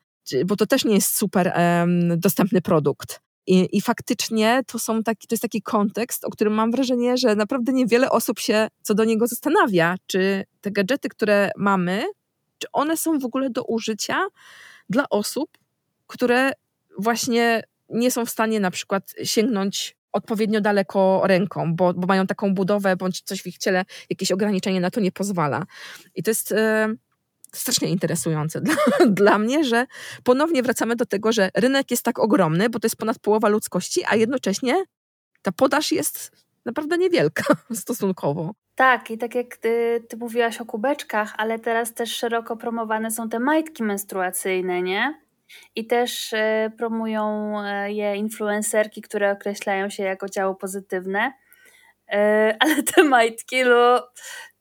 Bo 0.45 0.55
to 0.55 0.65
też 0.65 0.85
nie 0.85 0.95
jest 0.95 1.15
super 1.15 1.51
em, 1.55 2.19
dostępny 2.19 2.61
produkt. 2.61 3.21
I, 3.47 3.77
I 3.77 3.81
faktycznie 3.81 4.61
to, 4.67 4.79
są 4.79 5.03
taki, 5.03 5.27
to 5.27 5.33
jest 5.33 5.41
taki 5.41 5.61
kontekst, 5.61 6.25
o 6.25 6.29
którym 6.29 6.53
mam 6.53 6.71
wrażenie, 6.71 7.17
że 7.17 7.35
naprawdę 7.35 7.73
niewiele 7.73 8.09
osób 8.09 8.39
się 8.39 8.67
co 8.81 8.93
do 8.93 9.03
niego 9.03 9.27
zastanawia, 9.27 9.95
czy 10.07 10.43
te 10.61 10.71
gadżety, 10.71 11.09
które 11.09 11.51
mamy, 11.57 12.05
czy 12.57 12.67
one 12.73 12.97
są 12.97 13.19
w 13.19 13.25
ogóle 13.25 13.49
do 13.49 13.63
użycia 13.63 14.27
dla 14.89 15.09
osób, 15.09 15.57
które 16.07 16.51
właśnie 16.99 17.63
nie 17.89 18.11
są 18.11 18.25
w 18.25 18.29
stanie 18.29 18.59
na 18.59 18.71
przykład 18.71 19.13
sięgnąć 19.23 19.95
odpowiednio 20.11 20.61
daleko 20.61 21.21
ręką, 21.23 21.75
bo, 21.75 21.93
bo 21.93 22.07
mają 22.07 22.27
taką 22.27 22.53
budowę, 22.53 22.95
bądź 22.95 23.21
coś 23.21 23.41
w 23.41 23.47
ich 23.47 23.57
ciele, 23.57 23.85
jakieś 24.09 24.31
ograniczenie 24.31 24.81
na 24.81 24.91
to 24.91 24.99
nie 24.99 25.11
pozwala. 25.11 25.65
I 26.15 26.23
to 26.23 26.31
jest 26.31 26.51
e, 26.51 26.93
strasznie 27.55 27.89
interesujące 27.89 28.61
dla, 28.61 28.75
dla 29.21 29.37
mnie, 29.37 29.63
że 29.63 29.85
ponownie 30.23 30.63
wracamy 30.63 30.95
do 30.95 31.05
tego, 31.05 31.31
że 31.31 31.49
rynek 31.55 31.91
jest 31.91 32.03
tak 32.03 32.19
ogromny, 32.19 32.69
bo 32.69 32.79
to 32.79 32.85
jest 32.85 32.97
ponad 32.97 33.19
połowa 33.19 33.49
ludzkości, 33.49 34.01
a 34.07 34.15
jednocześnie 34.15 34.83
ta 35.41 35.51
podaż 35.51 35.91
jest 35.91 36.31
naprawdę 36.65 36.97
niewielka 36.97 37.43
stosunkowo. 37.73 38.53
Tak, 38.75 39.11
i 39.11 39.17
tak 39.17 39.35
jak 39.35 39.57
ty, 39.57 40.03
ty 40.09 40.17
mówiłaś 40.17 40.61
o 40.61 40.65
kubeczkach, 40.65 41.33
ale 41.37 41.59
teraz 41.59 41.93
też 41.93 42.17
szeroko 42.17 42.57
promowane 42.57 43.11
są 43.11 43.29
te 43.29 43.39
majtki 43.39 43.83
menstruacyjne, 43.83 44.81
nie? 44.81 45.25
I 45.75 45.87
też 45.87 46.33
e, 46.33 46.71
promują 46.77 47.53
e, 47.63 47.91
je 47.91 48.15
influencerki, 48.15 49.01
które 49.01 49.31
określają 49.31 49.89
się 49.89 50.03
jako 50.03 50.29
ciało 50.29 50.55
pozytywne. 50.55 51.33
E, 52.11 52.55
ale 52.59 52.83
te 52.83 53.03
majtki, 53.03 53.63
no, 53.63 54.07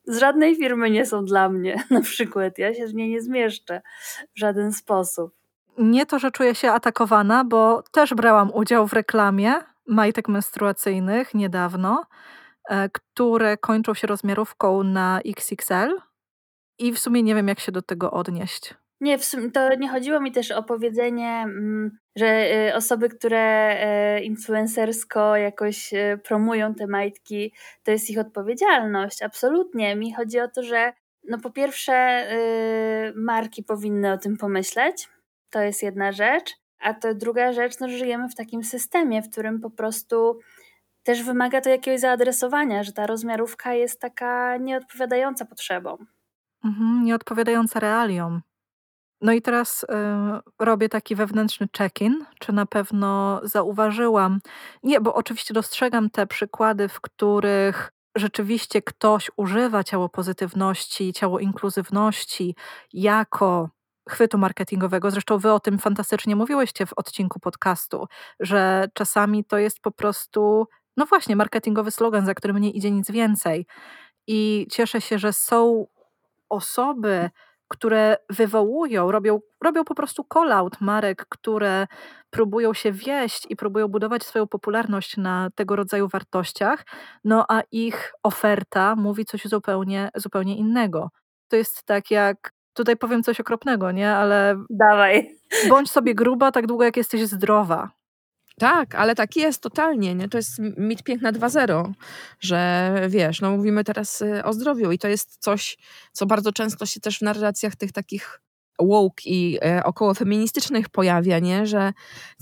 z 0.07 0.19
żadnej 0.19 0.57
firmy 0.57 0.91
nie 0.91 1.07
są 1.07 1.25
dla 1.25 1.49
mnie, 1.49 1.85
na 1.91 2.01
przykład. 2.01 2.59
Ja 2.59 2.75
się 2.75 2.87
w 2.87 2.95
nie 2.95 3.09
nie 3.09 3.23
zmieszczę 3.23 3.83
w 4.37 4.39
żaden 4.39 4.73
sposób. 4.73 5.35
Nie 5.79 6.07
to, 6.07 6.19
że 6.19 6.31
czuję 6.31 6.55
się 6.55 6.71
atakowana, 6.71 7.45
bo 7.45 7.83
też 7.93 8.15
brałam 8.15 8.51
udział 8.55 8.87
w 8.87 8.93
reklamie 8.93 9.55
majtek 9.87 10.29
menstruacyjnych 10.29 11.35
niedawno, 11.35 12.07
e, 12.69 12.89
które 12.89 13.57
kończą 13.57 13.95
się 13.95 14.07
rozmiarówką 14.07 14.83
na 14.83 15.21
XXL 15.27 15.97
i 16.79 16.93
w 16.93 16.99
sumie 16.99 17.23
nie 17.23 17.35
wiem, 17.35 17.49
jak 17.49 17.61
się 17.61 17.73
do 17.73 17.83
tego 17.83 18.11
odnieść. 18.11 18.75
Nie, 19.05 19.19
w 19.19 19.25
sumie 19.25 19.51
to 19.51 19.75
nie 19.75 19.89
chodziło 19.89 20.21
mi 20.21 20.33
też 20.33 20.51
o 20.51 20.63
powiedzenie, 20.63 21.43
mm, 21.43 21.99
że 22.17 22.27
y, 22.69 22.75
osoby, 22.75 23.09
które 23.09 23.77
y, 24.19 24.21
influencersko 24.21 25.37
jakoś 25.37 25.93
y, 25.93 26.21
promują 26.25 26.75
te 26.75 26.87
majtki, 26.87 27.53
to 27.83 27.91
jest 27.91 28.11
ich 28.11 28.19
odpowiedzialność. 28.19 29.23
Absolutnie. 29.23 29.97
Mi 29.97 30.15
chodzi 30.15 30.41
o 30.41 30.49
to, 30.49 30.63
że 30.63 30.93
no 31.29 31.39
po 31.39 31.51
pierwsze 31.51 32.27
y, 32.33 33.13
marki 33.17 33.63
powinny 33.63 34.13
o 34.13 34.19
tym 34.19 34.37
pomyśleć. 34.37 35.09
To 35.51 35.61
jest 35.61 35.83
jedna 35.83 36.13
rzecz. 36.13 36.51
A 36.81 36.95
to 36.95 37.15
druga 37.15 37.53
rzecz, 37.53 37.81
no, 37.81 37.89
że 37.89 37.99
żyjemy 37.99 38.29
w 38.29 38.35
takim 38.35 38.65
systemie, 38.65 39.23
w 39.23 39.31
którym 39.31 39.61
po 39.61 39.71
prostu 39.71 40.39
też 41.03 41.23
wymaga 41.23 41.61
to 41.61 41.71
jakiegoś 41.71 42.01
zaadresowania, 42.01 42.83
że 42.83 42.93
ta 42.93 43.07
rozmiarówka 43.07 43.75
jest 43.75 44.01
taka 44.01 44.57
nieodpowiadająca 44.57 45.45
potrzebom. 45.45 46.07
Mhm, 46.65 47.05
nieodpowiadająca 47.05 47.81
realiom. 47.81 48.43
No 49.25 49.33
i 49.33 49.43
teraz 49.43 49.83
y, 49.83 49.87
robię 50.59 50.89
taki 50.89 51.15
wewnętrzny 51.15 51.69
check-in, 51.79 52.25
czy 52.39 52.53
na 52.53 52.67
pewno 52.67 53.41
zauważyłam. 53.43 54.41
Nie, 54.83 55.01
bo 55.01 55.15
oczywiście 55.15 55.55
dostrzegam 55.55 56.11
te 56.11 56.27
przykłady, 56.27 56.89
w 56.89 57.01
których 57.01 57.93
rzeczywiście 58.17 58.83
ktoś 58.83 59.31
używa 59.37 59.85
ciało 59.85 60.09
pozytywności, 60.09 61.13
ciało 61.13 61.39
inkluzywności 61.39 62.57
jako 62.93 63.71
chwytu 64.09 64.39
marketingowego. 64.39 65.11
Zresztą 65.11 65.39
wy 65.39 65.53
o 65.53 65.61
tym 65.61 65.79
fantastycznie 65.79 66.37
mówiłyście 66.37 66.87
w 66.87 66.93
odcinku 66.93 67.41
podcastu, 67.41 68.07
że 68.41 68.89
czasami 68.95 69.45
to 69.45 69.59
jest 69.59 69.81
po 69.81 69.91
prostu, 69.91 70.67
no 70.97 71.07
właśnie, 71.07 71.37
marketingowy 71.37 71.91
slogan, 71.91 72.27
za 72.27 72.35
którym 72.35 72.59
nie 72.59 72.71
idzie 72.71 72.91
nic 72.91 73.11
więcej. 73.11 73.67
I 74.27 74.67
cieszę 74.71 75.01
się, 75.01 75.19
że 75.19 75.33
są 75.33 75.87
osoby, 76.49 77.31
które 77.69 78.17
wywołują, 78.31 79.13
robią, 79.13 79.41
robią 79.65 79.85
po 79.85 79.95
prostu 79.95 80.25
call-out 80.35 80.81
marek, 80.81 81.27
które 81.29 81.87
próbują 82.31 82.75
się 82.75 82.93
wieść 82.93 83.47
i 83.49 83.57
próbują 83.57 83.89
budować 83.89 84.25
swoją 84.25 84.47
popularność 84.47 85.17
na 85.17 85.49
tego 85.55 85.77
rodzaju 85.77 86.09
wartościach, 86.09 86.85
no 87.25 87.45
a 87.49 87.63
ich 87.73 88.13
oferta 88.23 88.97
mówi 88.97 89.25
coś 89.25 89.45
zupełnie, 89.45 90.11
zupełnie 90.17 90.57
innego. 90.57 91.11
To 91.49 91.57
jest 91.57 91.85
tak 91.85 92.11
jak, 92.11 92.53
tutaj 92.75 92.97
powiem 92.97 93.23
coś 93.23 93.41
okropnego, 93.41 93.93
nie? 93.93 94.11
Ale 94.11 94.57
Dawaj. 94.71 95.31
bądź 95.69 95.91
sobie 95.91 96.15
gruba 96.15 96.53
tak 96.53 96.67
długo, 96.67 96.85
jak 96.85 96.97
jesteś 96.97 97.27
zdrowa. 97.27 97.91
Tak, 98.59 98.95
ale 98.95 99.15
tak 99.15 99.37
jest 99.37 99.63
totalnie, 99.63 100.15
nie? 100.15 100.29
To 100.29 100.39
jest 100.39 100.59
mit 100.77 101.03
piękna 101.03 101.33
2.0, 101.33 101.93
że 102.41 102.93
wiesz, 103.09 103.41
no 103.41 103.51
mówimy 103.51 103.85
teraz 103.85 104.23
y, 104.23 104.45
o 104.45 104.53
zdrowiu 104.53 104.93
i 104.93 104.99
to 104.99 105.09
jest 105.09 105.37
coś, 105.39 105.79
co 106.13 106.27
bardzo 106.27 106.53
często 106.53 106.87
się 106.87 107.01
też 107.01 107.19
w 107.19 107.23
narracjach 107.23 107.77
tych 107.77 107.93
takich 107.93 108.41
woke 108.79 109.23
i 109.25 109.59
e, 109.65 109.85
około 109.85 110.15
feministycznych 110.15 110.89
pojawia, 110.89 111.39
nie? 111.39 111.67
Że 111.67 111.93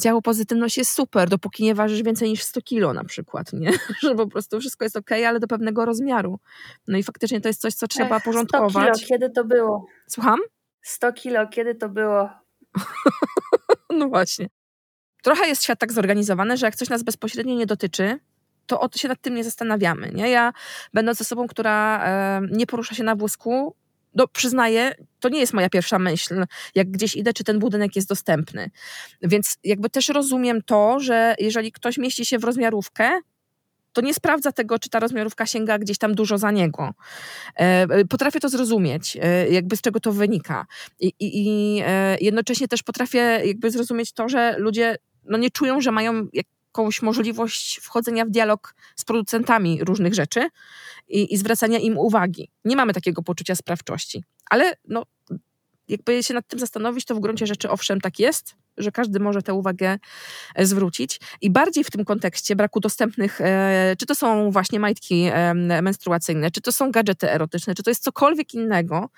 ciało 0.01 0.23
pozytywność 0.23 0.79
jest 0.79 0.93
super, 0.93 1.29
dopóki 1.29 1.65
nie 1.65 1.75
ważysz 1.75 2.03
więcej 2.03 2.29
niż 2.29 2.43
100 2.43 2.63
kilo 2.63 2.93
na 2.93 3.05
przykład, 3.05 3.53
nie? 3.53 3.73
Że 4.03 4.15
po 4.15 4.27
prostu 4.27 4.61
wszystko 4.61 4.85
jest 4.85 4.97
okej, 4.97 5.27
ale 5.27 5.41
do 5.41 5.47
pewnego 5.47 5.85
rozmiaru. 5.85 6.39
No 6.89 6.99
i 6.99 7.03
faktycznie 7.03 7.41
to 7.41 7.49
jest 7.49 7.61
coś, 7.61 7.75
co 7.75 7.89
trzeba 7.89 8.17
Ech, 8.17 8.23
100 8.23 8.31
porządkować. 8.31 8.95
kilo, 8.95 9.09
kiedy 9.09 9.31
to 9.31 9.45
było? 9.45 9.87
Słucham? 10.09 10.39
100 10.83 11.13
kilo, 11.13 11.49
kiedy 11.49 11.75
to 11.75 11.89
było? 11.89 12.31
No 13.91 14.09
właśnie. 14.09 14.49
Trochę 15.23 15.49
jest 15.49 15.65
świat 15.65 15.79
tak 15.79 15.93
zorganizowany, 15.93 16.57
że 16.57 16.67
jak 16.67 16.77
coś 16.77 16.89
nas 16.89 17.03
bezpośrednio 17.03 17.55
nie 17.55 17.67
dotyczy, 17.67 18.19
to 18.67 18.81
o 18.81 18.89
to 18.89 18.99
się 18.99 19.09
nad 19.09 19.21
tym 19.21 19.35
nie 19.35 19.45
zastanawiamy. 19.45 20.11
Nie? 20.15 20.31
Ja, 20.31 20.53
będąc 20.95 21.21
osobą, 21.21 21.47
która 21.47 22.05
e, 22.05 22.41
nie 22.51 22.67
porusza 22.67 22.95
się 22.95 23.05
na 23.05 23.17
wózku, 23.17 23.77
no 24.15 24.29
przyznaję, 24.29 24.95
to 25.21 25.29
nie 25.29 25.41
jest 25.41 25.53
moja 25.53 25.69
pierwsza 25.69 25.99
myśl, 25.99 26.45
jak 26.75 26.91
gdzieś 26.91 27.17
idę, 27.17 27.33
czy 27.33 27.45
ten 27.45 27.59
budynek 27.59 27.97
jest 27.97 28.09
dostępny. 28.09 28.71
Więc 29.23 29.59
jakby 29.65 29.91
też 29.91 30.09
rozumiem 30.09 30.63
to, 30.63 31.01
że 31.01 31.35
jeżeli 31.39 31.73
ktoś 31.73 31.99
mieści 31.99 32.27
się 32.27 32.39
w 32.39 32.45
rozmiarówkę, 32.45 33.21
to 33.93 34.01
nie 34.01 34.15
sprawdza 34.15 34.53
tego, 34.53 34.79
czy 34.79 34.91
ta 34.91 35.01
rozmiarówka 35.01 35.47
sięga 35.47 35.79
gdzieś 35.79 35.99
tam 35.99 36.15
dużo 36.15 36.39
za 36.39 36.51
niego. 36.51 36.95
E, 37.57 38.05
potrafię 38.05 38.41
to 38.41 38.49
zrozumieć, 38.49 39.19
e, 39.21 39.49
jakby 39.49 39.77
z 39.77 39.81
czego 39.81 40.01
to 40.01 40.13
wynika. 40.13 40.67
I, 41.01 41.07
i, 41.07 41.47
i 41.47 41.81
e, 41.87 42.17
jednocześnie 42.21 42.69
też 42.69 42.83
potrafię 42.83 43.41
jakby 43.45 43.71
zrozumieć 43.71 44.13
to, 44.13 44.29
że 44.29 44.55
ludzie 44.59 44.97
no, 45.25 45.39
nie 45.39 45.51
czują, 45.51 45.81
że 45.81 45.93
mają 45.93 46.27
jakąś 46.33 47.03
możliwość 47.03 47.81
wchodzenia 47.83 48.25
w 48.25 48.31
dialog 48.31 48.75
z 48.97 49.05
producentami 49.05 49.85
różnych 49.85 50.15
rzeczy 50.15 50.49
i, 51.09 51.35
i 51.35 51.37
zwracania 51.37 51.79
im 51.79 51.99
uwagi. 51.99 52.51
Nie 52.65 52.77
mamy 52.77 52.93
takiego 52.93 53.23
poczucia 53.23 53.55
sprawczości. 53.55 54.25
Ale 54.51 54.77
no, 54.89 55.07
jakby 55.89 56.23
się 56.23 56.35
nad 56.35 56.49
tym 56.49 56.59
zastanowić, 56.59 57.05
to 57.05 57.15
w 57.15 57.21
gruncie 57.21 57.47
rzeczy 57.47 57.71
owszem 57.71 58.01
tak 58.01 58.19
jest, 58.19 58.55
że 58.83 58.93
każdy 58.93 59.21
może 59.21 59.43
tę 59.43 59.55
uwagę 59.55 59.99
e, 60.55 60.67
zwrócić. 60.67 61.21
I 61.41 61.51
bardziej 61.51 61.85
w 61.85 61.91
tym 61.91 62.05
kontekście 62.05 62.57
braku 62.57 62.81
dostępnych, 62.81 63.41
e, 63.41 63.95
czy 63.99 64.07
to 64.07 64.15
są 64.15 64.51
właśnie 64.51 64.81
majtki 64.81 65.25
e, 65.33 65.55
menstruacyjne, 65.83 66.51
czy 66.51 66.61
to 66.61 66.73
są 66.73 66.91
gadżety 66.91 67.31
erotyczne, 67.31 67.75
czy 67.75 67.83
to 67.83 67.91
jest 67.91 68.03
cokolwiek 68.03 68.55
innego, 68.55 69.09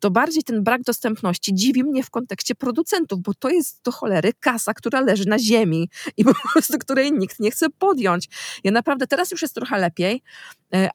to 0.00 0.10
bardziej 0.10 0.42
ten 0.42 0.64
brak 0.64 0.82
dostępności 0.82 1.54
dziwi 1.54 1.84
mnie 1.84 2.02
w 2.02 2.10
kontekście 2.10 2.54
producentów, 2.54 3.20
bo 3.22 3.34
to 3.34 3.48
jest 3.48 3.80
do 3.84 3.92
cholery 3.92 4.32
kasa, 4.40 4.74
która 4.74 5.00
leży 5.00 5.28
na 5.28 5.38
ziemi 5.38 5.88
i 6.16 6.24
po 6.24 6.32
prostu 6.52 6.78
której 6.78 7.12
nikt 7.12 7.40
nie 7.40 7.50
chce 7.50 7.70
podjąć. 7.70 8.28
Ja 8.64 8.70
naprawdę, 8.70 9.06
teraz 9.06 9.30
już 9.30 9.42
jest 9.42 9.54
trochę 9.54 9.78
lepiej, 9.78 10.22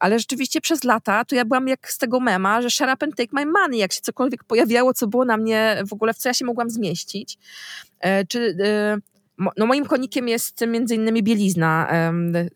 ale 0.00 0.18
rzeczywiście 0.18 0.60
przez 0.60 0.84
lata 0.84 1.24
to 1.24 1.34
ja 1.34 1.44
byłam 1.44 1.68
jak 1.68 1.92
z 1.92 1.98
tego 1.98 2.20
mema, 2.20 2.62
że 2.62 2.70
shut 2.70 2.88
up 2.94 3.06
and 3.06 3.16
take 3.16 3.28
my 3.32 3.46
money, 3.46 3.78
jak 3.78 3.92
się 3.92 4.00
cokolwiek 4.00 4.44
pojawiało, 4.44 4.94
co 4.94 5.06
było 5.06 5.24
na 5.24 5.36
mnie 5.36 5.82
w 5.86 5.92
ogóle, 5.92 6.14
w 6.14 6.18
co 6.18 6.28
ja 6.28 6.34
się 6.34 6.44
mogłam 6.44 6.70
zmieścić, 6.70 7.38
Czy 8.28 8.56
e, 8.64 8.96
no 9.56 9.66
moim 9.66 9.86
konikiem 9.86 10.28
jest 10.28 10.66
między 10.66 10.94
innymi 10.94 11.22
bielizna 11.22 11.88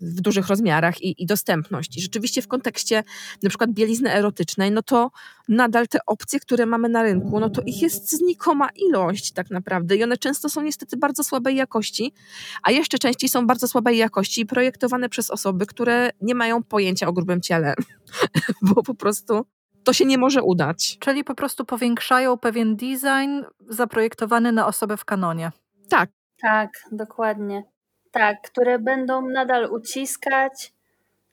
w 0.01 0.21
dużych 0.21 0.47
rozmiarach 0.47 1.03
i, 1.03 1.23
i 1.23 1.27
dostępność. 1.27 1.97
I 1.97 2.01
rzeczywiście 2.01 2.43
w 2.43 2.49
kontekście 2.49 3.05
na 3.43 3.49
przykład 3.49 3.71
bielizny 3.71 4.13
erotycznej, 4.13 4.71
no 4.71 4.83
to 4.83 5.11
nadal 5.49 5.89
te 5.89 5.99
opcje, 6.07 6.41
które 6.41 6.67
mamy 6.67 6.89
na 6.89 7.03
rynku, 7.03 7.41
no 7.41 7.51
to 7.51 7.63
ich 7.67 7.83
jest 7.83 8.11
znikoma 8.11 8.69
ilość 8.77 9.33
tak 9.33 9.51
naprawdę 9.51 9.97
i 9.97 10.03
one 10.03 10.17
często 10.17 10.49
są 10.49 10.63
niestety 10.63 10.97
bardzo 10.97 11.25
słabej 11.25 11.57
jakości, 11.57 12.13
a 12.63 12.71
jeszcze 12.71 12.99
częściej 12.99 13.31
są 13.31 13.47
bardzo 13.47 13.69
słabej 13.69 13.99
jakości 13.99 14.41
i 14.41 14.47
projektowane 14.47 15.09
przez 15.09 15.31
osoby, 15.31 15.67
które 15.67 16.11
nie 16.21 16.35
mają 16.35 16.63
pojęcia 16.63 17.07
o 17.07 17.13
grubym 17.13 17.41
ciele, 17.41 17.75
bo 18.63 18.83
po 18.83 18.95
prostu 18.95 19.47
to 19.85 19.93
się 19.93 20.05
nie 20.05 20.19
może 20.19 20.43
udać. 20.43 20.97
Czyli 21.01 21.25
po 21.25 21.35
prostu 21.35 21.65
powiększają 21.65 22.39
pewien 22.39 22.77
design 22.77 23.43
zaprojektowany 23.69 24.53
na 24.53 24.67
osobę 24.67 24.97
w 24.97 25.05
kanonie. 25.05 25.51
Tak, 25.89 26.11
Tak, 26.41 26.71
dokładnie. 26.93 27.65
Tak, 28.11 28.43
które 28.43 28.79
będą 28.79 29.29
nadal 29.29 29.71
uciskać, 29.73 30.73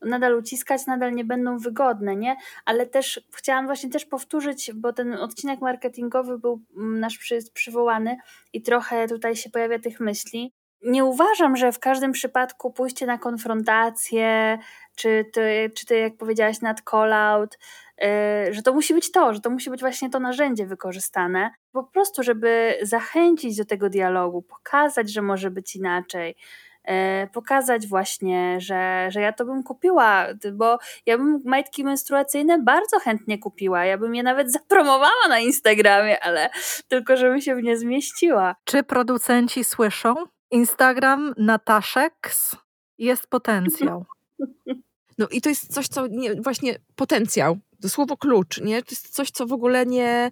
nadal 0.01 0.37
uciskać, 0.37 0.85
nadal 0.87 1.13
nie 1.13 1.25
będą 1.25 1.57
wygodne, 1.57 2.15
nie? 2.15 2.35
Ale 2.65 2.85
też 2.85 3.21
chciałam 3.35 3.65
właśnie 3.65 3.89
też 3.89 4.05
powtórzyć, 4.05 4.71
bo 4.75 4.93
ten 4.93 5.13
odcinek 5.13 5.61
marketingowy 5.61 6.39
był 6.39 6.61
mm, 6.77 6.99
nasz 6.99 7.17
przy, 7.17 7.39
przywołany 7.53 8.17
i 8.53 8.61
trochę 8.61 9.07
tutaj 9.07 9.35
się 9.35 9.49
pojawia 9.49 9.79
tych 9.79 9.99
myśli. 9.99 10.53
Nie 10.83 11.05
uważam, 11.05 11.57
że 11.57 11.71
w 11.71 11.79
każdym 11.79 12.11
przypadku 12.11 12.71
pójście 12.71 13.05
na 13.05 13.17
konfrontację, 13.17 14.57
czy 14.95 15.25
ty, 15.33 15.71
czy 15.75 15.85
ty 15.85 15.97
jak 15.97 16.17
powiedziałaś, 16.17 16.61
nad 16.61 16.81
call-out, 16.81 17.57
że 18.51 18.61
to 18.63 18.73
musi 18.73 18.93
być 18.93 19.11
to, 19.11 19.33
że 19.33 19.39
to 19.39 19.49
musi 19.49 19.69
być 19.69 19.81
właśnie 19.81 20.09
to 20.09 20.19
narzędzie 20.19 20.65
wykorzystane, 20.65 21.51
po 21.71 21.83
prostu, 21.83 22.23
żeby 22.23 22.77
zachęcić 22.81 23.57
do 23.57 23.65
tego 23.65 23.89
dialogu, 23.89 24.41
pokazać, 24.41 25.11
że 25.11 25.21
może 25.21 25.51
być 25.51 25.75
inaczej, 25.75 26.35
e, 26.83 27.27
pokazać 27.27 27.87
właśnie, 27.87 28.61
że, 28.61 29.07
że 29.11 29.21
ja 29.21 29.33
to 29.33 29.45
bym 29.45 29.63
kupiła, 29.63 30.27
bo 30.53 30.79
ja 31.05 31.17
bym 31.17 31.41
majtki 31.45 31.83
menstruacyjne 31.83 32.59
bardzo 32.59 32.99
chętnie 32.99 33.39
kupiła, 33.39 33.85
ja 33.85 33.97
bym 33.97 34.15
je 34.15 34.23
nawet 34.23 34.51
zapromowała 34.51 35.27
na 35.29 35.39
Instagramie, 35.39 36.23
ale 36.23 36.49
tylko 36.87 37.17
żebym 37.17 37.41
się 37.41 37.55
w 37.55 37.63
nie 37.63 37.77
zmieściła. 37.77 38.55
Czy 38.63 38.83
producenci 38.83 39.63
słyszą? 39.63 40.15
Instagram 40.51 41.33
Nataszeks 41.37 42.55
jest 42.97 43.27
potencjał. 43.35 44.05
No 45.17 45.27
i 45.31 45.41
to 45.41 45.49
jest 45.49 45.73
coś, 45.73 45.87
co 45.87 46.07
nie, 46.07 46.35
właśnie 46.35 46.75
potencjał, 46.95 47.57
to 47.81 47.89
słowo 47.89 48.17
klucz, 48.17 48.61
nie? 48.61 48.83
To 48.83 48.87
jest 48.91 49.09
coś, 49.09 49.31
co 49.31 49.47
w 49.47 49.53
ogóle 49.53 49.85
nie 49.85 50.31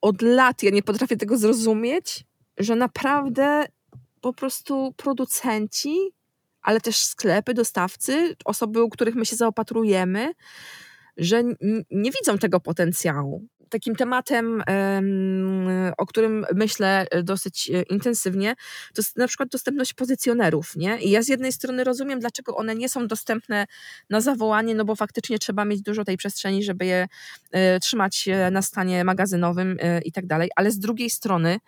od 0.00 0.22
lat 0.22 0.62
ja 0.62 0.70
nie 0.70 0.82
potrafię 0.82 1.16
tego 1.16 1.38
zrozumieć, 1.38 2.24
że 2.58 2.76
naprawdę 2.76 3.66
po 4.20 4.32
prostu 4.32 4.94
producenci, 4.96 5.96
ale 6.62 6.80
też 6.80 6.96
sklepy, 6.96 7.54
dostawcy, 7.54 8.36
osoby, 8.44 8.82
u 8.82 8.90
których 8.90 9.14
my 9.14 9.26
się 9.26 9.36
zaopatrujemy, 9.36 10.32
że 11.16 11.42
nie 11.90 12.10
widzą 12.10 12.38
tego 12.38 12.60
potencjału. 12.60 13.46
Takim 13.74 13.96
tematem, 13.96 14.62
em, 14.66 15.68
o 15.98 16.06
którym 16.06 16.46
myślę 16.54 17.06
dosyć 17.22 17.70
e, 17.70 17.82
intensywnie, 17.82 18.54
to 18.94 19.02
jest 19.02 19.16
na 19.16 19.28
przykład 19.28 19.48
dostępność 19.48 19.94
pozycjonerów. 19.94 20.76
Nie? 20.76 20.98
I 20.98 21.10
ja 21.10 21.22
z 21.22 21.28
jednej 21.28 21.52
strony 21.52 21.84
rozumiem, 21.84 22.20
dlaczego 22.20 22.56
one 22.56 22.74
nie 22.74 22.88
są 22.88 23.06
dostępne 23.06 23.66
na 24.10 24.20
zawołanie, 24.20 24.74
no 24.74 24.84
bo 24.84 24.96
faktycznie 24.96 25.38
trzeba 25.38 25.64
mieć 25.64 25.82
dużo 25.82 26.04
tej 26.04 26.16
przestrzeni, 26.16 26.64
żeby 26.64 26.86
je 26.86 27.08
e, 27.50 27.80
trzymać 27.80 28.28
e, 28.28 28.50
na 28.50 28.62
stanie 28.62 29.04
magazynowym 29.04 29.76
e, 29.80 30.00
i 30.00 30.12
tak 30.12 30.26
dalej, 30.26 30.50
ale 30.56 30.70
z 30.70 30.78
drugiej 30.78 31.10
strony, 31.10 31.58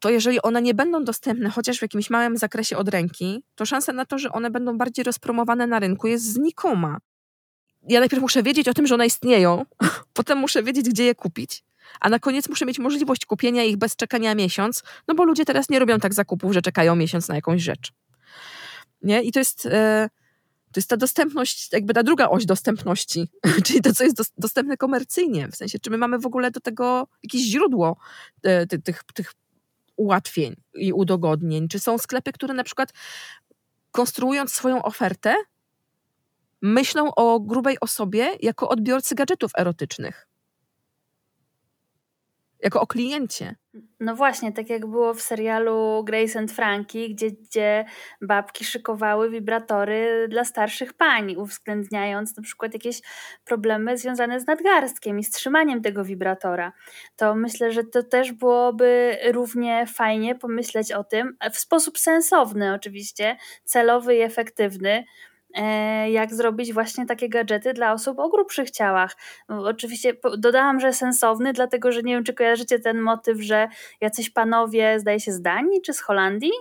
to 0.00 0.10
jeżeli 0.10 0.42
one 0.42 0.62
nie 0.62 0.74
będą 0.74 1.04
dostępne 1.04 1.50
chociaż 1.50 1.78
w 1.78 1.82
jakimś 1.82 2.10
małym 2.10 2.36
zakresie 2.36 2.76
od 2.76 2.88
ręki, 2.88 3.44
to 3.54 3.66
szansa 3.66 3.92
na 3.92 4.04
to, 4.04 4.18
że 4.18 4.32
one 4.32 4.50
będą 4.50 4.78
bardziej 4.78 5.04
rozpromowane 5.04 5.66
na 5.66 5.78
rynku 5.78 6.06
jest 6.06 6.24
znikoma. 6.24 6.98
Ja 7.88 8.00
najpierw 8.00 8.22
muszę 8.22 8.42
wiedzieć 8.42 8.68
o 8.68 8.74
tym, 8.74 8.86
że 8.86 8.94
one 8.94 9.06
istnieją, 9.06 9.64
potem 10.12 10.38
muszę 10.38 10.62
wiedzieć, 10.62 10.88
gdzie 10.88 11.04
je 11.04 11.14
kupić, 11.14 11.64
a 12.00 12.08
na 12.08 12.18
koniec 12.18 12.48
muszę 12.48 12.66
mieć 12.66 12.78
możliwość 12.78 13.26
kupienia 13.26 13.64
ich 13.64 13.76
bez 13.76 13.96
czekania 13.96 14.34
miesiąc, 14.34 14.82
no 15.08 15.14
bo 15.14 15.24
ludzie 15.24 15.44
teraz 15.44 15.68
nie 15.68 15.78
robią 15.78 15.98
tak 15.98 16.14
zakupów, 16.14 16.52
że 16.52 16.62
czekają 16.62 16.96
miesiąc 16.96 17.28
na 17.28 17.34
jakąś 17.34 17.62
rzecz. 17.62 17.92
Nie? 19.02 19.22
I 19.22 19.32
to 19.32 19.38
jest, 19.38 19.66
e, 19.66 20.08
to 20.72 20.80
jest 20.80 20.88
ta 20.88 20.96
dostępność, 20.96 21.72
jakby 21.72 21.94
ta 21.94 22.02
druga 22.02 22.28
oś 22.28 22.46
dostępności, 22.46 23.28
czyli 23.64 23.80
to, 23.80 23.94
co 23.94 24.04
jest 24.04 24.16
dos- 24.16 24.32
dostępne 24.38 24.76
komercyjnie, 24.76 25.48
w 25.48 25.56
sensie, 25.56 25.78
czy 25.78 25.90
my 25.90 25.98
mamy 25.98 26.18
w 26.18 26.26
ogóle 26.26 26.50
do 26.50 26.60
tego 26.60 27.08
jakieś 27.22 27.42
źródło 27.42 27.96
e, 28.42 28.66
ty, 28.66 28.82
tych, 28.82 29.02
tych 29.14 29.32
ułatwień 29.96 30.56
i 30.74 30.92
udogodnień? 30.92 31.68
Czy 31.68 31.78
są 31.78 31.98
sklepy, 31.98 32.32
które 32.32 32.54
na 32.54 32.64
przykład 32.64 32.92
konstruując 33.90 34.52
swoją 34.52 34.82
ofertę, 34.82 35.34
myślą 36.62 37.14
o 37.14 37.40
grubej 37.40 37.76
osobie 37.80 38.30
jako 38.40 38.68
odbiorcy 38.68 39.14
gadżetów 39.14 39.50
erotycznych? 39.58 40.28
Jako 42.62 42.80
o 42.80 42.86
kliencie. 42.86 43.54
No 44.00 44.16
właśnie, 44.16 44.52
tak 44.52 44.70
jak 44.70 44.86
było 44.86 45.14
w 45.14 45.22
serialu 45.22 46.04
Grace 46.04 46.38
and 46.38 46.52
Frankie, 46.52 47.08
gdzie, 47.08 47.30
gdzie 47.30 47.84
babki 48.20 48.64
szykowały 48.64 49.30
wibratory 49.30 50.28
dla 50.28 50.44
starszych 50.44 50.92
pań, 50.92 51.36
uwzględniając 51.36 52.36
na 52.36 52.42
przykład 52.42 52.74
jakieś 52.74 53.00
problemy 53.44 53.98
związane 53.98 54.40
z 54.40 54.46
nadgarstkiem 54.46 55.18
i 55.18 55.24
z 55.24 55.30
trzymaniem 55.30 55.82
tego 55.82 56.04
wibratora. 56.04 56.72
To 57.16 57.34
myślę, 57.34 57.72
że 57.72 57.84
to 57.84 58.02
też 58.02 58.32
byłoby 58.32 59.18
równie 59.32 59.86
fajnie 59.86 60.34
pomyśleć 60.34 60.92
o 60.92 61.04
tym, 61.04 61.36
w 61.52 61.58
sposób 61.58 61.98
sensowny 61.98 62.74
oczywiście, 62.74 63.36
celowy 63.64 64.16
i 64.16 64.20
efektywny, 64.20 65.04
jak 66.10 66.34
zrobić 66.34 66.72
właśnie 66.72 67.06
takie 67.06 67.28
gadżety 67.28 67.72
dla 67.72 67.92
osób 67.92 68.18
o 68.18 68.28
grubszych 68.28 68.70
ciałach. 68.70 69.16
No, 69.48 69.68
Oczywiście 69.68 70.14
dodałam, 70.38 70.80
że 70.80 70.92
sensowny, 70.92 71.52
dlatego 71.52 71.92
że 71.92 72.02
nie 72.02 72.14
wiem, 72.14 72.24
czy 72.24 72.34
kojarzycie 72.34 72.78
ten 72.78 73.00
motyw, 73.00 73.40
że 73.40 73.68
jacyś 74.00 74.30
panowie, 74.30 75.00
zdaje 75.00 75.20
się 75.20 75.32
z 75.32 75.42
Danii 75.42 75.82
czy 75.82 75.92
z 75.92 76.00
Holandii, 76.00 76.52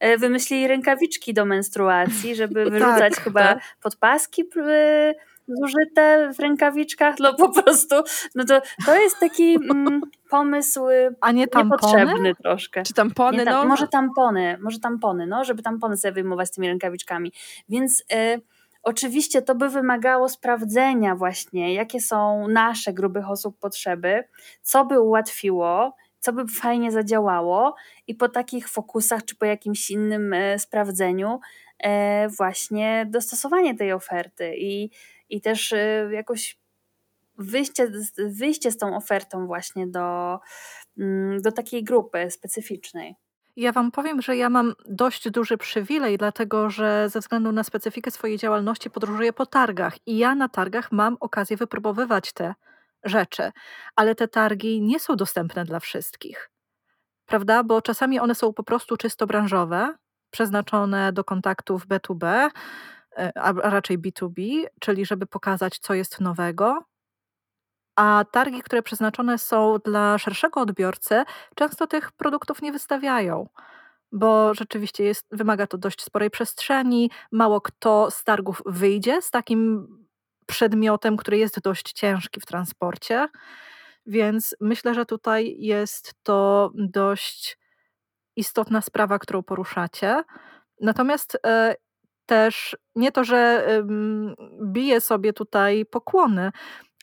e, 0.00 0.18
wymyślili 0.18 0.68
rękawiczki 0.68 1.34
do 1.34 1.44
menstruacji, 1.44 2.34
żeby 2.34 2.64
wyrzucać 2.70 3.14
Tak, 3.14 3.24
chyba 3.24 3.40
tak. 3.40 3.62
podpaski 3.82 4.42
e, 4.56 5.14
zużyte 5.48 6.32
w 6.34 6.38
rękawiczkach, 6.38 7.14
no 7.18 7.34
po 7.34 7.62
prostu, 7.62 7.94
no 8.34 8.44
to, 8.44 8.60
to 8.86 8.96
jest 8.96 9.18
taki 9.20 9.54
mm, 9.54 10.00
pomysł 10.30 10.88
e, 10.88 11.10
A 11.20 11.32
nie 11.32 11.48
tampony? 11.48 11.70
niepotrzebny 11.70 12.34
troszkę. 12.34 12.82
Czy 12.82 12.94
tampony? 12.94 13.44
Tam, 13.44 13.54
no, 13.54 13.64
może 13.64 13.88
tampony, 13.88 14.58
może 14.60 14.78
tampony, 14.78 15.26
no, 15.26 15.44
żeby 15.44 15.62
tampony 15.62 15.96
sobie 15.96 16.12
wyjmować 16.12 16.48
z 16.48 16.50
tymi 16.50 16.68
rękawiczkami. 16.68 17.32
Więc 17.68 18.00
y, 18.00 18.40
oczywiście 18.82 19.42
to 19.42 19.54
by 19.54 19.68
wymagało 19.68 20.28
sprawdzenia 20.28 21.14
właśnie, 21.14 21.74
jakie 21.74 22.00
są 22.00 22.48
nasze 22.48 22.92
grubych 22.92 23.30
osób 23.30 23.58
potrzeby, 23.58 24.24
co 24.62 24.84
by 24.84 25.00
ułatwiło, 25.00 25.96
co 26.18 26.32
by 26.32 26.46
fajnie 26.46 26.92
zadziałało 26.92 27.74
i 28.06 28.14
po 28.14 28.28
takich 28.28 28.68
fokusach 28.68 29.24
czy 29.24 29.36
po 29.36 29.46
jakimś 29.46 29.90
innym 29.90 30.32
e, 30.32 30.58
sprawdzeniu 30.58 31.40
e, 31.78 32.28
właśnie 32.28 33.06
dostosowanie 33.10 33.74
tej 33.74 33.92
oferty 33.92 34.54
i, 34.56 34.90
i 35.30 35.40
też 35.40 35.72
e, 35.72 36.08
jakoś 36.12 36.58
wyjście, 37.38 37.90
wyjście 38.18 38.70
z 38.70 38.76
tą 38.78 38.96
ofertą 38.96 39.46
właśnie 39.46 39.86
do, 39.86 40.38
mm, 40.98 41.42
do 41.42 41.52
takiej 41.52 41.84
grupy 41.84 42.30
specyficznej. 42.30 43.16
Ja 43.56 43.72
Wam 43.72 43.90
powiem, 43.90 44.22
że 44.22 44.36
ja 44.36 44.50
mam 44.50 44.74
dość 44.88 45.30
duży 45.30 45.58
przywilej, 45.58 46.18
dlatego 46.18 46.70
że 46.70 47.08
ze 47.08 47.20
względu 47.20 47.52
na 47.52 47.64
specyfikę 47.64 48.10
swojej 48.10 48.38
działalności 48.38 48.90
podróżuję 48.90 49.32
po 49.32 49.46
targach 49.46 50.06
i 50.06 50.18
ja 50.18 50.34
na 50.34 50.48
targach 50.48 50.92
mam 50.92 51.16
okazję 51.20 51.56
wypróbowywać 51.56 52.32
te 52.32 52.54
rzeczy, 53.04 53.52
ale 53.96 54.14
te 54.14 54.28
targi 54.28 54.82
nie 54.82 55.00
są 55.00 55.16
dostępne 55.16 55.64
dla 55.64 55.80
wszystkich. 55.80 56.50
Prawda? 57.26 57.64
Bo 57.64 57.82
czasami 57.82 58.20
one 58.20 58.34
są 58.34 58.52
po 58.52 58.62
prostu 58.62 58.96
czysto 58.96 59.26
branżowe, 59.26 59.94
przeznaczone 60.30 61.12
do 61.12 61.24
kontaktów 61.24 61.86
B2B, 61.86 62.26
e, 62.26 62.50
a 63.16 63.30
a 63.34 63.70
raczej 63.70 63.98
B2B, 63.98 64.64
czyli 64.80 65.06
żeby 65.06 65.26
pokazać, 65.26 65.78
co 65.78 65.94
jest 65.94 66.20
nowego. 66.20 66.84
A 67.96 68.24
targi, 68.32 68.62
które 68.62 68.82
przeznaczone 68.82 69.38
są 69.38 69.78
dla 69.84 70.18
szerszego 70.18 70.60
odbiorcy, 70.60 71.24
często 71.54 71.86
tych 71.86 72.12
produktów 72.12 72.62
nie 72.62 72.72
wystawiają, 72.72 73.48
bo 74.12 74.54
rzeczywiście 74.54 75.04
jest, 75.04 75.26
wymaga 75.30 75.66
to 75.66 75.78
dość 75.78 76.02
sporej 76.02 76.30
przestrzeni. 76.30 77.10
Mało 77.32 77.60
kto 77.60 78.10
z 78.10 78.24
targów 78.24 78.62
wyjdzie 78.66 79.22
z 79.22 79.30
takim 79.30 79.88
przedmiotem, 80.46 81.16
który 81.16 81.38
jest 81.38 81.60
dość 81.60 81.92
ciężki 81.92 82.40
w 82.40 82.46
transporcie. 82.46 83.28
Więc 84.06 84.56
myślę, 84.60 84.94
że 84.94 85.06
tutaj 85.06 85.56
jest 85.58 86.14
to 86.22 86.70
dość 86.74 87.58
istotna 88.36 88.80
sprawa, 88.80 89.18
którą 89.18 89.42
poruszacie. 89.42 90.22
Natomiast 90.80 91.38
e, 91.46 91.74
też 92.26 92.76
nie 92.96 93.12
to, 93.12 93.24
że 93.24 93.66
biję 94.72 95.00
sobie 95.00 95.32
tutaj 95.32 95.86
pokłony, 95.86 96.52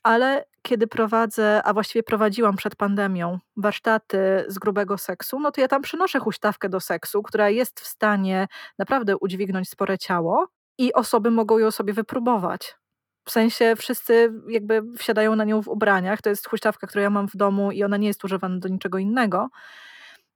ale 0.04 0.46
kiedy 0.62 0.88
prowadzę, 0.88 1.62
a 1.64 1.74
właściwie 1.74 2.04
prowadziłam 2.04 2.56
przed 2.56 2.76
pandemią 2.76 3.40
warsztaty 3.58 4.46
z 4.48 4.60
grubego 4.60 4.98
seksu, 4.98 5.40
no 5.40 5.52
to 5.52 5.62
ja 5.62 5.68
tam 5.68 5.82
przynoszę 5.82 6.20
huśtawkę 6.20 6.70
do 6.70 6.80
seksu, 6.80 7.24
która 7.24 7.50
jest 7.50 7.80
w 7.80 7.88
stanie 7.88 8.48
naprawdę 8.80 9.18
udźwignąć 9.18 9.70
spore 9.70 9.98
ciało 9.98 10.48
i 10.78 10.94
osoby 10.94 11.32
mogą 11.32 11.58
ją 11.58 11.72
sobie 11.72 11.94
wypróbować. 11.94 12.76
W 13.26 13.32
sensie 13.32 13.74
wszyscy 13.78 14.34
jakby 14.48 14.82
wsiadają 14.98 15.36
na 15.36 15.44
nią 15.44 15.62
w 15.62 15.68
ubraniach. 15.68 16.22
To 16.22 16.30
jest 16.30 16.48
huśtawka, 16.48 16.88
którą 16.88 17.04
ja 17.04 17.10
mam 17.10 17.28
w 17.28 17.36
domu 17.36 17.72
i 17.72 17.84
ona 17.84 17.98
nie 17.98 18.08
jest 18.08 18.24
używana 18.24 18.60
do 18.60 18.70
niczego 18.70 18.98
innego. 18.98 19.50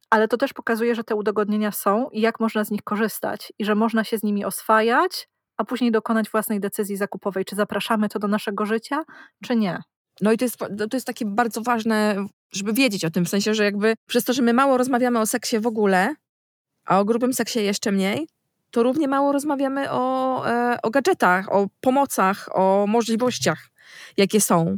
Ale 0.10 0.28
to 0.28 0.38
też 0.38 0.54
pokazuje, 0.54 0.96
że 0.96 1.04
te 1.04 1.16
udogodnienia 1.16 1.72
są 1.72 2.10
i 2.10 2.22
jak 2.22 2.40
można 2.40 2.64
z 2.64 2.72
nich 2.72 2.84
korzystać 2.84 3.54
i 3.60 3.66
że 3.66 3.76
można 3.76 4.04
się 4.04 4.18
z 4.18 4.24
nimi 4.24 4.46
oswajać, 4.46 5.30
a 5.58 5.66
później 5.66 5.92
dokonać 5.92 6.30
własnej 6.30 6.60
decyzji 6.60 6.98
zakupowej, 6.98 7.46
czy 7.46 7.56
zapraszamy 7.56 8.10
to 8.10 8.20
do 8.20 8.28
naszego 8.28 8.66
życia, 8.66 9.04
czy 9.44 9.56
nie. 9.56 9.82
No 10.22 10.32
i 10.32 10.38
to 10.38 10.46
jest, 10.46 10.58
to 10.58 10.98
jest 10.98 11.08
takie 11.08 11.26
bardzo 11.26 11.62
ważne, 11.62 12.26
żeby 12.52 12.74
wiedzieć 12.74 13.06
o 13.06 13.10
tym, 13.10 13.26
w 13.26 13.30
sensie, 13.30 13.54
że 13.54 13.64
jakby 13.64 13.94
przez 14.08 14.24
to, 14.24 14.34
że 14.34 14.42
my 14.42 14.54
mało 14.54 14.78
rozmawiamy 14.78 15.20
o 15.20 15.26
seksie 15.26 15.60
w 15.60 15.68
ogóle, 15.68 16.16
a 16.86 17.00
o 17.00 17.06
grubym 17.06 17.34
seksie 17.34 17.60
jeszcze 17.60 17.92
mniej, 17.92 18.28
to 18.72 18.84
równie 18.84 19.08
mało 19.08 19.32
rozmawiamy 19.32 19.92
o, 19.92 20.48
e, 20.48 20.80
o 20.84 20.90
gadżetach, 20.90 21.52
o 21.52 21.68
pomocach, 21.82 22.50
o 22.52 22.86
możliwościach, 22.88 23.68
jakie 24.18 24.42
są. 24.42 24.78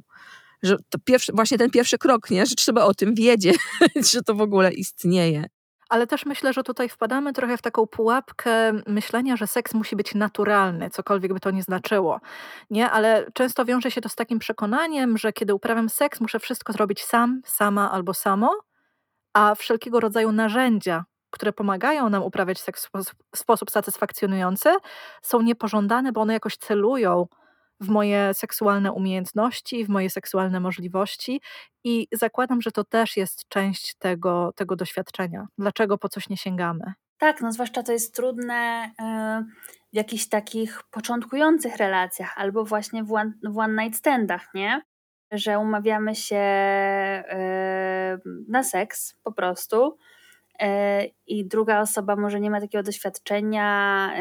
Że 0.63 0.77
to 0.89 0.99
pierwszy, 1.05 1.31
właśnie 1.35 1.57
ten 1.57 1.69
pierwszy 1.69 1.97
krok, 1.97 2.29
nie? 2.29 2.45
że 2.45 2.55
trzeba 2.55 2.83
o 2.83 2.93
tym 2.93 3.15
wiedzieć, 3.15 3.57
że 4.13 4.21
to 4.23 4.35
w 4.35 4.41
ogóle 4.41 4.71
istnieje. 4.71 5.45
Ale 5.89 6.07
też 6.07 6.25
myślę, 6.25 6.53
że 6.53 6.63
tutaj 6.63 6.89
wpadamy 6.89 7.33
trochę 7.33 7.57
w 7.57 7.61
taką 7.61 7.87
pułapkę 7.87 8.73
myślenia, 8.87 9.37
że 9.37 9.47
seks 9.47 9.73
musi 9.73 9.95
być 9.95 10.15
naturalny, 10.15 10.89
cokolwiek 10.89 11.33
by 11.33 11.39
to 11.39 11.51
nie 11.51 11.63
znaczyło. 11.63 12.21
Nie, 12.69 12.89
ale 12.91 13.25
często 13.33 13.65
wiąże 13.65 13.91
się 13.91 14.01
to 14.01 14.09
z 14.09 14.15
takim 14.15 14.39
przekonaniem, 14.39 15.17
że 15.17 15.33
kiedy 15.33 15.53
uprawiam 15.53 15.89
seks, 15.89 16.21
muszę 16.21 16.39
wszystko 16.39 16.73
zrobić 16.73 17.03
sam, 17.03 17.41
sama 17.45 17.91
albo 17.91 18.13
samo, 18.13 18.59
a 19.33 19.55
wszelkiego 19.55 19.99
rodzaju 19.99 20.31
narzędzia, 20.31 21.05
które 21.29 21.53
pomagają 21.53 22.09
nam 22.09 22.23
uprawiać 22.23 22.61
seks 22.61 22.83
w 22.83 22.87
sposób, 22.87 23.13
w 23.35 23.39
sposób 23.39 23.71
satysfakcjonujący, 23.71 24.69
są 25.21 25.41
niepożądane, 25.41 26.11
bo 26.11 26.21
one 26.21 26.33
jakoś 26.33 26.57
celują 26.57 27.27
w 27.79 27.89
moje 27.89 28.33
seksualne 28.33 28.91
umiejętności, 28.91 29.85
w 29.85 29.89
moje 29.89 30.09
seksualne 30.09 30.59
możliwości 30.59 31.41
i 31.83 32.07
zakładam, 32.11 32.61
że 32.61 32.71
to 32.71 32.83
też 32.83 33.17
jest 33.17 33.47
część 33.47 33.95
tego, 33.99 34.51
tego 34.55 34.75
doświadczenia. 34.75 35.47
Dlaczego 35.57 35.97
po 35.97 36.09
coś 36.09 36.29
nie 36.29 36.37
sięgamy? 36.37 36.93
Tak, 37.17 37.41
no 37.41 37.51
zwłaszcza 37.51 37.83
to 37.83 37.91
jest 37.91 38.15
trudne 38.15 38.91
e, 38.99 39.45
w 39.93 39.95
jakichś 39.95 40.27
takich 40.27 40.83
początkujących 40.91 41.77
relacjach 41.77 42.33
albo 42.37 42.65
właśnie 42.65 43.03
w 43.03 43.11
one, 43.13 43.33
w 43.43 43.57
one 43.57 43.83
night 43.83 43.99
standach, 43.99 44.53
nie? 44.53 44.81
Że 45.31 45.59
umawiamy 45.59 46.15
się 46.15 46.35
e, 46.35 48.17
na 48.47 48.63
seks 48.63 49.15
po 49.23 49.31
prostu 49.31 49.97
e, 50.59 51.05
i 51.27 51.47
druga 51.47 51.81
osoba 51.81 52.15
może 52.15 52.39
nie 52.39 52.51
ma 52.51 52.61
takiego 52.61 52.83
doświadczenia 52.83 54.11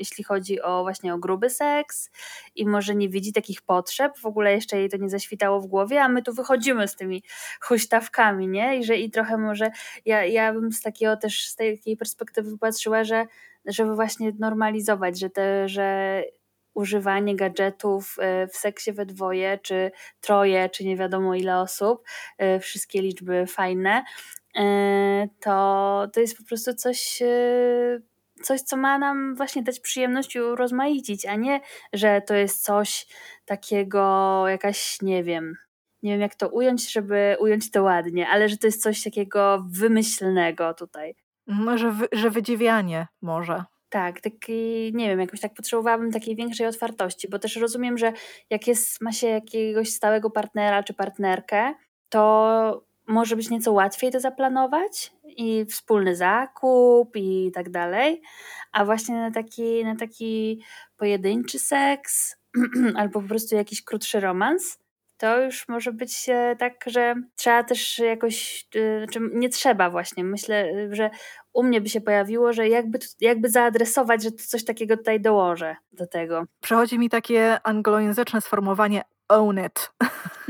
jeśli 0.00 0.24
chodzi 0.24 0.62
o 0.62 0.82
właśnie 0.82 1.14
o 1.14 1.18
gruby 1.18 1.50
seks 1.50 2.10
i 2.54 2.66
może 2.66 2.94
nie 2.94 3.08
widzi 3.08 3.32
takich 3.32 3.62
potrzeb, 3.62 4.18
w 4.18 4.26
ogóle 4.26 4.52
jeszcze 4.54 4.78
jej 4.78 4.88
to 4.88 4.96
nie 4.96 5.08
zaświtało 5.08 5.60
w 5.60 5.66
głowie, 5.66 6.02
a 6.02 6.08
my 6.08 6.22
tu 6.22 6.32
wychodzimy 6.34 6.88
z 6.88 6.96
tymi 6.96 7.22
huśtawkami, 7.60 8.48
nie? 8.48 8.78
I 8.78 8.84
że 8.84 8.96
i 8.96 9.10
trochę 9.10 9.38
może, 9.38 9.70
ja, 10.04 10.24
ja 10.24 10.52
bym 10.52 10.72
z 10.72 10.82
takiego 10.82 11.16
też, 11.16 11.46
z 11.46 11.56
takiej 11.56 11.96
perspektywy 11.96 12.58
patrzyła, 12.58 13.04
że 13.04 13.26
żeby 13.66 13.94
właśnie 13.94 14.32
normalizować, 14.38 15.18
że 15.18 15.30
te, 15.30 15.68
że 15.68 16.22
używanie 16.74 17.36
gadżetów 17.36 18.16
e, 18.18 18.46
w 18.46 18.56
seksie 18.56 18.92
we 18.92 19.06
dwoje, 19.06 19.58
czy 19.62 19.90
troje, 20.20 20.68
czy 20.68 20.84
nie 20.84 20.96
wiadomo 20.96 21.34
ile 21.34 21.60
osób, 21.60 22.04
e, 22.38 22.60
wszystkie 22.60 23.02
liczby 23.02 23.46
fajne, 23.46 24.04
e, 24.56 25.28
to, 25.40 26.06
to 26.12 26.20
jest 26.20 26.38
po 26.38 26.44
prostu 26.44 26.74
coś 26.74 27.22
coś, 28.42 28.60
co 28.60 28.76
ma 28.76 28.98
nam 28.98 29.34
właśnie 29.34 29.62
dać 29.62 29.80
przyjemność 29.80 30.34
i 30.34 30.40
urozmaicić, 30.40 31.26
a 31.26 31.34
nie, 31.34 31.60
że 31.92 32.22
to 32.26 32.34
jest 32.34 32.64
coś 32.64 33.06
takiego, 33.44 34.44
jakaś, 34.48 35.02
nie 35.02 35.24
wiem, 35.24 35.54
nie 36.02 36.12
wiem 36.12 36.20
jak 36.20 36.34
to 36.34 36.48
ująć, 36.48 36.92
żeby 36.92 37.36
ująć 37.40 37.70
to 37.70 37.82
ładnie, 37.82 38.28
ale 38.28 38.48
że 38.48 38.56
to 38.56 38.66
jest 38.66 38.82
coś 38.82 39.02
takiego 39.02 39.64
wymyślnego 39.70 40.74
tutaj. 40.74 41.14
Że, 41.74 41.90
wy, 41.90 42.08
że 42.12 42.30
wydziwianie 42.30 43.06
może. 43.22 43.64
Tak, 43.88 44.20
taki, 44.20 44.92
nie 44.94 45.08
wiem, 45.08 45.20
jakoś 45.20 45.40
tak 45.40 45.54
potrzebowałabym 45.54 46.12
takiej 46.12 46.36
większej 46.36 46.66
otwartości, 46.66 47.28
bo 47.28 47.38
też 47.38 47.56
rozumiem, 47.56 47.98
że 47.98 48.12
jak 48.50 48.66
jest, 48.66 49.00
ma 49.00 49.12
się 49.12 49.26
jakiegoś 49.26 49.90
stałego 49.90 50.30
partnera 50.30 50.82
czy 50.82 50.94
partnerkę, 50.94 51.74
to 52.08 52.89
może 53.10 53.36
być 53.36 53.50
nieco 53.50 53.72
łatwiej 53.72 54.12
to 54.12 54.20
zaplanować 54.20 55.12
i 55.24 55.64
wspólny 55.64 56.16
zakup 56.16 57.16
i 57.16 57.50
tak 57.54 57.70
dalej, 57.70 58.22
a 58.72 58.84
właśnie 58.84 59.14
na 59.14 59.30
taki, 59.30 59.84
na 59.84 59.96
taki 59.96 60.62
pojedynczy 60.96 61.58
seks 61.58 62.36
albo 62.96 63.22
po 63.22 63.28
prostu 63.28 63.56
jakiś 63.56 63.84
krótszy 63.84 64.20
romans, 64.20 64.78
to 65.16 65.42
już 65.42 65.68
może 65.68 65.92
być 65.92 66.26
tak, 66.58 66.84
że 66.86 67.14
trzeba 67.36 67.64
też 67.64 67.98
jakoś, 67.98 68.66
y, 68.76 68.98
znaczy 68.98 69.20
nie 69.32 69.48
trzeba 69.48 69.90
właśnie, 69.90 70.24
myślę, 70.24 70.72
że 70.90 71.10
u 71.52 71.62
mnie 71.62 71.80
by 71.80 71.88
się 71.88 72.00
pojawiło, 72.00 72.52
że 72.52 72.68
jakby, 72.68 72.98
jakby 73.20 73.48
zaadresować, 73.48 74.22
że 74.22 74.32
coś 74.32 74.64
takiego 74.64 74.96
tutaj 74.96 75.20
dołożę 75.20 75.76
do 75.92 76.06
tego. 76.06 76.44
Przechodzi 76.60 76.98
mi 76.98 77.10
takie 77.10 77.58
anglojęzyczne 77.62 78.40
sformułowanie 78.40 79.02
own 79.30 79.58
it. 79.66 79.92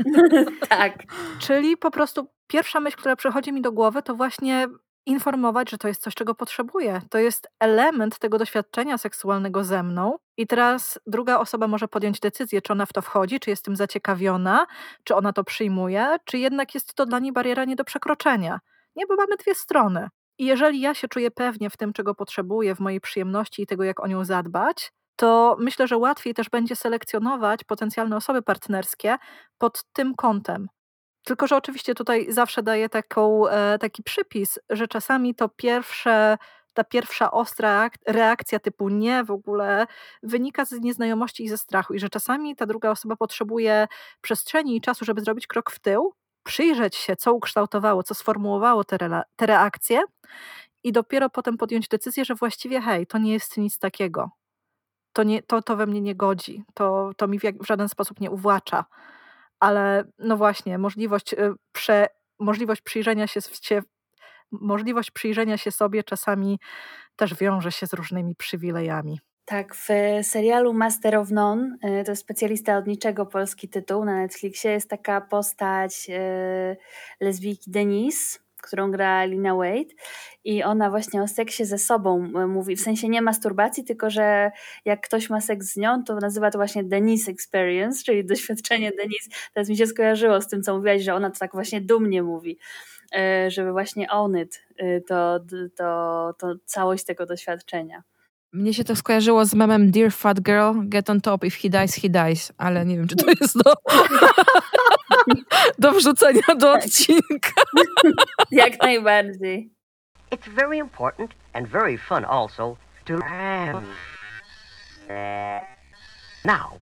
tak. 0.69 0.93
Czyli 1.39 1.77
po 1.77 1.91
prostu 1.91 2.27
pierwsza 2.47 2.79
myśl, 2.79 2.97
która 2.97 3.15
przychodzi 3.15 3.53
mi 3.53 3.61
do 3.61 3.71
głowy, 3.71 4.01
to 4.01 4.15
właśnie 4.15 4.67
informować, 5.05 5.69
że 5.69 5.77
to 5.77 5.87
jest 5.87 6.01
coś, 6.01 6.15
czego 6.15 6.35
potrzebuję. 6.35 7.01
To 7.09 7.17
jest 7.17 7.47
element 7.59 8.19
tego 8.19 8.37
doświadczenia 8.37 8.97
seksualnego 8.97 9.63
ze 9.63 9.83
mną. 9.83 10.17
I 10.37 10.47
teraz 10.47 10.99
druga 11.07 11.39
osoba 11.39 11.67
może 11.67 11.87
podjąć 11.87 12.19
decyzję, 12.19 12.61
czy 12.61 12.73
ona 12.73 12.85
w 12.85 12.93
to 12.93 13.01
wchodzi, 13.01 13.39
czy 13.39 13.49
jest 13.49 13.65
tym 13.65 13.75
zaciekawiona, 13.75 14.67
czy 15.03 15.15
ona 15.15 15.33
to 15.33 15.43
przyjmuje, 15.43 16.17
czy 16.25 16.37
jednak 16.37 16.73
jest 16.73 16.93
to 16.93 17.05
dla 17.05 17.19
niej 17.19 17.31
bariera 17.31 17.65
nie 17.65 17.75
do 17.75 17.83
przekroczenia. 17.83 18.59
Nie, 18.95 19.07
bo 19.07 19.15
mamy 19.15 19.37
dwie 19.37 19.55
strony. 19.55 20.07
I 20.37 20.45
jeżeli 20.45 20.81
ja 20.81 20.93
się 20.93 21.07
czuję 21.07 21.31
pewnie 21.31 21.69
w 21.69 21.77
tym, 21.77 21.93
czego 21.93 22.15
potrzebuję, 22.15 22.75
w 22.75 22.79
mojej 22.79 23.01
przyjemności 23.01 23.61
i 23.61 23.67
tego, 23.67 23.83
jak 23.83 23.99
o 23.99 24.07
nią 24.07 24.25
zadbać, 24.25 24.91
to 25.21 25.55
myślę, 25.59 25.87
że 25.87 25.97
łatwiej 25.97 26.33
też 26.33 26.49
będzie 26.49 26.75
selekcjonować 26.75 27.63
potencjalne 27.63 28.15
osoby 28.15 28.41
partnerskie 28.41 29.17
pod 29.57 29.83
tym 29.93 30.15
kątem. 30.15 30.67
Tylko, 31.23 31.47
że 31.47 31.55
oczywiście 31.55 31.95
tutaj 31.95 32.33
zawsze 32.33 32.63
daję 32.63 32.89
taką, 32.89 33.47
e, 33.47 33.79
taki 33.79 34.03
przypis, 34.03 34.59
że 34.69 34.87
czasami 34.87 35.35
to 35.35 35.49
pierwsze, 35.49 36.37
ta 36.73 36.83
pierwsza 36.83 37.31
ostra 37.31 37.89
reakcja 38.07 38.59
typu 38.59 38.89
nie 38.89 39.23
w 39.23 39.31
ogóle 39.31 39.87
wynika 40.23 40.65
z 40.65 40.71
nieznajomości 40.71 41.43
i 41.43 41.49
ze 41.49 41.57
strachu, 41.57 41.93
i 41.93 41.99
że 41.99 42.09
czasami 42.09 42.55
ta 42.55 42.65
druga 42.65 42.91
osoba 42.91 43.15
potrzebuje 43.15 43.87
przestrzeni 44.21 44.77
i 44.77 44.81
czasu, 44.81 45.05
żeby 45.05 45.21
zrobić 45.21 45.47
krok 45.47 45.71
w 45.71 45.79
tył, 45.79 46.13
przyjrzeć 46.43 46.95
się, 46.95 47.15
co 47.15 47.33
ukształtowało, 47.33 48.03
co 48.03 48.13
sformułowało 48.15 48.83
te, 48.83 48.97
te 49.35 49.45
reakcje, 49.45 50.01
i 50.83 50.91
dopiero 50.91 51.29
potem 51.29 51.57
podjąć 51.57 51.87
decyzję, 51.87 52.25
że 52.25 52.35
właściwie 52.35 52.81
hej, 52.81 53.07
to 53.07 53.17
nie 53.17 53.33
jest 53.33 53.57
nic 53.57 53.79
takiego. 53.79 54.40
To, 55.13 55.23
nie, 55.23 55.43
to, 55.43 55.61
to 55.61 55.75
we 55.75 55.85
mnie 55.85 56.01
nie 56.01 56.15
godzi, 56.15 56.63
to, 56.73 57.11
to 57.17 57.27
mi 57.27 57.39
w, 57.39 57.43
w 57.43 57.67
żaden 57.67 57.89
sposób 57.89 58.19
nie 58.19 58.31
uwłacza 58.31 58.85
ale 59.61 60.03
no 60.19 60.37
właśnie, 60.37 60.77
możliwość, 60.77 61.33
y, 61.33 61.53
prze, 61.71 62.07
możliwość 62.39 62.81
przyjrzenia 62.81 63.27
się, 63.27 63.41
się 63.61 63.81
możliwość 64.51 65.11
przyjrzenia 65.11 65.57
się 65.57 65.71
sobie 65.71 66.03
czasami 66.03 66.59
też 67.15 67.35
wiąże 67.35 67.71
się 67.71 67.87
z 67.87 67.93
różnymi 67.93 68.35
przywilejami. 68.35 69.19
Tak, 69.45 69.75
w 69.75 69.87
serialu 70.23 70.73
Master 70.73 71.15
of 71.15 71.31
None, 71.31 71.77
y, 72.01 72.03
to 72.03 72.15
specjalista 72.15 72.77
od 72.77 72.87
niczego 72.87 73.25
polski 73.25 73.69
tytuł 73.69 74.05
na 74.05 74.15
Netflixie, 74.15 74.71
jest 74.71 74.89
taka 74.89 75.21
postać 75.21 76.09
y, 76.09 76.77
lesbijki 77.19 77.71
Denise, 77.71 78.39
którą 78.61 78.91
gra 78.91 79.25
Lina 79.25 79.55
Wade 79.55 79.93
i 80.43 80.63
ona 80.63 80.89
właśnie 80.89 81.21
o 81.21 81.27
seksie 81.27 81.65
ze 81.65 81.77
sobą 81.77 82.31
e, 82.35 82.47
mówi, 82.47 82.75
w 82.75 82.81
sensie 82.81 83.09
nie 83.09 83.21
masturbacji, 83.21 83.83
tylko 83.83 84.09
że 84.09 84.51
jak 84.85 85.01
ktoś 85.01 85.29
ma 85.29 85.41
seks 85.41 85.67
z 85.67 85.77
nią, 85.77 86.03
to 86.03 86.15
nazywa 86.15 86.51
to 86.51 86.57
właśnie 86.57 86.83
Denise 86.83 87.31
Experience, 87.31 88.03
czyli 88.03 88.25
doświadczenie 88.25 88.91
Denise. 88.91 89.29
Teraz 89.53 89.69
mi 89.69 89.77
się 89.77 89.87
skojarzyło 89.87 90.41
z 90.41 90.47
tym, 90.47 90.63
co 90.63 90.77
mówiłaś, 90.77 91.01
że 91.03 91.13
ona 91.13 91.29
to 91.29 91.39
tak 91.39 91.51
właśnie 91.51 91.81
dumnie 91.81 92.23
mówi, 92.23 92.57
e, 93.15 93.51
żeby 93.51 93.71
właśnie 93.71 94.09
own 94.09 94.37
it, 94.37 94.65
e, 94.77 95.01
to, 95.01 95.39
to, 95.77 96.33
to 96.39 96.55
całość 96.65 97.05
tego 97.05 97.25
doświadczenia. 97.25 98.03
Mnie 98.53 98.73
się 98.73 98.83
to 98.83 98.95
skojarzyło 98.95 99.45
z 99.45 99.53
memem 99.53 99.91
Dear 99.91 100.11
Fat 100.11 100.39
Girl, 100.41 100.71
get 100.83 101.09
on 101.09 101.21
top, 101.21 101.43
if 101.43 101.57
he 101.61 101.69
dies, 101.69 101.95
he 101.95 102.09
dies, 102.09 102.53
ale 102.57 102.85
nie 102.85 102.97
wiem, 102.97 103.07
czy 103.07 103.15
to 103.15 103.25
jest 103.41 103.57
do, 103.63 103.73
do 105.79 105.91
wrzucenia 105.91 106.55
do 106.57 106.71
odcinka. 106.71 107.61
Jak 108.51 108.81
najbardziej. 108.81 109.71
It's 110.31 110.47
very 110.47 110.77
important 110.77 111.31
and 111.53 111.67
very 111.67 111.97
fun 111.97 112.25
also 112.25 112.77
to 113.05 113.13
now. 116.45 116.77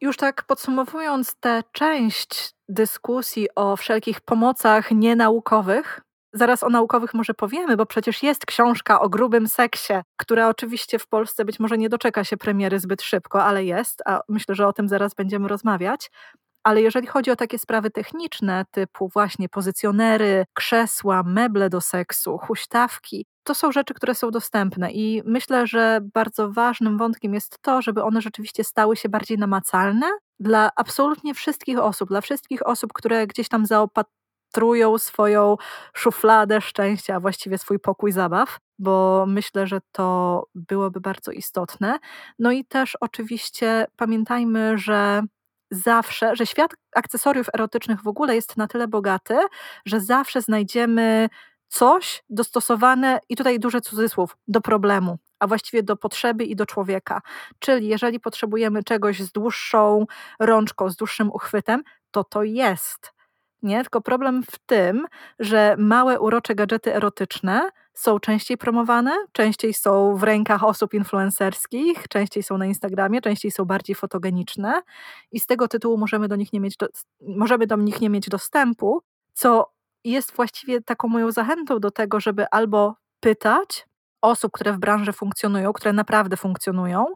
Już 0.00 0.16
tak 0.16 0.42
podsumowując 0.42 1.34
tę 1.40 1.62
część 1.72 2.54
dyskusji 2.68 3.48
o 3.54 3.76
wszelkich 3.76 4.20
pomocach 4.20 4.90
nienaukowych, 4.90 6.00
zaraz 6.32 6.62
o 6.62 6.68
naukowych 6.68 7.14
może 7.14 7.34
powiemy, 7.34 7.76
bo 7.76 7.86
przecież 7.86 8.22
jest 8.22 8.46
książka 8.46 9.00
o 9.00 9.08
grubym 9.08 9.48
seksie, 9.48 9.92
która 10.16 10.48
oczywiście 10.48 10.98
w 10.98 11.08
Polsce 11.08 11.44
być 11.44 11.60
może 11.60 11.78
nie 11.78 11.88
doczeka 11.88 12.24
się 12.24 12.36
premiery 12.36 12.80
zbyt 12.80 13.02
szybko, 13.02 13.44
ale 13.44 13.64
jest, 13.64 14.02
a 14.06 14.20
myślę, 14.28 14.54
że 14.54 14.66
o 14.66 14.72
tym 14.72 14.88
zaraz 14.88 15.14
będziemy 15.14 15.48
rozmawiać. 15.48 16.10
Ale 16.66 16.82
jeżeli 16.82 17.06
chodzi 17.06 17.30
o 17.30 17.36
takie 17.36 17.58
sprawy 17.58 17.90
techniczne, 17.90 18.64
typu 18.70 19.08
właśnie 19.08 19.48
pozycjonery, 19.48 20.44
krzesła, 20.54 21.22
meble 21.22 21.70
do 21.70 21.80
seksu, 21.80 22.38
huśtawki, 22.38 23.26
to 23.42 23.54
są 23.54 23.72
rzeczy, 23.72 23.94
które 23.94 24.14
są 24.14 24.30
dostępne 24.30 24.92
i 24.92 25.22
myślę, 25.24 25.66
że 25.66 26.00
bardzo 26.14 26.52
ważnym 26.52 26.98
wątkiem 26.98 27.34
jest 27.34 27.58
to, 27.62 27.82
żeby 27.82 28.02
one 28.02 28.20
rzeczywiście 28.20 28.64
stały 28.64 28.96
się 28.96 29.08
bardziej 29.08 29.38
namacalne 29.38 30.06
dla 30.40 30.70
absolutnie 30.76 31.34
wszystkich 31.34 31.78
osób, 31.78 32.08
dla 32.08 32.20
wszystkich 32.20 32.66
osób, 32.66 32.92
które 32.92 33.26
gdzieś 33.26 33.48
tam 33.48 33.66
zaopatrują 33.66 34.98
swoją 34.98 35.56
szufladę 35.94 36.60
szczęścia, 36.60 37.14
a 37.14 37.20
właściwie 37.20 37.58
swój 37.58 37.78
pokój 37.78 38.12
zabaw, 38.12 38.58
bo 38.78 39.24
myślę, 39.28 39.66
że 39.66 39.80
to 39.92 40.42
byłoby 40.54 41.00
bardzo 41.00 41.32
istotne. 41.32 41.98
No 42.38 42.52
i 42.52 42.64
też 42.64 42.96
oczywiście 43.00 43.86
pamiętajmy, 43.96 44.78
że 44.78 45.22
zawsze, 45.70 46.36
że 46.36 46.46
świat 46.46 46.70
akcesoriów 46.94 47.48
erotycznych 47.54 48.02
w 48.02 48.08
ogóle 48.08 48.34
jest 48.34 48.56
na 48.56 48.66
tyle 48.66 48.88
bogaty, 48.88 49.36
że 49.86 50.00
zawsze 50.00 50.42
znajdziemy 50.42 51.28
coś 51.68 52.24
dostosowane, 52.30 53.20
i 53.28 53.36
tutaj 53.36 53.58
duży 53.60 53.80
cudzysłów, 53.80 54.36
do 54.48 54.60
problemu, 54.60 55.18
a 55.38 55.46
właściwie 55.46 55.82
do 55.82 55.96
potrzeby 55.96 56.44
i 56.44 56.56
do 56.56 56.66
człowieka. 56.66 57.22
Czyli 57.58 57.88
jeżeli 57.88 58.20
potrzebujemy 58.20 58.82
czegoś 58.84 59.20
z 59.20 59.32
dłuższą 59.32 60.06
rączką, 60.40 60.90
z 60.90 60.96
dłuższym 60.96 61.30
uchwytem, 61.30 61.82
to 62.10 62.24
to 62.24 62.42
jest. 62.42 63.15
Nie? 63.66 63.82
Tylko 63.82 64.00
problem 64.00 64.42
w 64.42 64.58
tym, 64.58 65.06
że 65.38 65.76
małe, 65.78 66.20
urocze 66.20 66.54
gadżety 66.54 66.94
erotyczne 66.94 67.70
są 67.94 68.20
częściej 68.20 68.58
promowane, 68.58 69.12
częściej 69.32 69.74
są 69.74 70.16
w 70.16 70.22
rękach 70.22 70.64
osób 70.64 70.94
influencerskich, 70.94 72.08
częściej 72.08 72.42
są 72.42 72.58
na 72.58 72.66
Instagramie, 72.66 73.20
częściej 73.20 73.50
są 73.50 73.64
bardziej 73.64 73.96
fotogeniczne 73.96 74.82
i 75.32 75.40
z 75.40 75.46
tego 75.46 75.68
tytułu 75.68 75.98
możemy 75.98 76.28
do 76.28 76.36
nich 76.36 76.52
nie 76.52 76.60
mieć, 76.60 76.76
do, 76.76 76.86
możemy 77.20 77.66
do 77.66 77.76
nich 77.76 78.00
nie 78.00 78.10
mieć 78.10 78.28
dostępu, 78.28 79.02
co 79.32 79.72
jest 80.04 80.32
właściwie 80.32 80.82
taką 80.82 81.08
moją 81.08 81.30
zachętą 81.32 81.80
do 81.80 81.90
tego, 81.90 82.20
żeby 82.20 82.46
albo 82.50 82.94
pytać 83.20 83.86
osób, 84.22 84.52
które 84.52 84.72
w 84.72 84.78
branży 84.78 85.12
funkcjonują, 85.12 85.72
które 85.72 85.92
naprawdę 85.92 86.36
funkcjonują, 86.36 87.06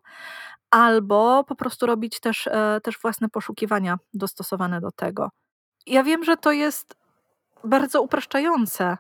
albo 0.70 1.44
po 1.44 1.55
prostu 1.57 1.86
robić 1.86 2.20
też, 2.20 2.46
e, 2.46 2.80
też 2.82 2.98
własne 2.98 3.28
poszukiwania 3.28 3.98
dostosowane 4.14 4.80
do 4.80 4.90
tego. 4.90 5.30
Ja 5.87 6.03
wiem, 6.03 6.24
że 6.24 6.37
to 6.37 6.53
jest 6.53 6.97
bardzo 7.64 8.03
upraszczające, 8.03 8.97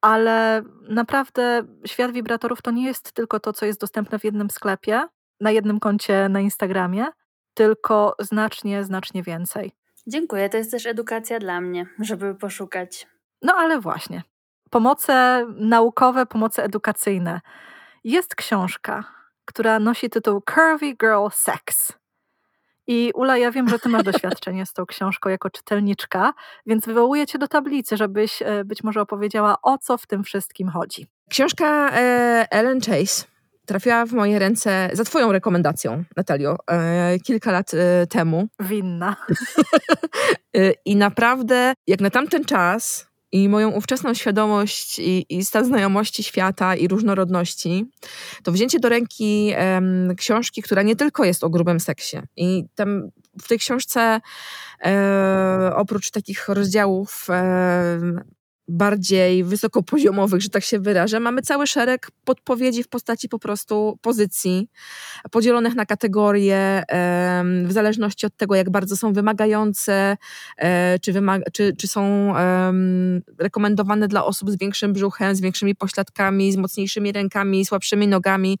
ale 0.00 0.62
naprawdę 0.88 1.62
świat 1.86 2.12
wibratorów 2.12 2.62
to 2.62 2.70
nie 2.70 2.84
jest 2.84 3.12
tylko 3.12 3.40
to, 3.40 3.52
co 3.52 3.66
jest 3.66 3.80
dostępne 3.80 4.18
w 4.18 4.24
jednym 4.24 4.50
sklepie, 4.50 5.02
na 5.40 5.50
jednym 5.50 5.80
koncie 5.80 6.28
na 6.28 6.40
Instagramie, 6.40 7.06
tylko 7.54 8.14
znacznie, 8.18 8.84
znacznie 8.84 9.22
więcej. 9.22 9.72
Dziękuję, 10.06 10.48
to 10.48 10.56
jest 10.56 10.70
też 10.70 10.86
edukacja 10.86 11.38
dla 11.38 11.60
mnie, 11.60 11.86
żeby 11.98 12.34
poszukać. 12.34 13.06
No 13.42 13.54
ale 13.54 13.80
właśnie. 13.80 14.22
Pomoce 14.70 15.46
naukowe, 15.56 16.26
pomoce 16.26 16.64
edukacyjne. 16.64 17.40
Jest 18.04 18.34
książka, 18.34 19.04
która 19.44 19.78
nosi 19.78 20.10
tytuł 20.10 20.42
Curvy 20.54 20.96
Girl 20.96 21.28
Sex. 21.32 21.92
I 22.92 23.10
Ula, 23.14 23.36
ja 23.38 23.50
wiem, 23.50 23.68
że 23.68 23.78
ty 23.78 23.88
masz 23.88 24.02
doświadczenie 24.02 24.66
z 24.66 24.72
tą 24.72 24.86
książką 24.86 25.30
jako 25.30 25.50
czytelniczka, 25.50 26.32
więc 26.66 26.86
wywołuję 26.86 27.26
cię 27.26 27.38
do 27.38 27.48
tablicy, 27.48 27.96
żebyś 27.96 28.42
e, 28.42 28.64
być 28.64 28.84
może 28.84 29.00
opowiedziała, 29.00 29.56
o 29.62 29.78
co 29.78 29.98
w 29.98 30.06
tym 30.06 30.24
wszystkim 30.24 30.68
chodzi. 30.68 31.06
Książka 31.30 31.90
e, 31.92 32.46
Ellen 32.50 32.80
Chase 32.80 33.24
trafiła 33.66 34.06
w 34.06 34.12
moje 34.12 34.38
ręce 34.38 34.90
za 34.92 35.04
twoją 35.04 35.32
rekomendacją, 35.32 36.04
Natalio, 36.16 36.56
e, 36.70 37.18
kilka 37.18 37.52
lat 37.52 37.70
temu. 38.10 38.48
Winna. 38.60 39.16
I 40.84 40.96
naprawdę, 40.96 41.72
jak 41.86 42.00
na 42.00 42.10
tamten 42.10 42.44
czas, 42.44 43.11
i 43.32 43.48
moją 43.48 43.70
ówczesną 43.70 44.14
świadomość 44.14 44.98
i, 44.98 45.26
i 45.28 45.44
stan 45.44 45.64
znajomości 45.64 46.22
świata 46.22 46.76
i 46.76 46.88
różnorodności, 46.88 47.84
to 48.42 48.52
wzięcie 48.52 48.80
do 48.80 48.88
ręki 48.88 49.52
książki, 50.16 50.62
która 50.62 50.82
nie 50.82 50.96
tylko 50.96 51.24
jest 51.24 51.44
o 51.44 51.50
grubym 51.50 51.80
seksie. 51.80 52.16
I 52.36 52.64
tam 52.74 53.08
w 53.42 53.48
tej 53.48 53.58
książce 53.58 54.20
e, 54.84 55.72
oprócz 55.76 56.10
takich 56.10 56.48
rozdziałów 56.48 57.26
e, 57.30 58.00
bardziej 58.72 59.44
wysokopoziomowych, 59.44 60.40
że 60.42 60.48
tak 60.48 60.64
się 60.64 60.80
wyrażę, 60.80 61.20
mamy 61.20 61.42
cały 61.42 61.66
szereg 61.66 62.10
podpowiedzi 62.24 62.82
w 62.82 62.88
postaci 62.88 63.28
po 63.28 63.38
prostu 63.38 63.98
pozycji, 64.02 64.68
podzielonych 65.30 65.74
na 65.74 65.86
kategorie 65.86 66.82
w 67.64 67.72
zależności 67.72 68.26
od 68.26 68.36
tego, 68.36 68.54
jak 68.54 68.70
bardzo 68.70 68.96
są 68.96 69.12
wymagające, 69.12 70.16
e, 70.56 70.98
czy, 70.98 71.12
wymaga, 71.12 71.44
czy, 71.52 71.76
czy 71.76 71.88
są 71.88 72.32
rekomendowane 73.38 74.08
dla 74.08 74.24
osób 74.24 74.50
z 74.50 74.58
większym 74.58 74.92
brzuchem, 74.92 75.34
z 75.34 75.40
większymi 75.40 75.74
pośladkami, 75.74 76.52
z 76.52 76.56
mocniejszymi 76.56 77.12
rękami, 77.12 77.64
słabszymi 77.64 78.08
nogami 78.08 78.58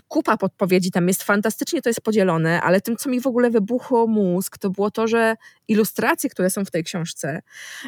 kupa 0.00 0.36
podpowiedzi 0.36 0.90
tam 0.90 1.08
jest, 1.08 1.22
fantastycznie 1.22 1.82
to 1.82 1.88
jest 1.88 2.00
podzielone, 2.00 2.62
ale 2.62 2.80
tym, 2.80 2.96
co 2.96 3.10
mi 3.10 3.20
w 3.20 3.26
ogóle 3.26 3.50
wybuchło 3.50 4.06
mózg, 4.06 4.58
to 4.58 4.70
było 4.70 4.90
to, 4.90 5.08
że 5.08 5.36
ilustracje, 5.68 6.30
które 6.30 6.50
są 6.50 6.64
w 6.64 6.70
tej 6.70 6.84
książce, 6.84 7.42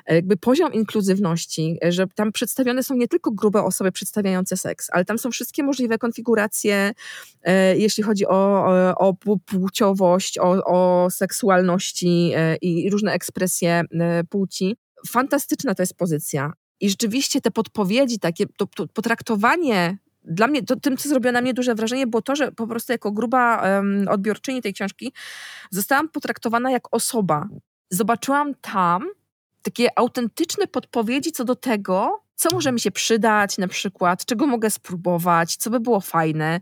e, 0.06 0.14
jakby 0.14 0.36
poziom 0.36 0.72
inkluzywności, 0.72 1.78
e, 1.84 1.92
że 1.92 2.06
tam 2.06 2.32
przedstawione 2.32 2.82
są 2.82 2.94
nie 2.94 3.08
tylko 3.08 3.30
grube 3.30 3.62
osoby 3.62 3.92
przedstawiające 3.92 4.56
seks, 4.56 4.88
ale 4.92 5.04
tam 5.04 5.18
są 5.18 5.30
wszystkie 5.30 5.62
możliwe 5.62 5.98
konfiguracje, 5.98 6.92
e, 7.42 7.76
jeśli 7.76 8.02
chodzi 8.02 8.26
o, 8.26 8.64
o, 8.98 9.14
płciowość, 9.46 10.38
o, 10.38 10.64
o 10.64 11.10
seksualności 11.10 12.32
i 12.62 12.90
różne 12.90 13.12
ekspresje 13.12 13.82
płci. 14.30 14.76
Fantastyczna 15.08 15.74
to 15.74 15.82
jest 15.82 15.94
pozycja. 15.94 16.52
I 16.80 16.90
rzeczywiście 16.90 17.40
te 17.40 17.50
podpowiedzi, 17.50 18.18
takie 18.18 18.46
to, 18.46 18.66
to 18.66 18.86
potraktowanie 18.86 19.98
dla 20.24 20.46
mnie, 20.46 20.62
to, 20.62 20.76
tym, 20.76 20.96
co 20.96 21.08
zrobiło 21.08 21.32
na 21.32 21.40
mnie 21.40 21.54
duże 21.54 21.74
wrażenie, 21.74 22.06
było 22.06 22.22
to, 22.22 22.36
że 22.36 22.52
po 22.52 22.66
prostu 22.66 22.92
jako 22.92 23.12
gruba 23.12 23.62
um, 23.62 24.08
odbiorczyni 24.08 24.62
tej 24.62 24.74
książki 24.74 25.12
zostałam 25.70 26.08
potraktowana 26.08 26.70
jak 26.70 26.94
osoba. 26.94 27.48
Zobaczyłam 27.90 28.54
tam 28.54 29.08
takie 29.62 29.98
autentyczne 29.98 30.66
podpowiedzi 30.66 31.32
co 31.32 31.44
do 31.44 31.54
tego, 31.56 32.24
co 32.34 32.48
może 32.52 32.72
mi 32.72 32.80
się 32.80 32.90
przydać, 32.90 33.58
na 33.58 33.68
przykład, 33.68 34.24
czego 34.24 34.46
mogę 34.46 34.70
spróbować, 34.70 35.56
co 35.56 35.70
by 35.70 35.80
było 35.80 36.00
fajne. 36.00 36.60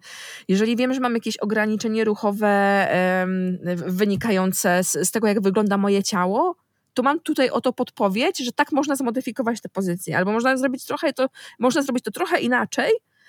Jeżeli 0.48 0.76
wiem, 0.76 0.94
że 0.94 1.00
mam 1.00 1.14
jakieś 1.14 1.36
ograniczenie 1.36 2.04
ruchowe 2.04 2.88
um, 3.20 3.58
wynikające 3.86 4.84
z, 4.84 4.92
z 4.92 5.10
tego, 5.10 5.28
jak 5.28 5.40
wygląda 5.40 5.78
moje 5.78 6.02
ciało, 6.02 6.56
to 6.94 7.02
mam 7.02 7.20
tutaj 7.20 7.50
oto 7.50 7.72
podpowiedź, 7.72 8.38
że 8.38 8.52
tak 8.52 8.72
można 8.72 8.96
zmodyfikować 8.96 9.60
te 9.60 9.68
pozycje, 9.68 10.16
albo 10.16 10.32
można 10.32 10.56
zrobić 10.56 10.84
trochę 10.84 11.12
to, 11.12 11.28
można 11.58 11.82
zrobić 11.82 12.04
to 12.04 12.10
trochę 12.10 12.40
inaczej, 12.40 12.90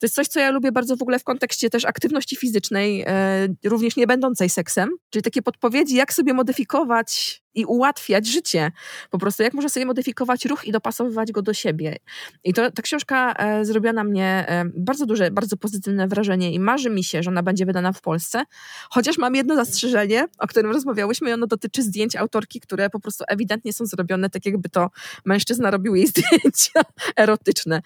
to 0.00 0.06
jest 0.06 0.14
coś, 0.14 0.28
co 0.28 0.40
ja 0.40 0.50
lubię 0.50 0.72
bardzo 0.72 0.96
w 0.96 1.02
ogóle 1.02 1.18
w 1.18 1.24
kontekście 1.24 1.70
też 1.70 1.84
aktywności 1.84 2.36
fizycznej, 2.36 3.04
e, 3.06 3.48
również 3.64 3.96
nie 3.96 4.06
będącej 4.06 4.50
seksem, 4.50 4.90
czyli 5.10 5.22
takie 5.22 5.42
podpowiedzi, 5.42 5.94
jak 5.94 6.12
sobie 6.12 6.34
modyfikować 6.34 7.42
i 7.54 7.64
ułatwiać 7.64 8.26
życie. 8.26 8.72
Po 9.10 9.18
prostu 9.18 9.42
jak 9.42 9.54
można 9.54 9.68
sobie 9.68 9.86
modyfikować 9.86 10.44
ruch 10.44 10.64
i 10.64 10.72
dopasowywać 10.72 11.32
go 11.32 11.42
do 11.42 11.54
siebie. 11.54 11.96
I 12.44 12.54
to, 12.54 12.70
ta 12.70 12.82
książka 12.82 13.32
e, 13.32 13.64
zrobiła 13.64 13.92
na 13.92 14.04
mnie 14.04 14.44
e, 14.48 14.64
bardzo 14.74 15.06
duże, 15.06 15.30
bardzo 15.30 15.56
pozytywne 15.56 16.08
wrażenie 16.08 16.52
i 16.52 16.60
marzy 16.60 16.90
mi 16.90 17.04
się, 17.04 17.22
że 17.22 17.30
ona 17.30 17.42
będzie 17.42 17.66
wydana 17.66 17.92
w 17.92 18.00
Polsce. 18.00 18.44
Chociaż 18.90 19.18
mam 19.18 19.34
jedno 19.34 19.56
zastrzeżenie, 19.56 20.26
o 20.38 20.46
którym 20.46 20.72
rozmawiałyśmy 20.72 21.30
i 21.30 21.32
ono 21.32 21.46
dotyczy 21.46 21.82
zdjęć 21.82 22.16
autorki, 22.16 22.60
które 22.60 22.90
po 22.90 23.00
prostu 23.00 23.24
ewidentnie 23.28 23.72
są 23.72 23.86
zrobione 23.86 24.30
tak, 24.30 24.46
jakby 24.46 24.68
to 24.68 24.90
mężczyzna 25.24 25.70
robił 25.70 25.94
jej 25.94 26.06
zdjęcia 26.16 26.80
erotyczne. 27.16 27.82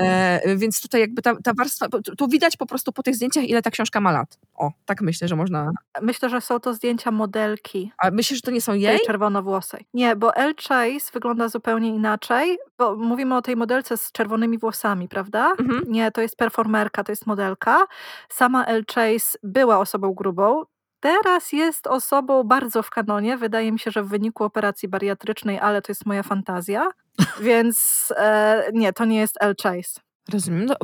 E, 0.00 0.56
więc 0.56 0.80
tutaj 0.80 1.00
jakby 1.00 1.22
ta, 1.22 1.34
ta 1.44 1.52
warstwa, 1.58 1.86
tu 2.18 2.28
widać 2.28 2.56
po 2.56 2.66
prostu 2.66 2.92
po 2.92 3.02
tych 3.02 3.14
zdjęciach, 3.14 3.44
ile 3.44 3.62
ta 3.62 3.70
książka 3.70 4.00
ma 4.00 4.12
lat. 4.12 4.38
O, 4.54 4.70
tak 4.86 5.00
myślę, 5.02 5.28
że 5.28 5.36
można. 5.36 5.70
Myślę, 6.02 6.28
że 6.28 6.40
są 6.40 6.60
to 6.60 6.74
zdjęcia 6.74 7.10
modelki. 7.10 7.92
A 7.98 8.10
myślisz, 8.10 8.38
że 8.38 8.42
to 8.42 8.50
nie 8.50 8.60
są 8.60 8.74
jej? 8.74 8.96
Tej 8.96 9.06
czerwonowłosej. 9.06 9.86
Nie, 9.94 10.16
bo 10.16 10.36
L. 10.36 10.54
Chase 10.68 11.10
wygląda 11.12 11.48
zupełnie 11.48 11.88
inaczej, 11.88 12.58
bo 12.78 12.96
mówimy 12.96 13.36
o 13.36 13.42
tej 13.42 13.56
modelce 13.56 13.96
z 13.96 14.12
czerwonymi 14.12 14.58
włosami, 14.58 15.08
prawda? 15.08 15.52
Mhm. 15.58 15.82
Nie, 15.88 16.10
to 16.10 16.20
jest 16.20 16.36
performerka, 16.36 17.04
to 17.04 17.12
jest 17.12 17.26
modelka. 17.26 17.86
Sama 18.28 18.64
L. 18.64 18.84
Chase 18.94 19.38
była 19.42 19.78
osobą 19.78 20.14
grubą, 20.14 20.64
teraz 21.00 21.52
jest 21.52 21.86
osobą 21.86 22.44
bardzo 22.44 22.82
w 22.82 22.90
kanonie. 22.90 23.36
Wydaje 23.36 23.72
mi 23.72 23.78
się, 23.78 23.90
że 23.90 24.02
w 24.02 24.08
wyniku 24.08 24.44
operacji 24.44 24.88
bariatrycznej, 24.88 25.58
ale 25.58 25.82
to 25.82 25.92
jest 25.92 26.06
moja 26.06 26.22
fantazja. 26.22 26.88
Więc 27.40 28.08
e, 28.16 28.64
nie, 28.72 28.92
to 28.92 29.04
nie 29.04 29.18
jest 29.18 29.36
L. 29.40 29.54
Chase. 29.62 30.00
Rozumiem. 30.32 30.66
No, 30.66 30.74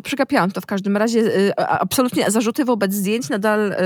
to 0.55 0.61
w 0.61 0.67
każdym 0.67 0.97
razie. 0.97 1.21
y, 1.21 1.57
Absolutnie 1.57 2.31
zarzuty 2.31 2.65
wobec 2.65 2.93
zdjęć 2.93 3.29
nadal, 3.29 3.73
y, 3.73 3.77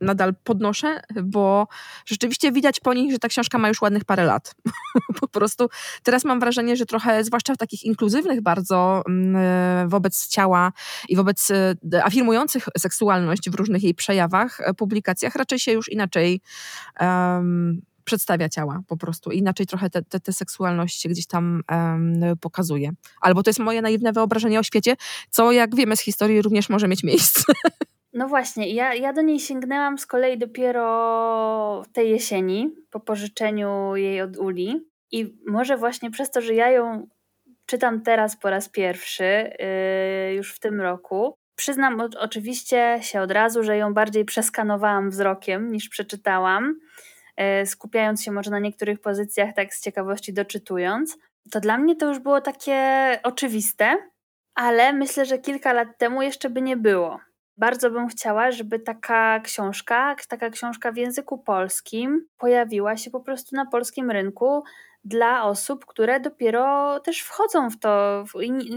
nadal 0.00 0.34
podnoszę, 0.44 1.00
bo 1.24 1.68
rzeczywiście 2.06 2.52
widać 2.52 2.80
po 2.80 2.94
nich, 2.94 3.12
że 3.12 3.18
ta 3.18 3.28
książka 3.28 3.58
ma 3.58 3.68
już 3.68 3.82
ładnych 3.82 4.04
parę 4.04 4.24
lat. 4.24 4.54
po 5.20 5.28
prostu 5.28 5.68
teraz 6.02 6.24
mam 6.24 6.40
wrażenie, 6.40 6.76
że 6.76 6.86
trochę, 6.86 7.24
zwłaszcza 7.24 7.54
w 7.54 7.56
takich 7.56 7.84
inkluzywnych 7.84 8.40
bardzo 8.40 9.02
mm, 9.08 9.36
y, 9.84 9.88
wobec 9.88 10.28
ciała 10.28 10.72
i 11.08 11.16
wobec 11.16 11.48
afirmujących 12.02 12.68
seksualność 12.78 13.50
w 13.50 13.54
różnych 13.54 13.82
jej 13.82 13.94
przejawach, 13.94 14.60
publikacjach, 14.76 15.34
raczej 15.34 15.58
się 15.58 15.72
już 15.72 15.88
inaczej 15.88 16.40
przedstawia 18.04 18.48
ciała 18.48 18.82
po 18.88 18.96
prostu. 18.96 19.30
Inaczej 19.30 19.66
trochę 19.66 19.90
te, 19.90 20.02
te, 20.02 20.20
te 20.20 20.32
seksualność 20.32 21.08
gdzieś 21.08 21.26
tam 21.26 21.62
em, 21.68 22.20
pokazuje. 22.40 22.90
Albo 23.20 23.42
to 23.42 23.50
jest 23.50 23.60
moje 23.60 23.82
naiwne 23.82 24.12
wyobrażenie 24.12 24.60
o 24.60 24.62
świecie, 24.62 24.96
co 25.30 25.52
jak 25.52 25.76
wiemy 25.76 25.96
z 25.96 26.00
historii 26.00 26.42
również 26.42 26.68
może 26.68 26.88
mieć 26.88 27.02
miejsce. 27.02 27.42
No 28.14 28.28
właśnie, 28.28 28.70
ja, 28.74 28.94
ja 28.94 29.12
do 29.12 29.22
niej 29.22 29.40
sięgnęłam 29.40 29.98
z 29.98 30.06
kolei 30.06 30.38
dopiero 30.38 31.82
tej 31.92 32.10
jesieni, 32.10 32.70
po 32.90 33.00
pożyczeniu 33.00 33.96
jej 33.96 34.22
od 34.22 34.36
Uli. 34.36 34.86
I 35.12 35.36
może 35.46 35.76
właśnie 35.76 36.10
przez 36.10 36.30
to, 36.30 36.40
że 36.40 36.54
ja 36.54 36.70
ją 36.70 37.06
czytam 37.66 38.02
teraz 38.02 38.36
po 38.36 38.50
raz 38.50 38.68
pierwszy, 38.68 39.24
yy, 40.28 40.34
już 40.34 40.54
w 40.54 40.58
tym 40.58 40.80
roku, 40.80 41.34
przyznam 41.56 42.00
o, 42.00 42.08
oczywiście 42.18 42.98
się 43.02 43.20
od 43.20 43.30
razu, 43.30 43.62
że 43.62 43.76
ją 43.76 43.94
bardziej 43.94 44.24
przeskanowałam 44.24 45.10
wzrokiem 45.10 45.72
niż 45.72 45.88
przeczytałam, 45.88 46.74
skupiając 47.64 48.22
się 48.22 48.32
może 48.32 48.50
na 48.50 48.58
niektórych 48.58 49.00
pozycjach, 49.00 49.54
tak 49.54 49.74
z 49.74 49.80
ciekawości 49.80 50.32
doczytując. 50.32 51.18
To 51.50 51.60
dla 51.60 51.78
mnie 51.78 51.96
to 51.96 52.08
już 52.08 52.18
było 52.18 52.40
takie 52.40 53.18
oczywiste, 53.22 53.96
ale 54.54 54.92
myślę, 54.92 55.26
że 55.26 55.38
kilka 55.38 55.72
lat 55.72 55.88
temu 55.98 56.22
jeszcze 56.22 56.50
by 56.50 56.62
nie 56.62 56.76
było. 56.76 57.20
Bardzo 57.56 57.90
bym 57.90 58.08
chciała, 58.08 58.50
żeby 58.50 58.78
taka 58.78 59.40
książka, 59.40 60.16
taka 60.28 60.50
książka 60.50 60.92
w 60.92 60.96
języku 60.96 61.38
polskim 61.38 62.26
pojawiła 62.38 62.96
się 62.96 63.10
po 63.10 63.20
prostu 63.20 63.56
na 63.56 63.66
polskim 63.66 64.10
rynku 64.10 64.62
dla 65.04 65.44
osób, 65.44 65.86
które 65.86 66.20
dopiero 66.20 67.00
też 67.00 67.20
wchodzą 67.20 67.70
w 67.70 67.78
to 67.78 68.24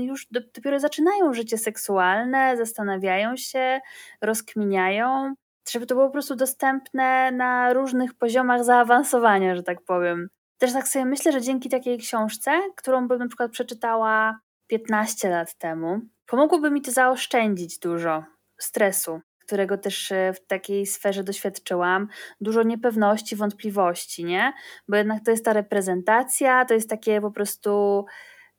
już 0.01 0.27
do, 0.31 0.39
dopiero 0.55 0.79
zaczynają 0.79 1.33
życie 1.33 1.57
seksualne, 1.57 2.57
zastanawiają 2.57 3.37
się, 3.37 3.81
rozkminiają, 4.21 5.33
żeby 5.69 5.85
to 5.85 5.95
było 5.95 6.07
po 6.07 6.13
prostu 6.13 6.35
dostępne 6.35 7.31
na 7.31 7.73
różnych 7.73 8.13
poziomach 8.13 8.63
zaawansowania, 8.63 9.55
że 9.55 9.63
tak 9.63 9.81
powiem. 9.81 10.27
Też 10.57 10.73
tak 10.73 10.87
sobie 10.87 11.05
myślę, 11.05 11.31
że 11.31 11.41
dzięki 11.41 11.69
takiej 11.69 11.97
książce, 11.97 12.61
którą 12.75 13.07
bym 13.07 13.19
na 13.19 13.27
przykład 13.27 13.51
przeczytała 13.51 14.39
15 14.67 15.29
lat 15.29 15.57
temu, 15.57 15.99
pomogłoby 16.25 16.71
mi 16.71 16.81
to 16.81 16.91
zaoszczędzić 16.91 17.79
dużo 17.79 18.23
stresu, 18.59 19.21
którego 19.39 19.77
też 19.77 20.11
e, 20.11 20.33
w 20.33 20.47
takiej 20.47 20.85
sferze 20.85 21.23
doświadczyłam, 21.23 22.07
dużo 22.41 22.63
niepewności, 22.63 23.35
wątpliwości, 23.35 24.25
nie? 24.25 24.53
Bo 24.87 24.97
jednak 24.97 25.23
to 25.25 25.31
jest 25.31 25.45
ta 25.45 25.53
reprezentacja, 25.53 26.65
to 26.65 26.73
jest 26.73 26.89
takie 26.89 27.21
po 27.21 27.31
prostu 27.31 28.05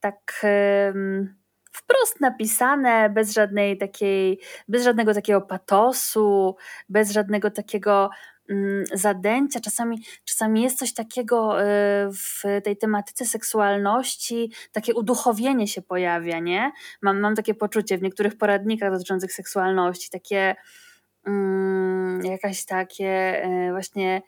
tak 0.01 0.41
em, 0.43 1.37
wprost 1.77 2.20
napisane, 2.20 3.11
bez 3.11 3.33
żadnej 3.33 3.79
takiej, 3.79 4.41
bez 4.68 4.85
żadnego 4.85 5.14
takiego 5.14 5.41
patosu, 5.41 6.57
bez 6.89 7.11
żadnego 7.11 7.51
takiego 7.51 8.11
mm, 8.51 8.85
zadęcia. 8.93 9.61
Czasami, 9.61 10.03
czasami 10.24 10.62
jest 10.62 10.79
coś 10.79 10.95
takiego 10.95 11.62
y, 11.62 11.64
w 12.12 12.43
tej 12.64 12.77
tematyce 12.77 13.24
seksualności, 13.24 14.53
takie 14.72 14.95
uduchowienie 14.95 15.68
się 15.68 15.83
pojawia, 15.83 16.39
nie? 16.39 16.72
Mam, 17.03 17.20
mam 17.20 17.35
takie 17.35 17.55
poczucie 17.55 17.99
w 17.99 18.03
niektórych 18.03 18.39
poradnikach 18.39 18.93
dotyczących 18.93 19.33
seksualności, 19.33 20.11
takie 20.11 20.57
mm, 21.27 22.24
jakaś 22.24 22.64
takie 22.64 23.45
y, 23.47 23.70
właśnie 23.70 24.22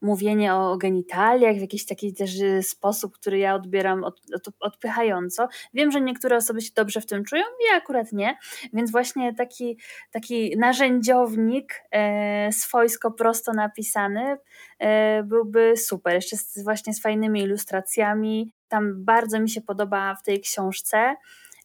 mówienie 0.00 0.54
o 0.54 0.76
genitaliach 0.76 1.56
w 1.56 1.60
jakiś 1.60 1.86
taki 1.86 2.14
też 2.14 2.40
y, 2.40 2.62
sposób, 2.62 3.14
który 3.14 3.38
ja 3.38 3.54
odbieram 3.54 4.04
od, 4.04 4.20
od, 4.34 4.54
odpychająco. 4.60 5.48
Wiem, 5.74 5.90
że 5.90 6.00
niektóre 6.00 6.36
osoby 6.36 6.60
się 6.60 6.70
dobrze 6.76 7.00
w 7.00 7.06
tym 7.06 7.24
czują, 7.24 7.42
ja 7.70 7.76
akurat 7.76 8.12
nie, 8.12 8.38
więc 8.72 8.90
właśnie 8.90 9.34
taki, 9.34 9.78
taki 10.10 10.56
narzędziownik 10.56 11.82
e, 11.90 12.52
swojsko 12.52 13.10
prosto 13.10 13.52
napisany 13.52 14.36
e, 14.78 15.22
byłby 15.22 15.76
super. 15.76 16.14
Jeszcze 16.14 16.36
z, 16.36 16.64
właśnie 16.64 16.94
z 16.94 17.02
fajnymi 17.02 17.40
ilustracjami. 17.40 18.52
Tam 18.68 19.04
bardzo 19.04 19.40
mi 19.40 19.50
się 19.50 19.60
podoba 19.60 20.14
w 20.14 20.22
tej 20.22 20.40
książce 20.40 21.16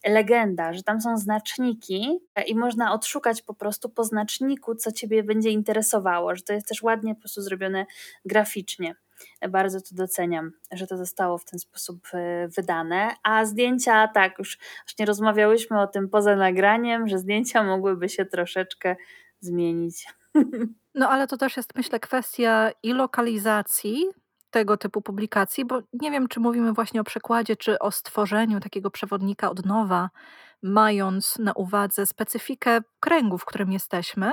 legenda, 0.04 0.72
że 0.72 0.82
tam 0.82 1.00
są 1.00 1.18
znaczniki 1.18 2.18
e, 2.34 2.42
i 2.42 2.54
można 2.54 2.92
odszukać 2.92 3.42
po 3.42 3.54
prostu 3.54 3.88
po 3.88 4.04
znaczniku, 4.04 4.74
co 4.74 4.92
ciebie 4.92 5.22
będzie 5.22 5.50
interesowało, 5.50 6.36
że 6.36 6.42
to 6.42 6.52
jest 6.52 6.68
też 6.68 6.82
ładnie 6.82 7.14
po 7.14 7.20
prostu 7.20 7.42
zrobione 7.42 7.86
graficznie. 8.24 8.94
E, 9.40 9.48
Bardzo 9.48 9.80
to 9.80 9.88
doceniam, 9.92 10.52
że 10.72 10.86
to 10.86 10.96
zostało 10.96 11.38
w 11.38 11.44
ten 11.44 11.58
sposób 11.58 12.06
e, 12.14 12.48
wydane. 12.48 13.14
A 13.22 13.44
zdjęcia, 13.44 14.08
tak, 14.08 14.38
już 14.38 14.58
właśnie 14.86 15.06
rozmawiałyśmy 15.06 15.80
o 15.80 15.86
tym 15.86 16.08
poza 16.08 16.36
nagraniem, 16.36 17.08
że 17.08 17.18
zdjęcia 17.18 17.62
mogłyby 17.62 18.08
się 18.08 18.24
troszeczkę 18.24 18.96
zmienić. 19.40 20.06
No 20.96 21.08
ale 21.10 21.26
to 21.26 21.36
też 21.36 21.56
jest, 21.56 21.74
myślę, 21.76 22.00
kwestia 22.00 22.70
i 22.82 22.92
lokalizacji 22.92 24.04
tego 24.54 24.76
typu 24.76 25.02
publikacji, 25.02 25.64
bo 25.64 25.80
nie 25.92 26.10
wiem, 26.10 26.28
czy 26.28 26.40
mówimy 26.40 26.72
właśnie 26.72 27.00
o 27.00 27.04
przekładzie, 27.04 27.56
czy 27.56 27.78
o 27.78 27.90
stworzeniu 27.90 28.60
takiego 28.60 28.90
przewodnika 28.90 29.50
od 29.50 29.66
nowa, 29.66 30.10
mając 30.62 31.38
na 31.38 31.52
uwadze 31.52 32.06
specyfikę 32.06 32.80
kręgu, 33.00 33.38
w 33.38 33.44
którym 33.44 33.72
jesteśmy, 33.72 34.32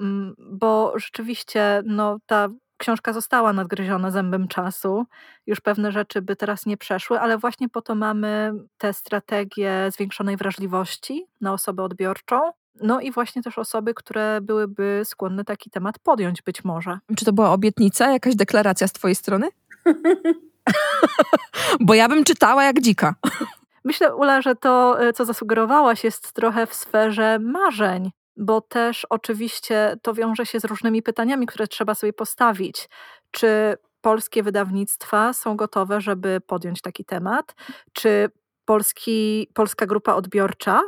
Mm, 0.00 0.34
bo 0.38 0.92
rzeczywiście 0.98 1.82
no, 1.86 2.18
ta 2.26 2.48
książka 2.76 3.12
została 3.12 3.52
nadgryziona 3.52 4.10
zębem 4.10 4.48
czasu. 4.48 5.06
Już 5.46 5.60
pewne 5.60 5.92
rzeczy 5.92 6.22
by 6.22 6.36
teraz 6.36 6.66
nie 6.66 6.76
przeszły, 6.76 7.20
ale 7.20 7.38
właśnie 7.38 7.68
po 7.68 7.82
to 7.82 7.94
mamy 7.94 8.52
tę 8.78 8.92
strategię 8.92 9.90
zwiększonej 9.90 10.36
wrażliwości 10.36 11.26
na 11.40 11.52
osobę 11.52 11.82
odbiorczą. 11.82 12.40
No 12.80 13.00
i 13.00 13.12
właśnie 13.12 13.42
też 13.42 13.58
osoby, 13.58 13.94
które 13.94 14.40
byłyby 14.42 15.02
skłonne 15.04 15.44
taki 15.44 15.70
temat 15.70 15.98
podjąć 15.98 16.42
być 16.42 16.64
może. 16.64 16.98
Czy 17.16 17.24
to 17.24 17.32
była 17.32 17.52
obietnica, 17.52 18.12
jakaś 18.12 18.36
deklaracja 18.36 18.88
z 18.88 18.92
twojej 18.92 19.14
strony? 19.14 19.48
Bo 21.80 21.94
ja 21.94 22.08
bym 22.08 22.24
czytała 22.24 22.64
jak 22.64 22.80
dzika. 22.80 23.14
Myślę, 23.84 24.16
Ula, 24.16 24.42
że 24.42 24.54
to, 24.54 25.04
y, 25.04 25.12
co 25.12 25.24
zasugerowałaś, 25.24 26.04
jest 26.04 26.32
trochę 26.32 26.66
w 26.66 26.74
sferze 26.74 27.38
marzeń, 27.38 28.10
bo 28.36 28.60
też 28.60 29.06
oczywiście 29.10 29.96
to 30.02 30.14
wiąże 30.14 30.46
się 30.46 30.60
z 30.60 30.64
różnymi 30.64 31.02
pytaniami, 31.02 31.46
które 31.46 31.66
trzeba 31.66 31.94
sobie 31.94 32.12
postawić. 32.12 32.88
Czy 33.30 33.76
polskie 34.00 34.42
wydawnictwa 34.42 35.32
są 35.32 35.56
gotowe, 35.56 36.00
żeby 36.00 36.40
podjąć 36.46 36.82
taki 36.82 37.04
temat? 37.04 37.54
Czy 37.92 38.30
polski, 38.64 39.48
polska 39.54 39.86
grupa 39.86 40.14
odbiorcza 40.14 40.80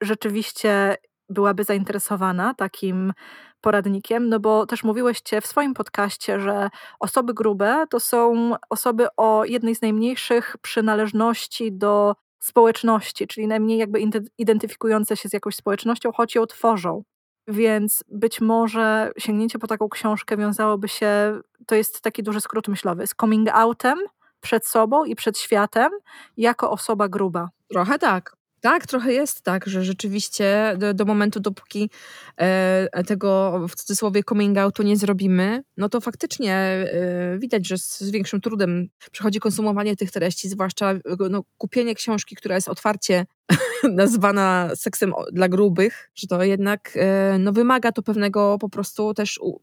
rzeczywiście 0.00 0.96
byłaby 1.28 1.64
zainteresowana 1.64 2.54
takim 2.54 3.12
poradnikiem? 3.60 4.28
No 4.28 4.40
bo 4.40 4.66
też 4.66 4.84
mówiłyście 4.84 5.40
w 5.40 5.46
swoim 5.46 5.74
podcaście, 5.74 6.40
że 6.40 6.68
osoby 7.00 7.34
grube 7.34 7.84
to 7.90 8.00
są 8.00 8.52
osoby 8.70 9.06
o 9.16 9.44
jednej 9.44 9.74
z 9.74 9.82
najmniejszych 9.82 10.56
przynależności 10.62 11.72
do 11.72 12.14
społeczności, 12.38 13.26
czyli 13.26 13.46
najmniej 13.46 13.78
jakby 13.78 14.00
ide- 14.00 14.26
identyfikujące 14.38 15.16
się 15.16 15.28
z 15.28 15.32
jakąś 15.32 15.54
społecznością, 15.56 16.12
choć 16.12 16.34
ją 16.34 16.46
tworzą. 16.46 17.02
Więc 17.48 18.04
być 18.08 18.40
może 18.40 19.10
sięgnięcie 19.18 19.58
po 19.58 19.66
taką 19.66 19.88
książkę 19.88 20.36
wiązałoby 20.36 20.88
się, 20.88 21.40
to 21.66 21.74
jest 21.74 22.00
taki 22.00 22.22
duży 22.22 22.40
skrót 22.40 22.68
myślowy, 22.68 23.06
z 23.06 23.14
coming 23.20 23.48
outem 23.52 23.98
przed 24.40 24.66
sobą 24.66 25.04
i 25.04 25.14
przed 25.14 25.38
światem 25.38 25.92
jako 26.36 26.70
osoba 26.70 27.08
gruba. 27.08 27.48
Trochę 27.68 27.98
tak. 27.98 28.37
Tak, 28.60 28.86
trochę 28.86 29.12
jest 29.12 29.42
tak, 29.42 29.66
że 29.66 29.84
rzeczywiście 29.84 30.76
do, 30.78 30.94
do 30.94 31.04
momentu, 31.04 31.40
dopóki 31.40 31.90
e, 32.36 33.04
tego 33.04 33.60
w 33.68 33.74
cudzysłowie 33.74 34.24
coming 34.24 34.58
outu 34.58 34.82
nie 34.82 34.96
zrobimy, 34.96 35.62
no 35.76 35.88
to 35.88 36.00
faktycznie 36.00 36.54
e, 36.54 37.38
widać, 37.38 37.68
że 37.68 37.78
z, 37.78 38.00
z 38.00 38.10
większym 38.10 38.40
trudem 38.40 38.88
przychodzi 39.12 39.40
konsumowanie 39.40 39.96
tych 39.96 40.10
treści, 40.10 40.48
zwłaszcza 40.48 40.94
no, 41.30 41.44
kupienie 41.58 41.94
książki, 41.94 42.36
która 42.36 42.54
jest 42.54 42.68
otwarcie 42.68 43.26
nazwana 43.94 44.70
seksem 44.74 45.12
dla 45.32 45.48
grubych, 45.48 46.10
że 46.14 46.26
to 46.26 46.42
jednak 46.42 46.92
e, 46.94 47.36
no, 47.38 47.52
wymaga 47.52 47.92
to 47.92 48.02
pewnego 48.02 48.58
po 48.60 48.68
prostu 48.68 49.14
też 49.14 49.38
u, 49.42 49.60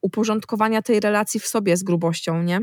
uporządkowania 0.00 0.82
tej 0.82 1.00
relacji 1.00 1.40
w 1.40 1.46
sobie 1.46 1.76
z 1.76 1.82
grubością, 1.82 2.42
nie? 2.42 2.60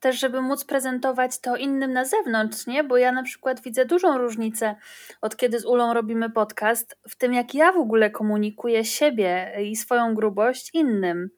Też, 0.00 0.20
żeby 0.20 0.42
móc 0.42 0.64
prezentować 0.64 1.40
to 1.40 1.56
innym 1.56 1.92
na 1.92 2.04
zewnątrz, 2.04 2.66
nie? 2.66 2.84
Bo 2.84 2.96
ja 2.96 3.12
na 3.12 3.22
przykład 3.22 3.60
widzę 3.60 3.84
dużą 3.84 4.18
różnicę 4.18 4.76
od 5.20 5.36
kiedy 5.36 5.60
z 5.60 5.64
Ulą 5.64 5.94
robimy 5.94 6.30
podcast, 6.30 6.98
w 7.08 7.16
tym 7.16 7.34
jak 7.34 7.54
ja 7.54 7.72
w 7.72 7.76
ogóle 7.76 8.10
komunikuję 8.10 8.84
siebie 8.84 9.52
i 9.62 9.76
swoją 9.76 10.14
grubość 10.14 10.70
innym. 10.74 11.30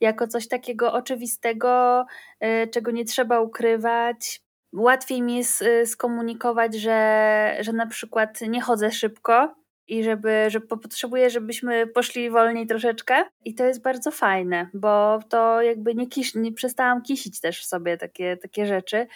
Jako 0.00 0.28
coś 0.28 0.48
takiego 0.48 0.92
oczywistego, 0.92 2.04
y, 2.44 2.68
czego 2.68 2.90
nie 2.90 3.04
trzeba 3.04 3.40
ukrywać. 3.40 4.42
Łatwiej 4.72 5.22
mi 5.22 5.36
jest 5.36 5.62
y, 5.62 5.86
skomunikować, 5.86 6.74
że, 6.74 7.56
że 7.60 7.72
na 7.72 7.86
przykład 7.86 8.40
nie 8.40 8.60
chodzę 8.60 8.90
szybko 8.92 9.54
i 9.88 10.04
żeby, 10.04 10.46
że 10.48 10.60
potrzebuję, 10.60 11.30
żebyśmy 11.30 11.86
poszli 11.86 12.30
wolniej 12.30 12.66
troszeczkę. 12.66 13.24
I 13.44 13.54
to 13.54 13.64
jest 13.64 13.82
bardzo 13.82 14.10
fajne, 14.10 14.70
bo 14.74 15.18
to 15.28 15.62
jakby 15.62 15.94
nie, 15.94 16.06
kisz, 16.06 16.34
nie 16.34 16.52
przestałam 16.52 17.02
kisić 17.02 17.40
też 17.40 17.60
w 17.60 17.66
sobie 17.66 17.96
takie, 17.96 18.36
takie 18.36 18.66
rzeczy. 18.66 19.06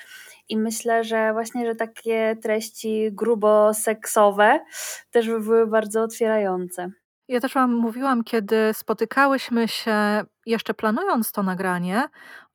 I 0.49 0.57
myślę, 0.57 1.05
że 1.05 1.33
właśnie, 1.33 1.67
że 1.67 1.75
takie 1.75 2.37
treści 2.43 3.09
grubo 3.13 3.75
seksowe 3.75 4.61
też 5.11 5.29
by 5.29 5.41
były 5.41 5.67
bardzo 5.67 6.03
otwierające. 6.03 6.91
Ja 7.29 7.41
też 7.41 7.55
Wam 7.55 7.75
mówiłam, 7.75 8.25
kiedy 8.25 8.57
spotykałyśmy 8.75 9.69
się, 9.69 10.25
jeszcze 10.47 10.75
planując 10.75 11.33
to 11.33 11.43
nagranie, 11.43 12.03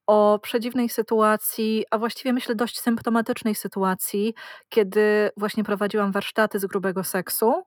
o 0.08 0.40
przedziwnej 0.44 0.90
sytuacji, 0.90 1.86
a 1.92 1.98
właściwie 1.98 2.34
myślę 2.34 2.56
dość 2.56 2.80
symptomatycznej 2.80 3.56
sytuacji, 3.56 4.34
kiedy 4.70 5.30
właśnie 5.38 5.64
prowadziłam 5.64 6.12
warsztaty 6.12 6.60
z 6.60 6.66
grubego 6.66 7.04
seksu 7.04 7.64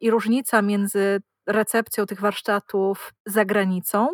i 0.00 0.10
różnica 0.10 0.62
między 0.62 1.20
recepcją 1.48 2.06
tych 2.06 2.20
warsztatów 2.20 3.12
za 3.26 3.44
granicą, 3.44 4.08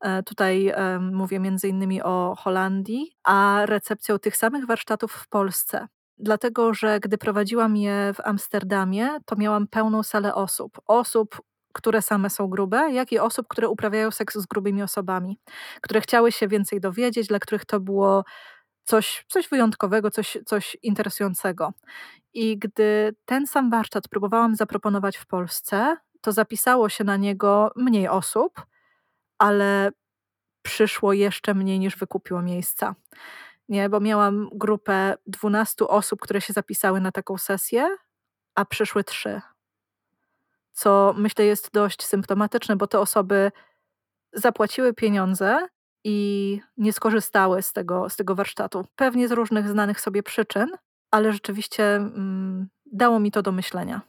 e, 0.00 0.22
tutaj 0.22 0.68
e, 0.68 0.98
mówię 0.98 1.40
między 1.40 1.68
innymi 1.68 2.02
o 2.02 2.34
Holandii, 2.38 3.12
a 3.24 3.62
recepcją 3.66 4.18
tych 4.18 4.36
samych 4.36 4.66
warsztatów 4.66 5.12
w 5.12 5.28
Polsce. 5.28 5.88
Dlatego, 6.18 6.74
że 6.74 7.00
gdy 7.00 7.18
prowadziłam 7.18 7.76
je 7.76 8.12
w 8.14 8.20
Amsterdamie, 8.20 9.08
to 9.24 9.36
miałam 9.36 9.66
pełną 9.66 10.02
salę 10.02 10.34
osób. 10.34 10.80
Osób, 10.86 11.40
które 11.72 12.02
same 12.02 12.30
są 12.30 12.48
grube, 12.48 12.92
jak 12.92 13.12
i 13.12 13.18
osób, 13.18 13.46
które 13.48 13.68
uprawiają 13.68 14.10
seks 14.10 14.38
z 14.38 14.46
grubymi 14.46 14.82
osobami, 14.82 15.38
które 15.80 16.00
chciały 16.00 16.32
się 16.32 16.48
więcej 16.48 16.80
dowiedzieć, 16.80 17.28
dla 17.28 17.38
których 17.38 17.64
to 17.64 17.80
było 17.80 18.24
coś, 18.88 19.24
coś 19.28 19.48
wyjątkowego, 19.48 20.10
coś, 20.10 20.38
coś 20.46 20.76
interesującego. 20.82 21.72
I 22.34 22.58
gdy 22.58 23.14
ten 23.24 23.46
sam 23.46 23.70
warsztat 23.70 24.08
próbowałam 24.08 24.56
zaproponować 24.56 25.16
w 25.16 25.26
Polsce, 25.26 25.96
to 26.20 26.32
zapisało 26.32 26.88
się 26.88 27.04
na 27.04 27.16
niego 27.16 27.70
mniej 27.76 28.08
osób, 28.08 28.66
ale 29.38 29.90
przyszło 30.62 31.12
jeszcze 31.12 31.54
mniej 31.54 31.78
niż 31.78 31.96
wykupiło 31.96 32.42
miejsca. 32.42 32.94
Nie, 33.68 33.88
bo 33.88 34.00
miałam 34.00 34.48
grupę 34.52 35.14
12 35.26 35.88
osób, 35.88 36.20
które 36.20 36.40
się 36.40 36.52
zapisały 36.52 37.00
na 37.00 37.12
taką 37.12 37.38
sesję, 37.38 37.96
a 38.54 38.64
przyszły 38.64 39.04
trzy 39.04 39.40
co 40.78 41.14
myślę 41.16 41.44
jest 41.44 41.70
dość 41.72 42.04
symptomatyczne, 42.04 42.76
bo 42.76 42.86
te 42.86 43.00
osoby 43.00 43.52
zapłaciły 44.32 44.94
pieniądze 44.94 45.68
i 46.04 46.60
nie 46.76 46.92
skorzystały 46.92 47.62
z 47.62 47.72
tego, 47.72 48.10
z 48.10 48.16
tego 48.16 48.34
warsztatu. 48.34 48.84
Pewnie 48.96 49.28
z 49.28 49.32
różnych 49.32 49.68
znanych 49.68 50.00
sobie 50.00 50.22
przyczyn, 50.22 50.68
ale 51.10 51.32
rzeczywiście 51.32 51.96
mm, 51.96 52.68
dało 52.86 53.20
mi 53.20 53.30
to 53.30 53.42
do 53.42 53.52
myślenia. 53.52 54.00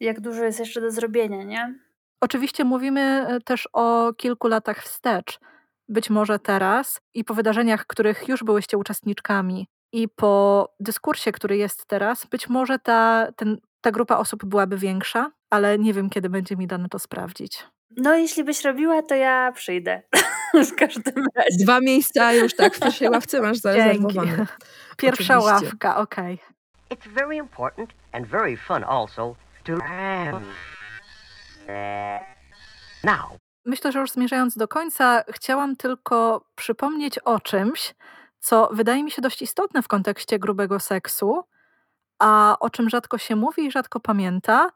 Jak 0.00 0.20
dużo 0.20 0.44
jest 0.44 0.58
jeszcze 0.58 0.80
do 0.80 0.90
zrobienia, 0.90 1.44
nie? 1.44 1.74
Oczywiście 2.20 2.64
mówimy 2.64 3.00
e, 3.00 3.40
też 3.40 3.68
o 3.72 4.12
kilku 4.16 4.48
latach 4.48 4.82
wstecz. 4.82 5.40
Być 5.88 6.10
może 6.10 6.38
teraz 6.38 7.00
i 7.14 7.24
po 7.24 7.34
wydarzeniach, 7.34 7.86
których 7.86 8.28
już 8.28 8.44
byłyście 8.44 8.78
uczestniczkami, 8.78 9.66
i 9.92 10.08
po 10.08 10.68
dyskursie, 10.80 11.32
który 11.32 11.56
jest 11.56 11.86
teraz, 11.86 12.26
być 12.26 12.48
może 12.48 12.78
ta, 12.78 13.28
ten, 13.36 13.58
ta 13.80 13.90
grupa 13.90 14.16
osób 14.16 14.44
byłaby 14.44 14.76
większa, 14.76 15.30
ale 15.50 15.78
nie 15.78 15.92
wiem, 15.92 16.10
kiedy 16.10 16.30
będzie 16.30 16.56
mi 16.56 16.66
dane 16.66 16.88
to 16.88 16.98
sprawdzić. 16.98 17.66
No, 17.96 18.14
jeśli 18.14 18.44
byś 18.44 18.64
robiła, 18.64 19.02
to 19.02 19.14
ja 19.14 19.52
przyjdę. 19.52 20.02
w 20.70 20.74
każdym 20.74 21.26
razie. 21.34 21.64
Dwa 21.64 21.80
miejsca 21.80 22.32
już 22.32 22.54
tak 22.54 22.74
w 22.74 22.80
pierwszej 22.80 23.08
ławce 23.14 23.40
masz 23.40 23.58
zarezerwowane. 23.58 24.46
Pierwsza 24.96 25.38
Oczywiście. 25.38 25.66
ławka, 25.66 25.96
okej. 25.96 26.38
It's 26.90 27.08
very 27.08 27.36
important 27.36 27.90
and 28.12 28.26
very 28.26 28.56
fun 28.56 28.84
also 28.84 29.36
to 29.64 29.72
now. 33.04 33.36
Myślę, 33.66 33.92
że 33.92 33.98
już 33.98 34.10
zmierzając 34.10 34.56
do 34.56 34.68
końca, 34.68 35.24
chciałam 35.32 35.76
tylko 35.76 36.44
przypomnieć 36.54 37.18
o 37.18 37.40
czymś, 37.40 37.94
co 38.38 38.68
wydaje 38.72 39.04
mi 39.04 39.10
się 39.10 39.22
dość 39.22 39.42
istotne 39.42 39.82
w 39.82 39.88
kontekście 39.88 40.38
grubego 40.38 40.80
seksu, 40.80 41.42
a 42.18 42.56
o 42.60 42.70
czym 42.70 42.88
rzadko 42.88 43.18
się 43.18 43.36
mówi 43.36 43.66
i 43.66 43.70
rzadko 43.70 44.00
pamięta, 44.00 44.70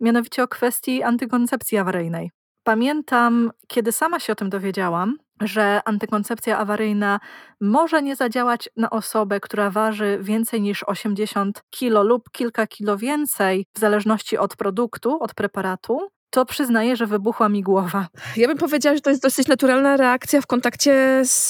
mianowicie 0.00 0.42
o 0.42 0.48
kwestii 0.48 1.02
antykoncepcji 1.02 1.78
awaryjnej. 1.78 2.30
Pamiętam, 2.68 3.50
kiedy 3.66 3.92
sama 3.92 4.20
się 4.20 4.32
o 4.32 4.36
tym 4.36 4.50
dowiedziałam, 4.50 5.16
że 5.40 5.80
antykoncepcja 5.84 6.58
awaryjna 6.58 7.20
może 7.60 8.02
nie 8.02 8.16
zadziałać 8.16 8.68
na 8.76 8.90
osobę, 8.90 9.40
która 9.40 9.70
waży 9.70 10.18
więcej 10.22 10.60
niż 10.60 10.82
80 10.82 11.62
kg 11.70 12.08
lub 12.08 12.30
kilka 12.30 12.66
kilo 12.66 12.96
więcej, 12.96 13.66
w 13.74 13.78
zależności 13.78 14.38
od 14.38 14.56
produktu, 14.56 15.22
od 15.22 15.34
preparatu, 15.34 16.08
to 16.30 16.44
przyznaję, 16.44 16.96
że 16.96 17.06
wybuchła 17.06 17.48
mi 17.48 17.62
głowa. 17.62 18.08
Ja 18.36 18.48
bym 18.48 18.58
powiedziała, 18.58 18.96
że 18.96 19.00
to 19.00 19.10
jest 19.10 19.22
dosyć 19.22 19.46
naturalna 19.46 19.96
reakcja 19.96 20.40
w 20.40 20.46
kontakcie 20.46 21.20
z, 21.24 21.46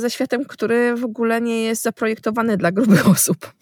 ze 0.00 0.10
światem, 0.10 0.44
który 0.44 0.96
w 0.96 1.04
ogóle 1.04 1.40
nie 1.40 1.62
jest 1.62 1.82
zaprojektowany 1.82 2.56
dla 2.56 2.72
grubych 2.72 3.08
osób. 3.14 3.52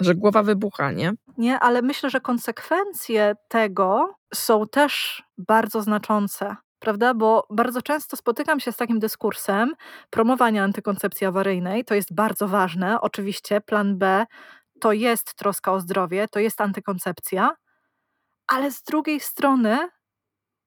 Że 0.00 0.14
głowa 0.14 0.42
wybucha, 0.42 0.92
nie? 0.92 1.12
Nie, 1.38 1.58
ale 1.58 1.82
myślę, 1.82 2.10
że 2.10 2.20
konsekwencje 2.20 3.34
tego 3.48 4.14
są 4.34 4.66
też 4.66 5.22
bardzo 5.38 5.82
znaczące. 5.82 6.56
Prawda? 6.78 7.14
Bo 7.14 7.46
bardzo 7.50 7.82
często 7.82 8.16
spotykam 8.16 8.60
się 8.60 8.72
z 8.72 8.76
takim 8.76 8.98
dyskursem 8.98 9.74
promowania 10.10 10.64
antykoncepcji 10.64 11.26
awaryjnej. 11.26 11.84
To 11.84 11.94
jest 11.94 12.14
bardzo 12.14 12.48
ważne. 12.48 13.00
Oczywiście, 13.00 13.60
plan 13.60 13.98
B 13.98 14.26
to 14.80 14.92
jest 14.92 15.34
troska 15.34 15.72
o 15.72 15.80
zdrowie, 15.80 16.28
to 16.28 16.38
jest 16.40 16.60
antykoncepcja, 16.60 17.56
ale 18.46 18.70
z 18.70 18.82
drugiej 18.82 19.20
strony 19.20 19.88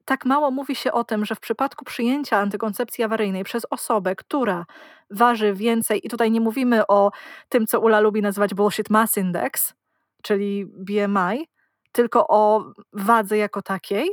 tak 0.07 0.25
mało 0.25 0.51
mówi 0.51 0.75
się 0.75 0.91
o 0.91 1.03
tym, 1.03 1.25
że 1.25 1.35
w 1.35 1.39
przypadku 1.39 1.85
przyjęcia 1.85 2.37
antykoncepcji 2.37 3.03
awaryjnej 3.03 3.43
przez 3.43 3.65
osobę, 3.69 4.15
która 4.15 4.65
waży 5.11 5.53
więcej, 5.53 6.05
i 6.05 6.09
tutaj 6.09 6.31
nie 6.31 6.41
mówimy 6.41 6.87
o 6.87 7.11
tym, 7.49 7.67
co 7.67 7.79
Ula 7.79 7.99
lubi 7.99 8.21
nazywać 8.21 8.53
bullshit 8.53 8.89
mass 8.89 9.17
index, 9.17 9.73
czyli 10.23 10.65
BMI, 10.65 11.47
tylko 11.91 12.27
o 12.27 12.71
wadze 12.93 13.37
jako 13.37 13.61
takiej, 13.61 14.09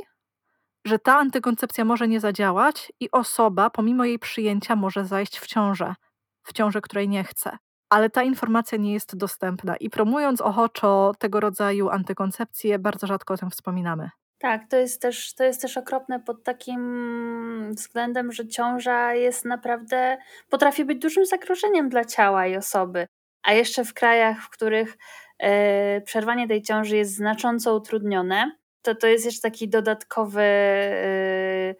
że 0.85 0.99
ta 0.99 1.17
antykoncepcja 1.17 1.85
może 1.85 2.07
nie 2.07 2.19
zadziałać 2.19 2.91
i 2.99 3.11
osoba, 3.11 3.69
pomimo 3.69 4.05
jej 4.05 4.19
przyjęcia, 4.19 4.75
może 4.75 5.05
zajść 5.05 5.39
w 5.39 5.47
ciążę, 5.47 5.95
w 6.43 6.53
ciążę, 6.53 6.81
której 6.81 7.09
nie 7.09 7.23
chce. 7.23 7.57
Ale 7.89 8.09
ta 8.09 8.23
informacja 8.23 8.77
nie 8.77 8.93
jest 8.93 9.17
dostępna 9.17 9.75
i 9.75 9.89
promując 9.89 10.41
ochoczo 10.41 11.11
tego 11.19 11.39
rodzaju 11.39 11.89
antykoncepcję, 11.89 12.79
bardzo 12.79 13.07
rzadko 13.07 13.33
o 13.33 13.37
tym 13.37 13.49
wspominamy. 13.49 14.09
Tak, 14.45 14.69
to 14.69 14.77
jest, 14.77 15.01
też, 15.01 15.33
to 15.35 15.43
jest 15.43 15.61
też 15.61 15.77
okropne 15.77 16.19
pod 16.19 16.43
takim 16.43 17.71
względem, 17.75 18.31
że 18.31 18.47
ciąża 18.47 19.13
jest 19.13 19.45
naprawdę, 19.45 20.17
potrafi 20.49 20.85
być 20.85 20.99
dużym 20.99 21.25
zagrożeniem 21.25 21.89
dla 21.89 22.05
ciała 22.05 22.47
i 22.47 22.57
osoby. 22.57 23.07
A 23.43 23.53
jeszcze 23.53 23.85
w 23.85 23.93
krajach, 23.93 24.43
w 24.43 24.49
których 24.49 24.97
e, 25.39 26.01
przerwanie 26.01 26.47
tej 26.47 26.61
ciąży 26.61 26.97
jest 26.97 27.15
znacząco 27.15 27.75
utrudnione, 27.75 28.51
to 28.81 28.95
to 28.95 29.07
jest 29.07 29.25
jeszcze 29.25 29.41
taki 29.41 29.69
dodatkowy, 29.69 30.41
e, 30.41 31.75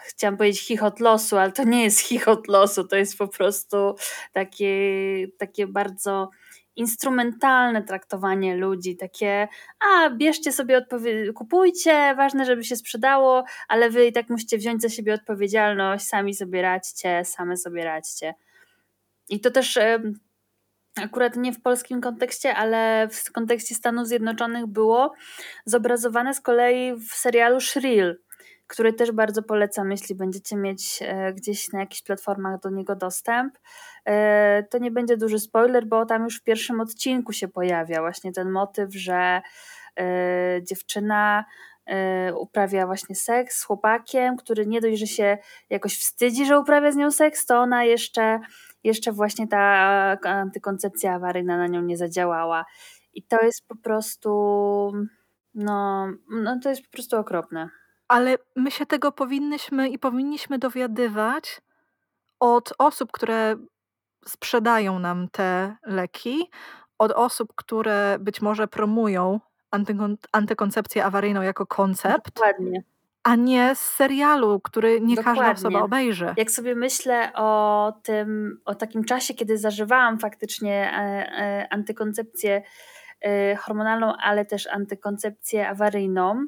chciałam 0.00 0.36
powiedzieć 0.36 0.60
chichot 0.60 1.00
losu, 1.00 1.36
ale 1.36 1.52
to 1.52 1.64
nie 1.64 1.84
jest 1.84 2.00
chichot 2.00 2.48
losu, 2.48 2.84
to 2.84 2.96
jest 2.96 3.18
po 3.18 3.28
prostu 3.28 3.94
takie, 4.32 4.76
takie 5.38 5.66
bardzo 5.66 6.30
instrumentalne 6.78 7.82
traktowanie 7.82 8.56
ludzi, 8.56 8.96
takie 8.96 9.48
a 9.80 10.10
bierzcie 10.10 10.52
sobie, 10.52 10.78
odpowie- 10.78 11.32
kupujcie, 11.32 12.14
ważne, 12.16 12.44
żeby 12.44 12.64
się 12.64 12.76
sprzedało, 12.76 13.44
ale 13.68 13.90
wy 13.90 14.06
i 14.06 14.12
tak 14.12 14.28
musicie 14.30 14.58
wziąć 14.58 14.82
za 14.82 14.88
siebie 14.88 15.14
odpowiedzialność, 15.14 16.06
sami 16.06 16.34
sobie 16.34 16.62
radźcie, 16.62 17.24
same 17.24 17.56
sobie 17.56 17.84
radźcie. 17.84 18.34
I 19.28 19.40
to 19.40 19.50
też 19.50 19.78
akurat 20.96 21.36
nie 21.36 21.52
w 21.52 21.62
polskim 21.62 22.00
kontekście, 22.00 22.54
ale 22.54 23.08
w 23.12 23.32
kontekście 23.32 23.74
Stanów 23.74 24.06
Zjednoczonych 24.06 24.66
było 24.66 25.14
zobrazowane 25.64 26.34
z 26.34 26.40
kolei 26.40 26.94
w 26.94 27.14
serialu 27.14 27.60
Shrill, 27.60 28.20
który 28.68 28.92
też 28.92 29.12
bardzo 29.12 29.42
polecam, 29.42 29.90
jeśli 29.90 30.14
będziecie 30.14 30.56
mieć 30.56 30.98
e, 31.02 31.32
gdzieś 31.32 31.72
na 31.72 31.80
jakichś 31.80 32.02
platformach 32.02 32.60
do 32.60 32.70
niego 32.70 32.96
dostęp. 32.96 33.58
E, 34.04 34.62
to 34.70 34.78
nie 34.78 34.90
będzie 34.90 35.16
duży 35.16 35.38
spoiler, 35.38 35.86
bo 35.86 36.06
tam 36.06 36.24
już 36.24 36.40
w 36.40 36.42
pierwszym 36.42 36.80
odcinku 36.80 37.32
się 37.32 37.48
pojawia 37.48 38.00
właśnie 38.00 38.32
ten 38.32 38.50
motyw, 38.50 38.94
że 38.94 39.42
e, 40.00 40.60
dziewczyna 40.62 41.44
uprawia 42.38 42.86
właśnie 42.86 43.14
seks 43.16 43.58
z 43.58 43.64
chłopakiem, 43.64 44.36
który 44.36 44.66
nie 44.66 44.80
dość, 44.80 44.98
że 44.98 45.06
się 45.06 45.38
jakoś 45.70 45.98
wstydzi, 45.98 46.46
że 46.46 46.58
uprawia 46.58 46.92
z 46.92 46.96
nią 46.96 47.10
seks, 47.10 47.46
to 47.46 47.58
ona 47.58 47.84
jeszcze, 47.84 48.40
jeszcze 48.84 49.12
właśnie 49.12 49.48
ta 49.48 49.60
antykoncepcja 50.24 51.14
awaryjna 51.14 51.56
na 51.56 51.66
nią 51.66 51.82
nie 51.82 51.96
zadziałała. 51.96 52.64
I 53.14 53.22
to 53.22 53.42
jest 53.42 53.68
po 53.68 53.76
prostu, 53.76 54.30
no, 55.54 56.08
no 56.30 56.60
to 56.62 56.70
jest 56.70 56.82
po 56.82 56.90
prostu 56.90 57.16
okropne. 57.16 57.68
Ale 58.08 58.38
my 58.56 58.70
się 58.70 58.86
tego 58.86 59.12
powinnyśmy 59.12 59.88
i 59.88 59.98
powinniśmy 59.98 60.58
dowiadywać 60.58 61.60
od 62.40 62.72
osób, 62.78 63.12
które 63.12 63.56
sprzedają 64.26 64.98
nam 64.98 65.28
te 65.32 65.76
leki, 65.86 66.50
od 66.98 67.12
osób, 67.12 67.52
które 67.56 68.16
być 68.20 68.42
może 68.42 68.68
promują 68.68 69.40
antykon- 69.76 70.16
antykoncepcję 70.32 71.04
awaryjną 71.04 71.42
jako 71.42 71.66
koncept, 71.66 72.34
Dokładnie. 72.34 72.82
a 73.24 73.34
nie 73.34 73.74
z 73.74 73.78
serialu, 73.78 74.60
który 74.60 75.00
nie 75.00 75.16
każda 75.16 75.32
Dokładnie. 75.32 75.52
osoba 75.52 75.80
obejrzy. 75.82 76.34
Jak 76.36 76.50
sobie 76.50 76.74
myślę 76.74 77.32
o 77.34 77.92
tym, 78.02 78.60
o 78.64 78.74
takim 78.74 79.04
czasie, 79.04 79.34
kiedy 79.34 79.58
zażywałam 79.58 80.18
faktycznie 80.18 80.92
e, 80.92 80.96
e, 80.96 81.68
antykoncepcję 81.72 82.62
e, 83.20 83.56
hormonalną, 83.56 84.12
ale 84.22 84.44
też 84.44 84.66
antykoncepcję 84.66 85.68
awaryjną 85.68 86.46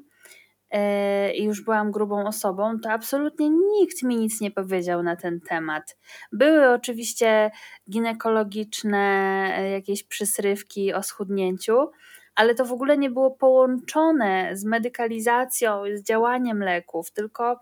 i 1.34 1.44
już 1.44 1.64
byłam 1.64 1.90
grubą 1.90 2.26
osobą, 2.26 2.80
to 2.80 2.90
absolutnie 2.90 3.50
nikt 3.50 4.02
mi 4.02 4.16
nic 4.16 4.40
nie 4.40 4.50
powiedział 4.50 5.02
na 5.02 5.16
ten 5.16 5.40
temat. 5.40 5.96
Były 6.32 6.70
oczywiście 6.70 7.50
ginekologiczne 7.90 8.98
e, 9.56 9.70
jakieś 9.70 10.02
przysrywki 10.04 10.92
o 10.92 11.02
schudnięciu, 11.02 11.90
ale 12.34 12.54
to 12.54 12.64
w 12.64 12.72
ogóle 12.72 12.98
nie 12.98 13.10
było 13.10 13.30
połączone 13.30 14.50
z 14.56 14.64
medykalizacją, 14.64 15.82
z 15.94 16.02
działaniem 16.02 16.58
leków, 16.58 17.10
tylko 17.10 17.60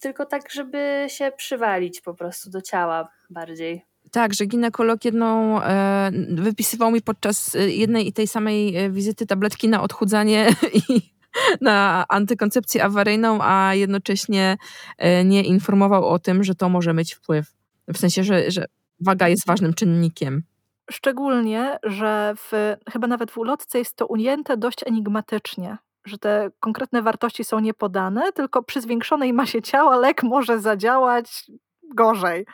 tylko 0.00 0.26
tak, 0.26 0.50
żeby 0.50 1.06
się 1.08 1.32
przywalić 1.36 2.00
po 2.00 2.14
prostu 2.14 2.50
do 2.50 2.62
ciała 2.62 3.08
bardziej. 3.30 3.84
Tak, 4.10 4.34
że 4.34 4.46
ginekolog 4.46 5.04
jedną 5.04 5.62
e, 5.62 6.10
wypisywał 6.28 6.90
mi 6.90 7.02
podczas 7.02 7.54
e, 7.54 7.70
jednej 7.70 8.08
i 8.08 8.12
tej 8.12 8.26
samej 8.26 8.76
e, 8.76 8.90
wizyty 8.90 9.26
tabletki 9.26 9.68
na 9.68 9.82
odchudzanie 9.82 10.48
i 10.88 11.15
na 11.60 12.04
antykoncepcję 12.08 12.84
awaryjną, 12.84 13.38
a 13.42 13.74
jednocześnie 13.74 14.56
e, 14.98 15.24
nie 15.24 15.42
informował 15.42 16.08
o 16.08 16.18
tym, 16.18 16.44
że 16.44 16.54
to 16.54 16.68
może 16.68 16.94
mieć 16.94 17.14
wpływ. 17.14 17.46
W 17.88 17.98
sensie, 17.98 18.24
że, 18.24 18.50
że 18.50 18.64
waga 19.00 19.28
jest 19.28 19.46
ważnym 19.46 19.74
czynnikiem. 19.74 20.42
Szczególnie, 20.90 21.78
że 21.82 22.34
w, 22.36 22.76
chyba 22.92 23.06
nawet 23.06 23.30
w 23.30 23.38
ulotce 23.38 23.78
jest 23.78 23.96
to 23.96 24.06
ujęte 24.06 24.56
dość 24.56 24.78
enigmatycznie, 24.86 25.78
że 26.04 26.18
te 26.18 26.50
konkretne 26.60 27.02
wartości 27.02 27.44
są 27.44 27.60
niepodane, 27.60 28.32
tylko 28.32 28.62
przy 28.62 28.80
zwiększonej 28.80 29.32
masie 29.32 29.62
ciała 29.62 29.96
lek 29.96 30.22
może 30.22 30.60
zadziałać 30.60 31.50
gorzej. 31.94 32.46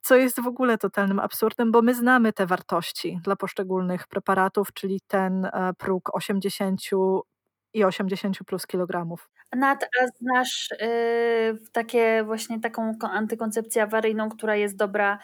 Co 0.00 0.16
jest 0.16 0.40
w 0.40 0.46
ogóle 0.46 0.78
totalnym 0.78 1.20
absurdem, 1.20 1.72
bo 1.72 1.82
my 1.82 1.94
znamy 1.94 2.32
te 2.32 2.46
wartości 2.46 3.20
dla 3.24 3.36
poszczególnych 3.36 4.06
preparatów, 4.06 4.72
czyli 4.74 5.00
ten 5.06 5.44
e, 5.44 5.72
próg 5.78 6.16
80 6.16 6.80
i 7.76 7.84
80 7.84 8.38
plus 8.46 8.66
kilogramów. 8.66 9.30
Nat, 9.56 9.84
a 9.84 10.06
znasz 10.06 10.68
yy, 10.80 11.58
takie 11.72 12.24
właśnie 12.24 12.60
taką 12.60 12.98
ko- 12.98 13.10
antykoncepcję 13.10 13.82
awaryjną, 13.82 14.28
która 14.28 14.56
jest 14.56 14.76
dobra 14.76 15.18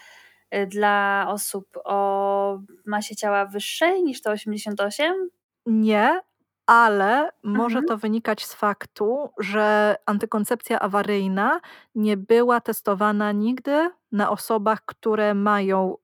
y, 0.55 0.67
dla 0.67 1.27
osób 1.29 1.69
o 1.85 2.59
masie 2.87 3.17
ciała 3.17 3.47
wyższej 3.47 4.03
niż 4.03 4.23
to 4.23 4.31
88? 4.31 5.29
Nie, 5.67 6.21
ale 6.67 7.31
może 7.43 7.79
Mhm. 7.79 7.85
to 7.87 7.97
wynikać 7.97 8.45
z 8.45 8.55
faktu, 8.55 9.31
że 9.39 9.97
antykoncepcja 10.07 10.81
awaryjna 10.81 11.61
nie 11.95 12.17
była 12.17 12.61
testowana 12.61 13.33
nigdy 13.33 13.91
na 14.13 14.31
osobach, 14.31 14.83
które 14.87 15.35
mają 15.35 15.97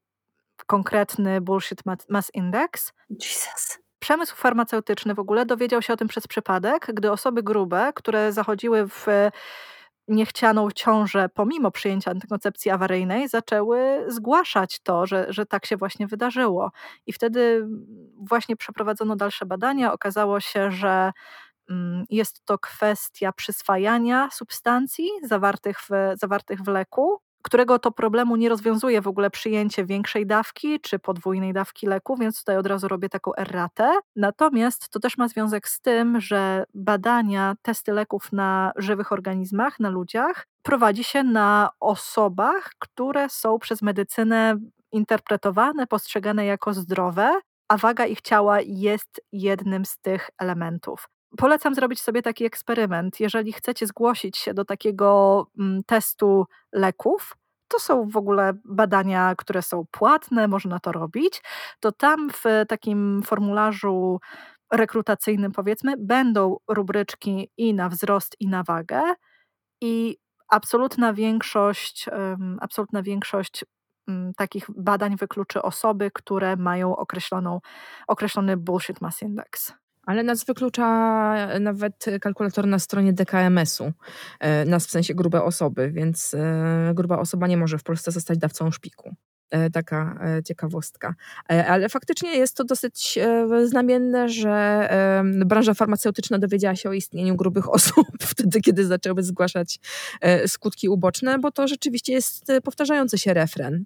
konkretny 0.66 1.40
bullshit 1.40 1.86
ma- 1.86 1.96
mass 2.08 2.30
index. 2.34 2.92
Jesus. 3.10 3.78
Przemysł 3.98 4.36
farmaceutyczny 4.36 5.14
w 5.14 5.18
ogóle 5.18 5.46
dowiedział 5.46 5.82
się 5.82 5.92
o 5.92 5.96
tym 5.96 6.08
przez 6.08 6.26
przypadek, 6.26 6.90
gdy 6.94 7.12
osoby 7.12 7.42
grube, 7.42 7.92
które 7.94 8.32
zachodziły 8.32 8.88
w 8.88 9.06
niechcianą 10.08 10.70
ciążę 10.70 11.28
pomimo 11.34 11.70
przyjęcia 11.70 12.10
antykoncepcji 12.10 12.70
awaryjnej, 12.70 13.28
zaczęły 13.28 14.04
zgłaszać 14.08 14.80
to, 14.80 15.06
że, 15.06 15.26
że 15.28 15.46
tak 15.46 15.66
się 15.66 15.76
właśnie 15.76 16.06
wydarzyło. 16.06 16.70
I 17.06 17.12
wtedy 17.12 17.66
właśnie 18.28 18.56
przeprowadzono 18.56 19.16
dalsze 19.16 19.46
badania. 19.46 19.92
Okazało 19.92 20.40
się, 20.40 20.70
że 20.70 21.12
mm, 21.70 22.04
jest 22.10 22.44
to 22.44 22.58
kwestia 22.58 23.32
przyswajania 23.32 24.28
substancji 24.32 25.08
zawartych 25.22 25.80
w, 25.80 25.88
zawartych 26.14 26.60
w 26.62 26.68
leku, 26.68 27.20
którego 27.42 27.78
to 27.78 27.92
problemu 27.92 28.36
nie 28.36 28.48
rozwiązuje 28.48 29.00
w 29.00 29.08
ogóle 29.08 29.30
przyjęcie 29.30 29.84
większej 29.84 30.26
dawki 30.26 30.80
czy 30.80 30.98
podwójnej 30.98 31.52
dawki 31.52 31.86
leku, 31.86 32.16
więc 32.16 32.38
tutaj 32.38 32.56
od 32.56 32.66
razu 32.66 32.88
robię 32.88 33.08
taką 33.08 33.34
erratę. 33.34 33.98
Natomiast 34.16 34.88
to 34.88 35.00
też 35.00 35.18
ma 35.18 35.28
związek 35.28 35.68
z 35.68 35.80
tym, 35.80 36.20
że 36.20 36.64
badania, 36.74 37.54
testy 37.62 37.92
leków 37.92 38.32
na 38.32 38.72
żywych 38.76 39.12
organizmach, 39.12 39.80
na 39.80 39.88
ludziach, 39.88 40.46
prowadzi 40.62 41.04
się 41.04 41.24
na 41.24 41.70
osobach, 41.80 42.70
które 42.78 43.28
są 43.28 43.58
przez 43.58 43.82
medycynę 43.82 44.56
interpretowane, 44.92 45.86
postrzegane 45.86 46.44
jako 46.44 46.74
zdrowe, 46.74 47.40
a 47.68 47.76
waga 47.76 48.06
ich 48.06 48.20
ciała 48.20 48.60
jest 48.60 49.20
jednym 49.32 49.84
z 49.84 49.98
tych 49.98 50.30
elementów. 50.38 51.08
Polecam 51.36 51.74
zrobić 51.74 52.00
sobie 52.00 52.22
taki 52.22 52.44
eksperyment. 52.44 53.20
Jeżeli 53.20 53.52
chcecie 53.52 53.86
zgłosić 53.86 54.36
się 54.38 54.54
do 54.54 54.64
takiego 54.64 55.46
mm, 55.58 55.82
testu 55.86 56.46
leków, 56.72 57.36
to 57.68 57.78
są 57.78 58.08
w 58.08 58.16
ogóle 58.16 58.52
badania, 58.64 59.34
które 59.38 59.62
są 59.62 59.84
płatne, 59.90 60.48
można 60.48 60.80
to 60.80 60.92
robić, 60.92 61.42
to 61.80 61.92
tam 61.92 62.30
w 62.30 62.44
takim 62.68 63.22
formularzu 63.22 64.20
rekrutacyjnym, 64.72 65.52
powiedzmy, 65.52 65.94
będą 65.98 66.56
rubryczki 66.68 67.50
i 67.56 67.74
na 67.74 67.88
wzrost, 67.88 68.36
i 68.40 68.48
na 68.48 68.62
wagę, 68.62 69.02
i 69.80 70.16
absolutna 70.48 71.12
większość, 71.12 72.06
absolutna 72.60 73.02
większość 73.02 73.64
mm, 74.08 74.34
takich 74.34 74.66
badań 74.76 75.16
wykluczy 75.16 75.62
osoby, 75.62 76.10
które 76.14 76.56
mają 76.56 76.96
określoną, 76.96 77.60
określony 78.08 78.56
bullshit 78.56 79.00
mass 79.00 79.22
index. 79.22 79.72
Ale 80.08 80.22
nas 80.22 80.44
wyklucza 80.44 80.86
nawet 81.60 82.04
kalkulator 82.20 82.66
na 82.66 82.78
stronie 82.78 83.12
DKMS-u, 83.12 83.92
e, 84.40 84.64
nas 84.64 84.86
w 84.86 84.90
sensie 84.90 85.14
grube 85.14 85.42
osoby, 85.42 85.90
więc 85.90 86.34
e, 86.34 86.92
gruba 86.94 87.18
osoba 87.18 87.46
nie 87.46 87.56
może 87.56 87.78
w 87.78 87.82
Polsce 87.82 88.10
zostać 88.10 88.38
dawcą 88.38 88.70
szpiku. 88.70 89.14
E, 89.50 89.70
Taka 89.70 90.20
ciekawostka. 90.44 91.14
Ale 91.48 91.88
faktycznie 91.88 92.36
jest 92.36 92.56
to 92.56 92.64
dosyć 92.64 93.18
znamienne, 93.64 94.28
że 94.28 94.88
branża 95.46 95.74
farmaceutyczna 95.74 96.38
dowiedziała 96.38 96.76
się 96.76 96.88
o 96.88 96.92
istnieniu 96.92 97.36
grubych 97.36 97.68
osób 97.78 98.06
wtedy, 98.20 98.60
kiedy 98.60 98.86
zaczęły 98.86 99.22
zgłaszać 99.22 99.80
skutki 100.46 100.88
uboczne, 100.88 101.38
bo 101.38 101.50
to 101.50 101.68
rzeczywiście 101.68 102.12
jest 102.12 102.46
powtarzający 102.64 103.18
się 103.18 103.34
refren. 103.34 103.84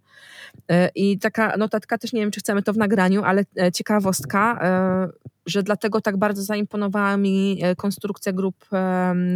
I 0.95 1.19
taka 1.19 1.57
notatka, 1.57 1.99
też 1.99 2.13
nie 2.13 2.21
wiem, 2.21 2.31
czy 2.31 2.41
chcemy 2.41 2.63
to 2.63 2.73
w 2.73 2.77
nagraniu, 2.77 3.23
ale 3.23 3.45
ciekawostka, 3.75 4.59
że 5.47 5.63
dlatego 5.63 6.01
tak 6.01 6.17
bardzo 6.17 6.43
zaimponowała 6.43 7.17
mi 7.17 7.59
e, 7.63 7.77
konstrukcja 7.77 8.33
grup 8.33 8.69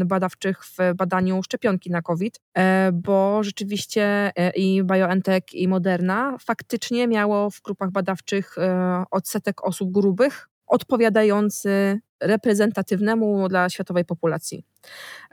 badawczych 0.05 0.65
w 0.65 0.77
badaniu 0.97 1.43
szczepionki 1.43 1.91
na 1.91 2.03
COVID, 2.03 2.41
e, 2.55 2.91
bo 2.93 3.43
rzeczywiście 3.43 4.33
e, 4.37 4.51
i 4.51 4.83
BioNTech 4.85 5.43
i 5.55 5.69
Moderna 5.69 6.37
faktycznie 6.41 7.09
miało 7.09 7.51
w 7.51 7.63
grupach 7.63 7.91
badawczych 7.91 8.57
odsetek 9.11 9.65
osób 9.65 9.93
grubych 9.93 10.49
odpowiadający 10.67 12.01
reprezentatywnemu 12.21 13.49
dla 13.49 13.69
światowej 13.69 14.05
populacji 14.05 14.65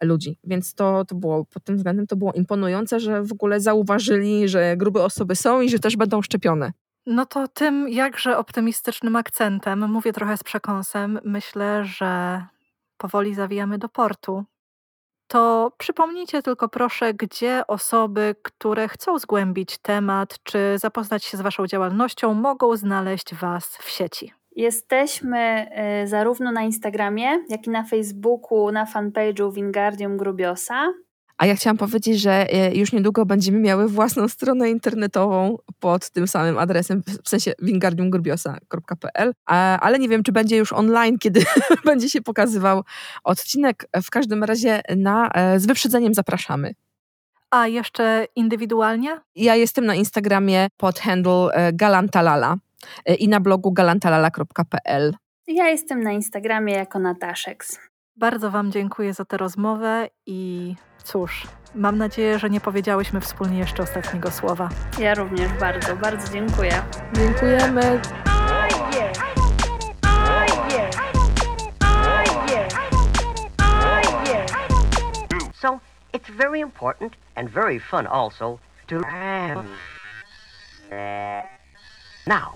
ludzi. 0.01 0.37
Więc 0.43 0.73
to, 0.73 1.05
to 1.05 1.15
było 1.15 1.45
pod 1.45 1.63
tym 1.63 1.77
względem 1.77 2.07
to 2.07 2.15
było 2.15 2.33
imponujące, 2.33 2.99
że 2.99 3.23
w 3.23 3.31
ogóle 3.31 3.59
zauważyli, 3.59 4.49
że 4.49 4.77
grube 4.77 5.03
osoby 5.03 5.35
są 5.35 5.61
i 5.61 5.69
że 5.69 5.79
też 5.79 5.97
będą 5.97 6.21
szczepione. 6.21 6.71
No 7.05 7.25
to 7.25 7.47
tym 7.47 7.89
jakże 7.89 8.37
optymistycznym 8.37 9.15
akcentem, 9.15 9.91
mówię 9.91 10.13
trochę 10.13 10.37
z 10.37 10.43
przekąsem, 10.43 11.19
myślę, 11.23 11.85
że 11.85 12.43
powoli 12.97 13.35
zawijamy 13.35 13.77
do 13.77 13.89
portu. 13.89 14.45
To 15.27 15.71
przypomnijcie 15.77 16.41
tylko 16.41 16.69
proszę, 16.69 17.13
gdzie 17.13 17.67
osoby, 17.67 18.35
które 18.43 18.87
chcą 18.87 19.19
zgłębić 19.19 19.77
temat 19.77 20.43
czy 20.43 20.77
zapoznać 20.77 21.23
się 21.23 21.37
z 21.37 21.41
Waszą 21.41 21.67
działalnością, 21.67 22.33
mogą 22.33 22.77
znaleźć 22.77 23.35
Was 23.35 23.77
w 23.77 23.89
sieci. 23.89 24.33
Jesteśmy 24.55 25.67
y, 26.03 26.07
zarówno 26.07 26.51
na 26.51 26.61
Instagramie, 26.61 27.45
jak 27.49 27.67
i 27.67 27.69
na 27.69 27.83
Facebooku, 27.83 28.71
na 28.71 28.85
fanpage'u 28.85 29.53
Wingardium 29.53 30.17
Grubiosa. 30.17 30.93
A 31.43 31.45
ja 31.45 31.55
chciałam 31.55 31.77
powiedzieć, 31.77 32.21
że 32.21 32.53
e, 32.53 32.75
już 32.75 32.91
niedługo 32.91 33.25
będziemy 33.25 33.59
miały 33.59 33.87
własną 33.87 34.27
stronę 34.27 34.69
internetową 34.69 35.57
pod 35.79 36.09
tym 36.09 36.27
samym 36.27 36.57
adresem, 36.57 37.03
w 37.23 37.29
sensie 37.29 37.53
wingardiumgrubbiosa.pl, 37.61 39.33
A- 39.45 39.79
ale 39.79 39.99
nie 39.99 40.09
wiem, 40.09 40.23
czy 40.23 40.31
będzie 40.31 40.57
już 40.57 40.73
online, 40.73 41.19
kiedy 41.19 41.43
będzie 41.85 42.09
się 42.09 42.21
pokazywał 42.21 42.83
odcinek. 43.23 43.87
W 44.03 44.09
każdym 44.09 44.43
razie 44.43 44.81
na, 44.97 45.29
e, 45.31 45.59
z 45.59 45.65
wyprzedzeniem 45.65 46.13
zapraszamy. 46.13 46.73
A 47.51 47.67
jeszcze 47.67 48.27
indywidualnie? 48.35 49.21
Ja 49.35 49.55
jestem 49.55 49.85
na 49.85 49.95
Instagramie 49.95 50.67
pod 50.77 50.99
handle 50.99 51.47
e, 51.53 51.73
galantalala 51.73 52.55
i 53.19 53.27
na 53.27 53.39
blogu 53.39 53.71
galantalala.pl. 53.71 55.13
Ja 55.47 55.67
jestem 55.69 56.03
na 56.03 56.11
Instagramie 56.11 56.73
jako 56.73 56.99
Nataszeks. 56.99 57.79
Bardzo 58.15 58.51
Wam 58.51 58.71
dziękuję 58.71 59.13
za 59.13 59.25
tę 59.25 59.37
rozmowę 59.37 60.09
i 60.25 60.75
Cóż, 61.03 61.47
mam 61.75 61.97
nadzieję, 61.97 62.39
że 62.39 62.49
nie 62.49 62.61
powiedziałyśmy 62.61 63.21
wspólnie 63.21 63.59
jeszcze 63.59 63.83
ostatniego 63.83 64.31
słowa. 64.31 64.69
Ja 64.99 65.13
również 65.13 65.53
bardzo, 65.53 65.95
bardzo 65.95 66.33
dziękuję. 66.33 66.83
Dziękujemy. 67.13 68.01
So 75.53 75.79
it's 76.13 76.29
very 76.37 76.59
important 76.59 77.13
and 77.35 77.49
very 77.49 77.79
fun 77.79 78.07
also 78.07 78.59
to. 78.87 78.95
Now, 82.27 82.51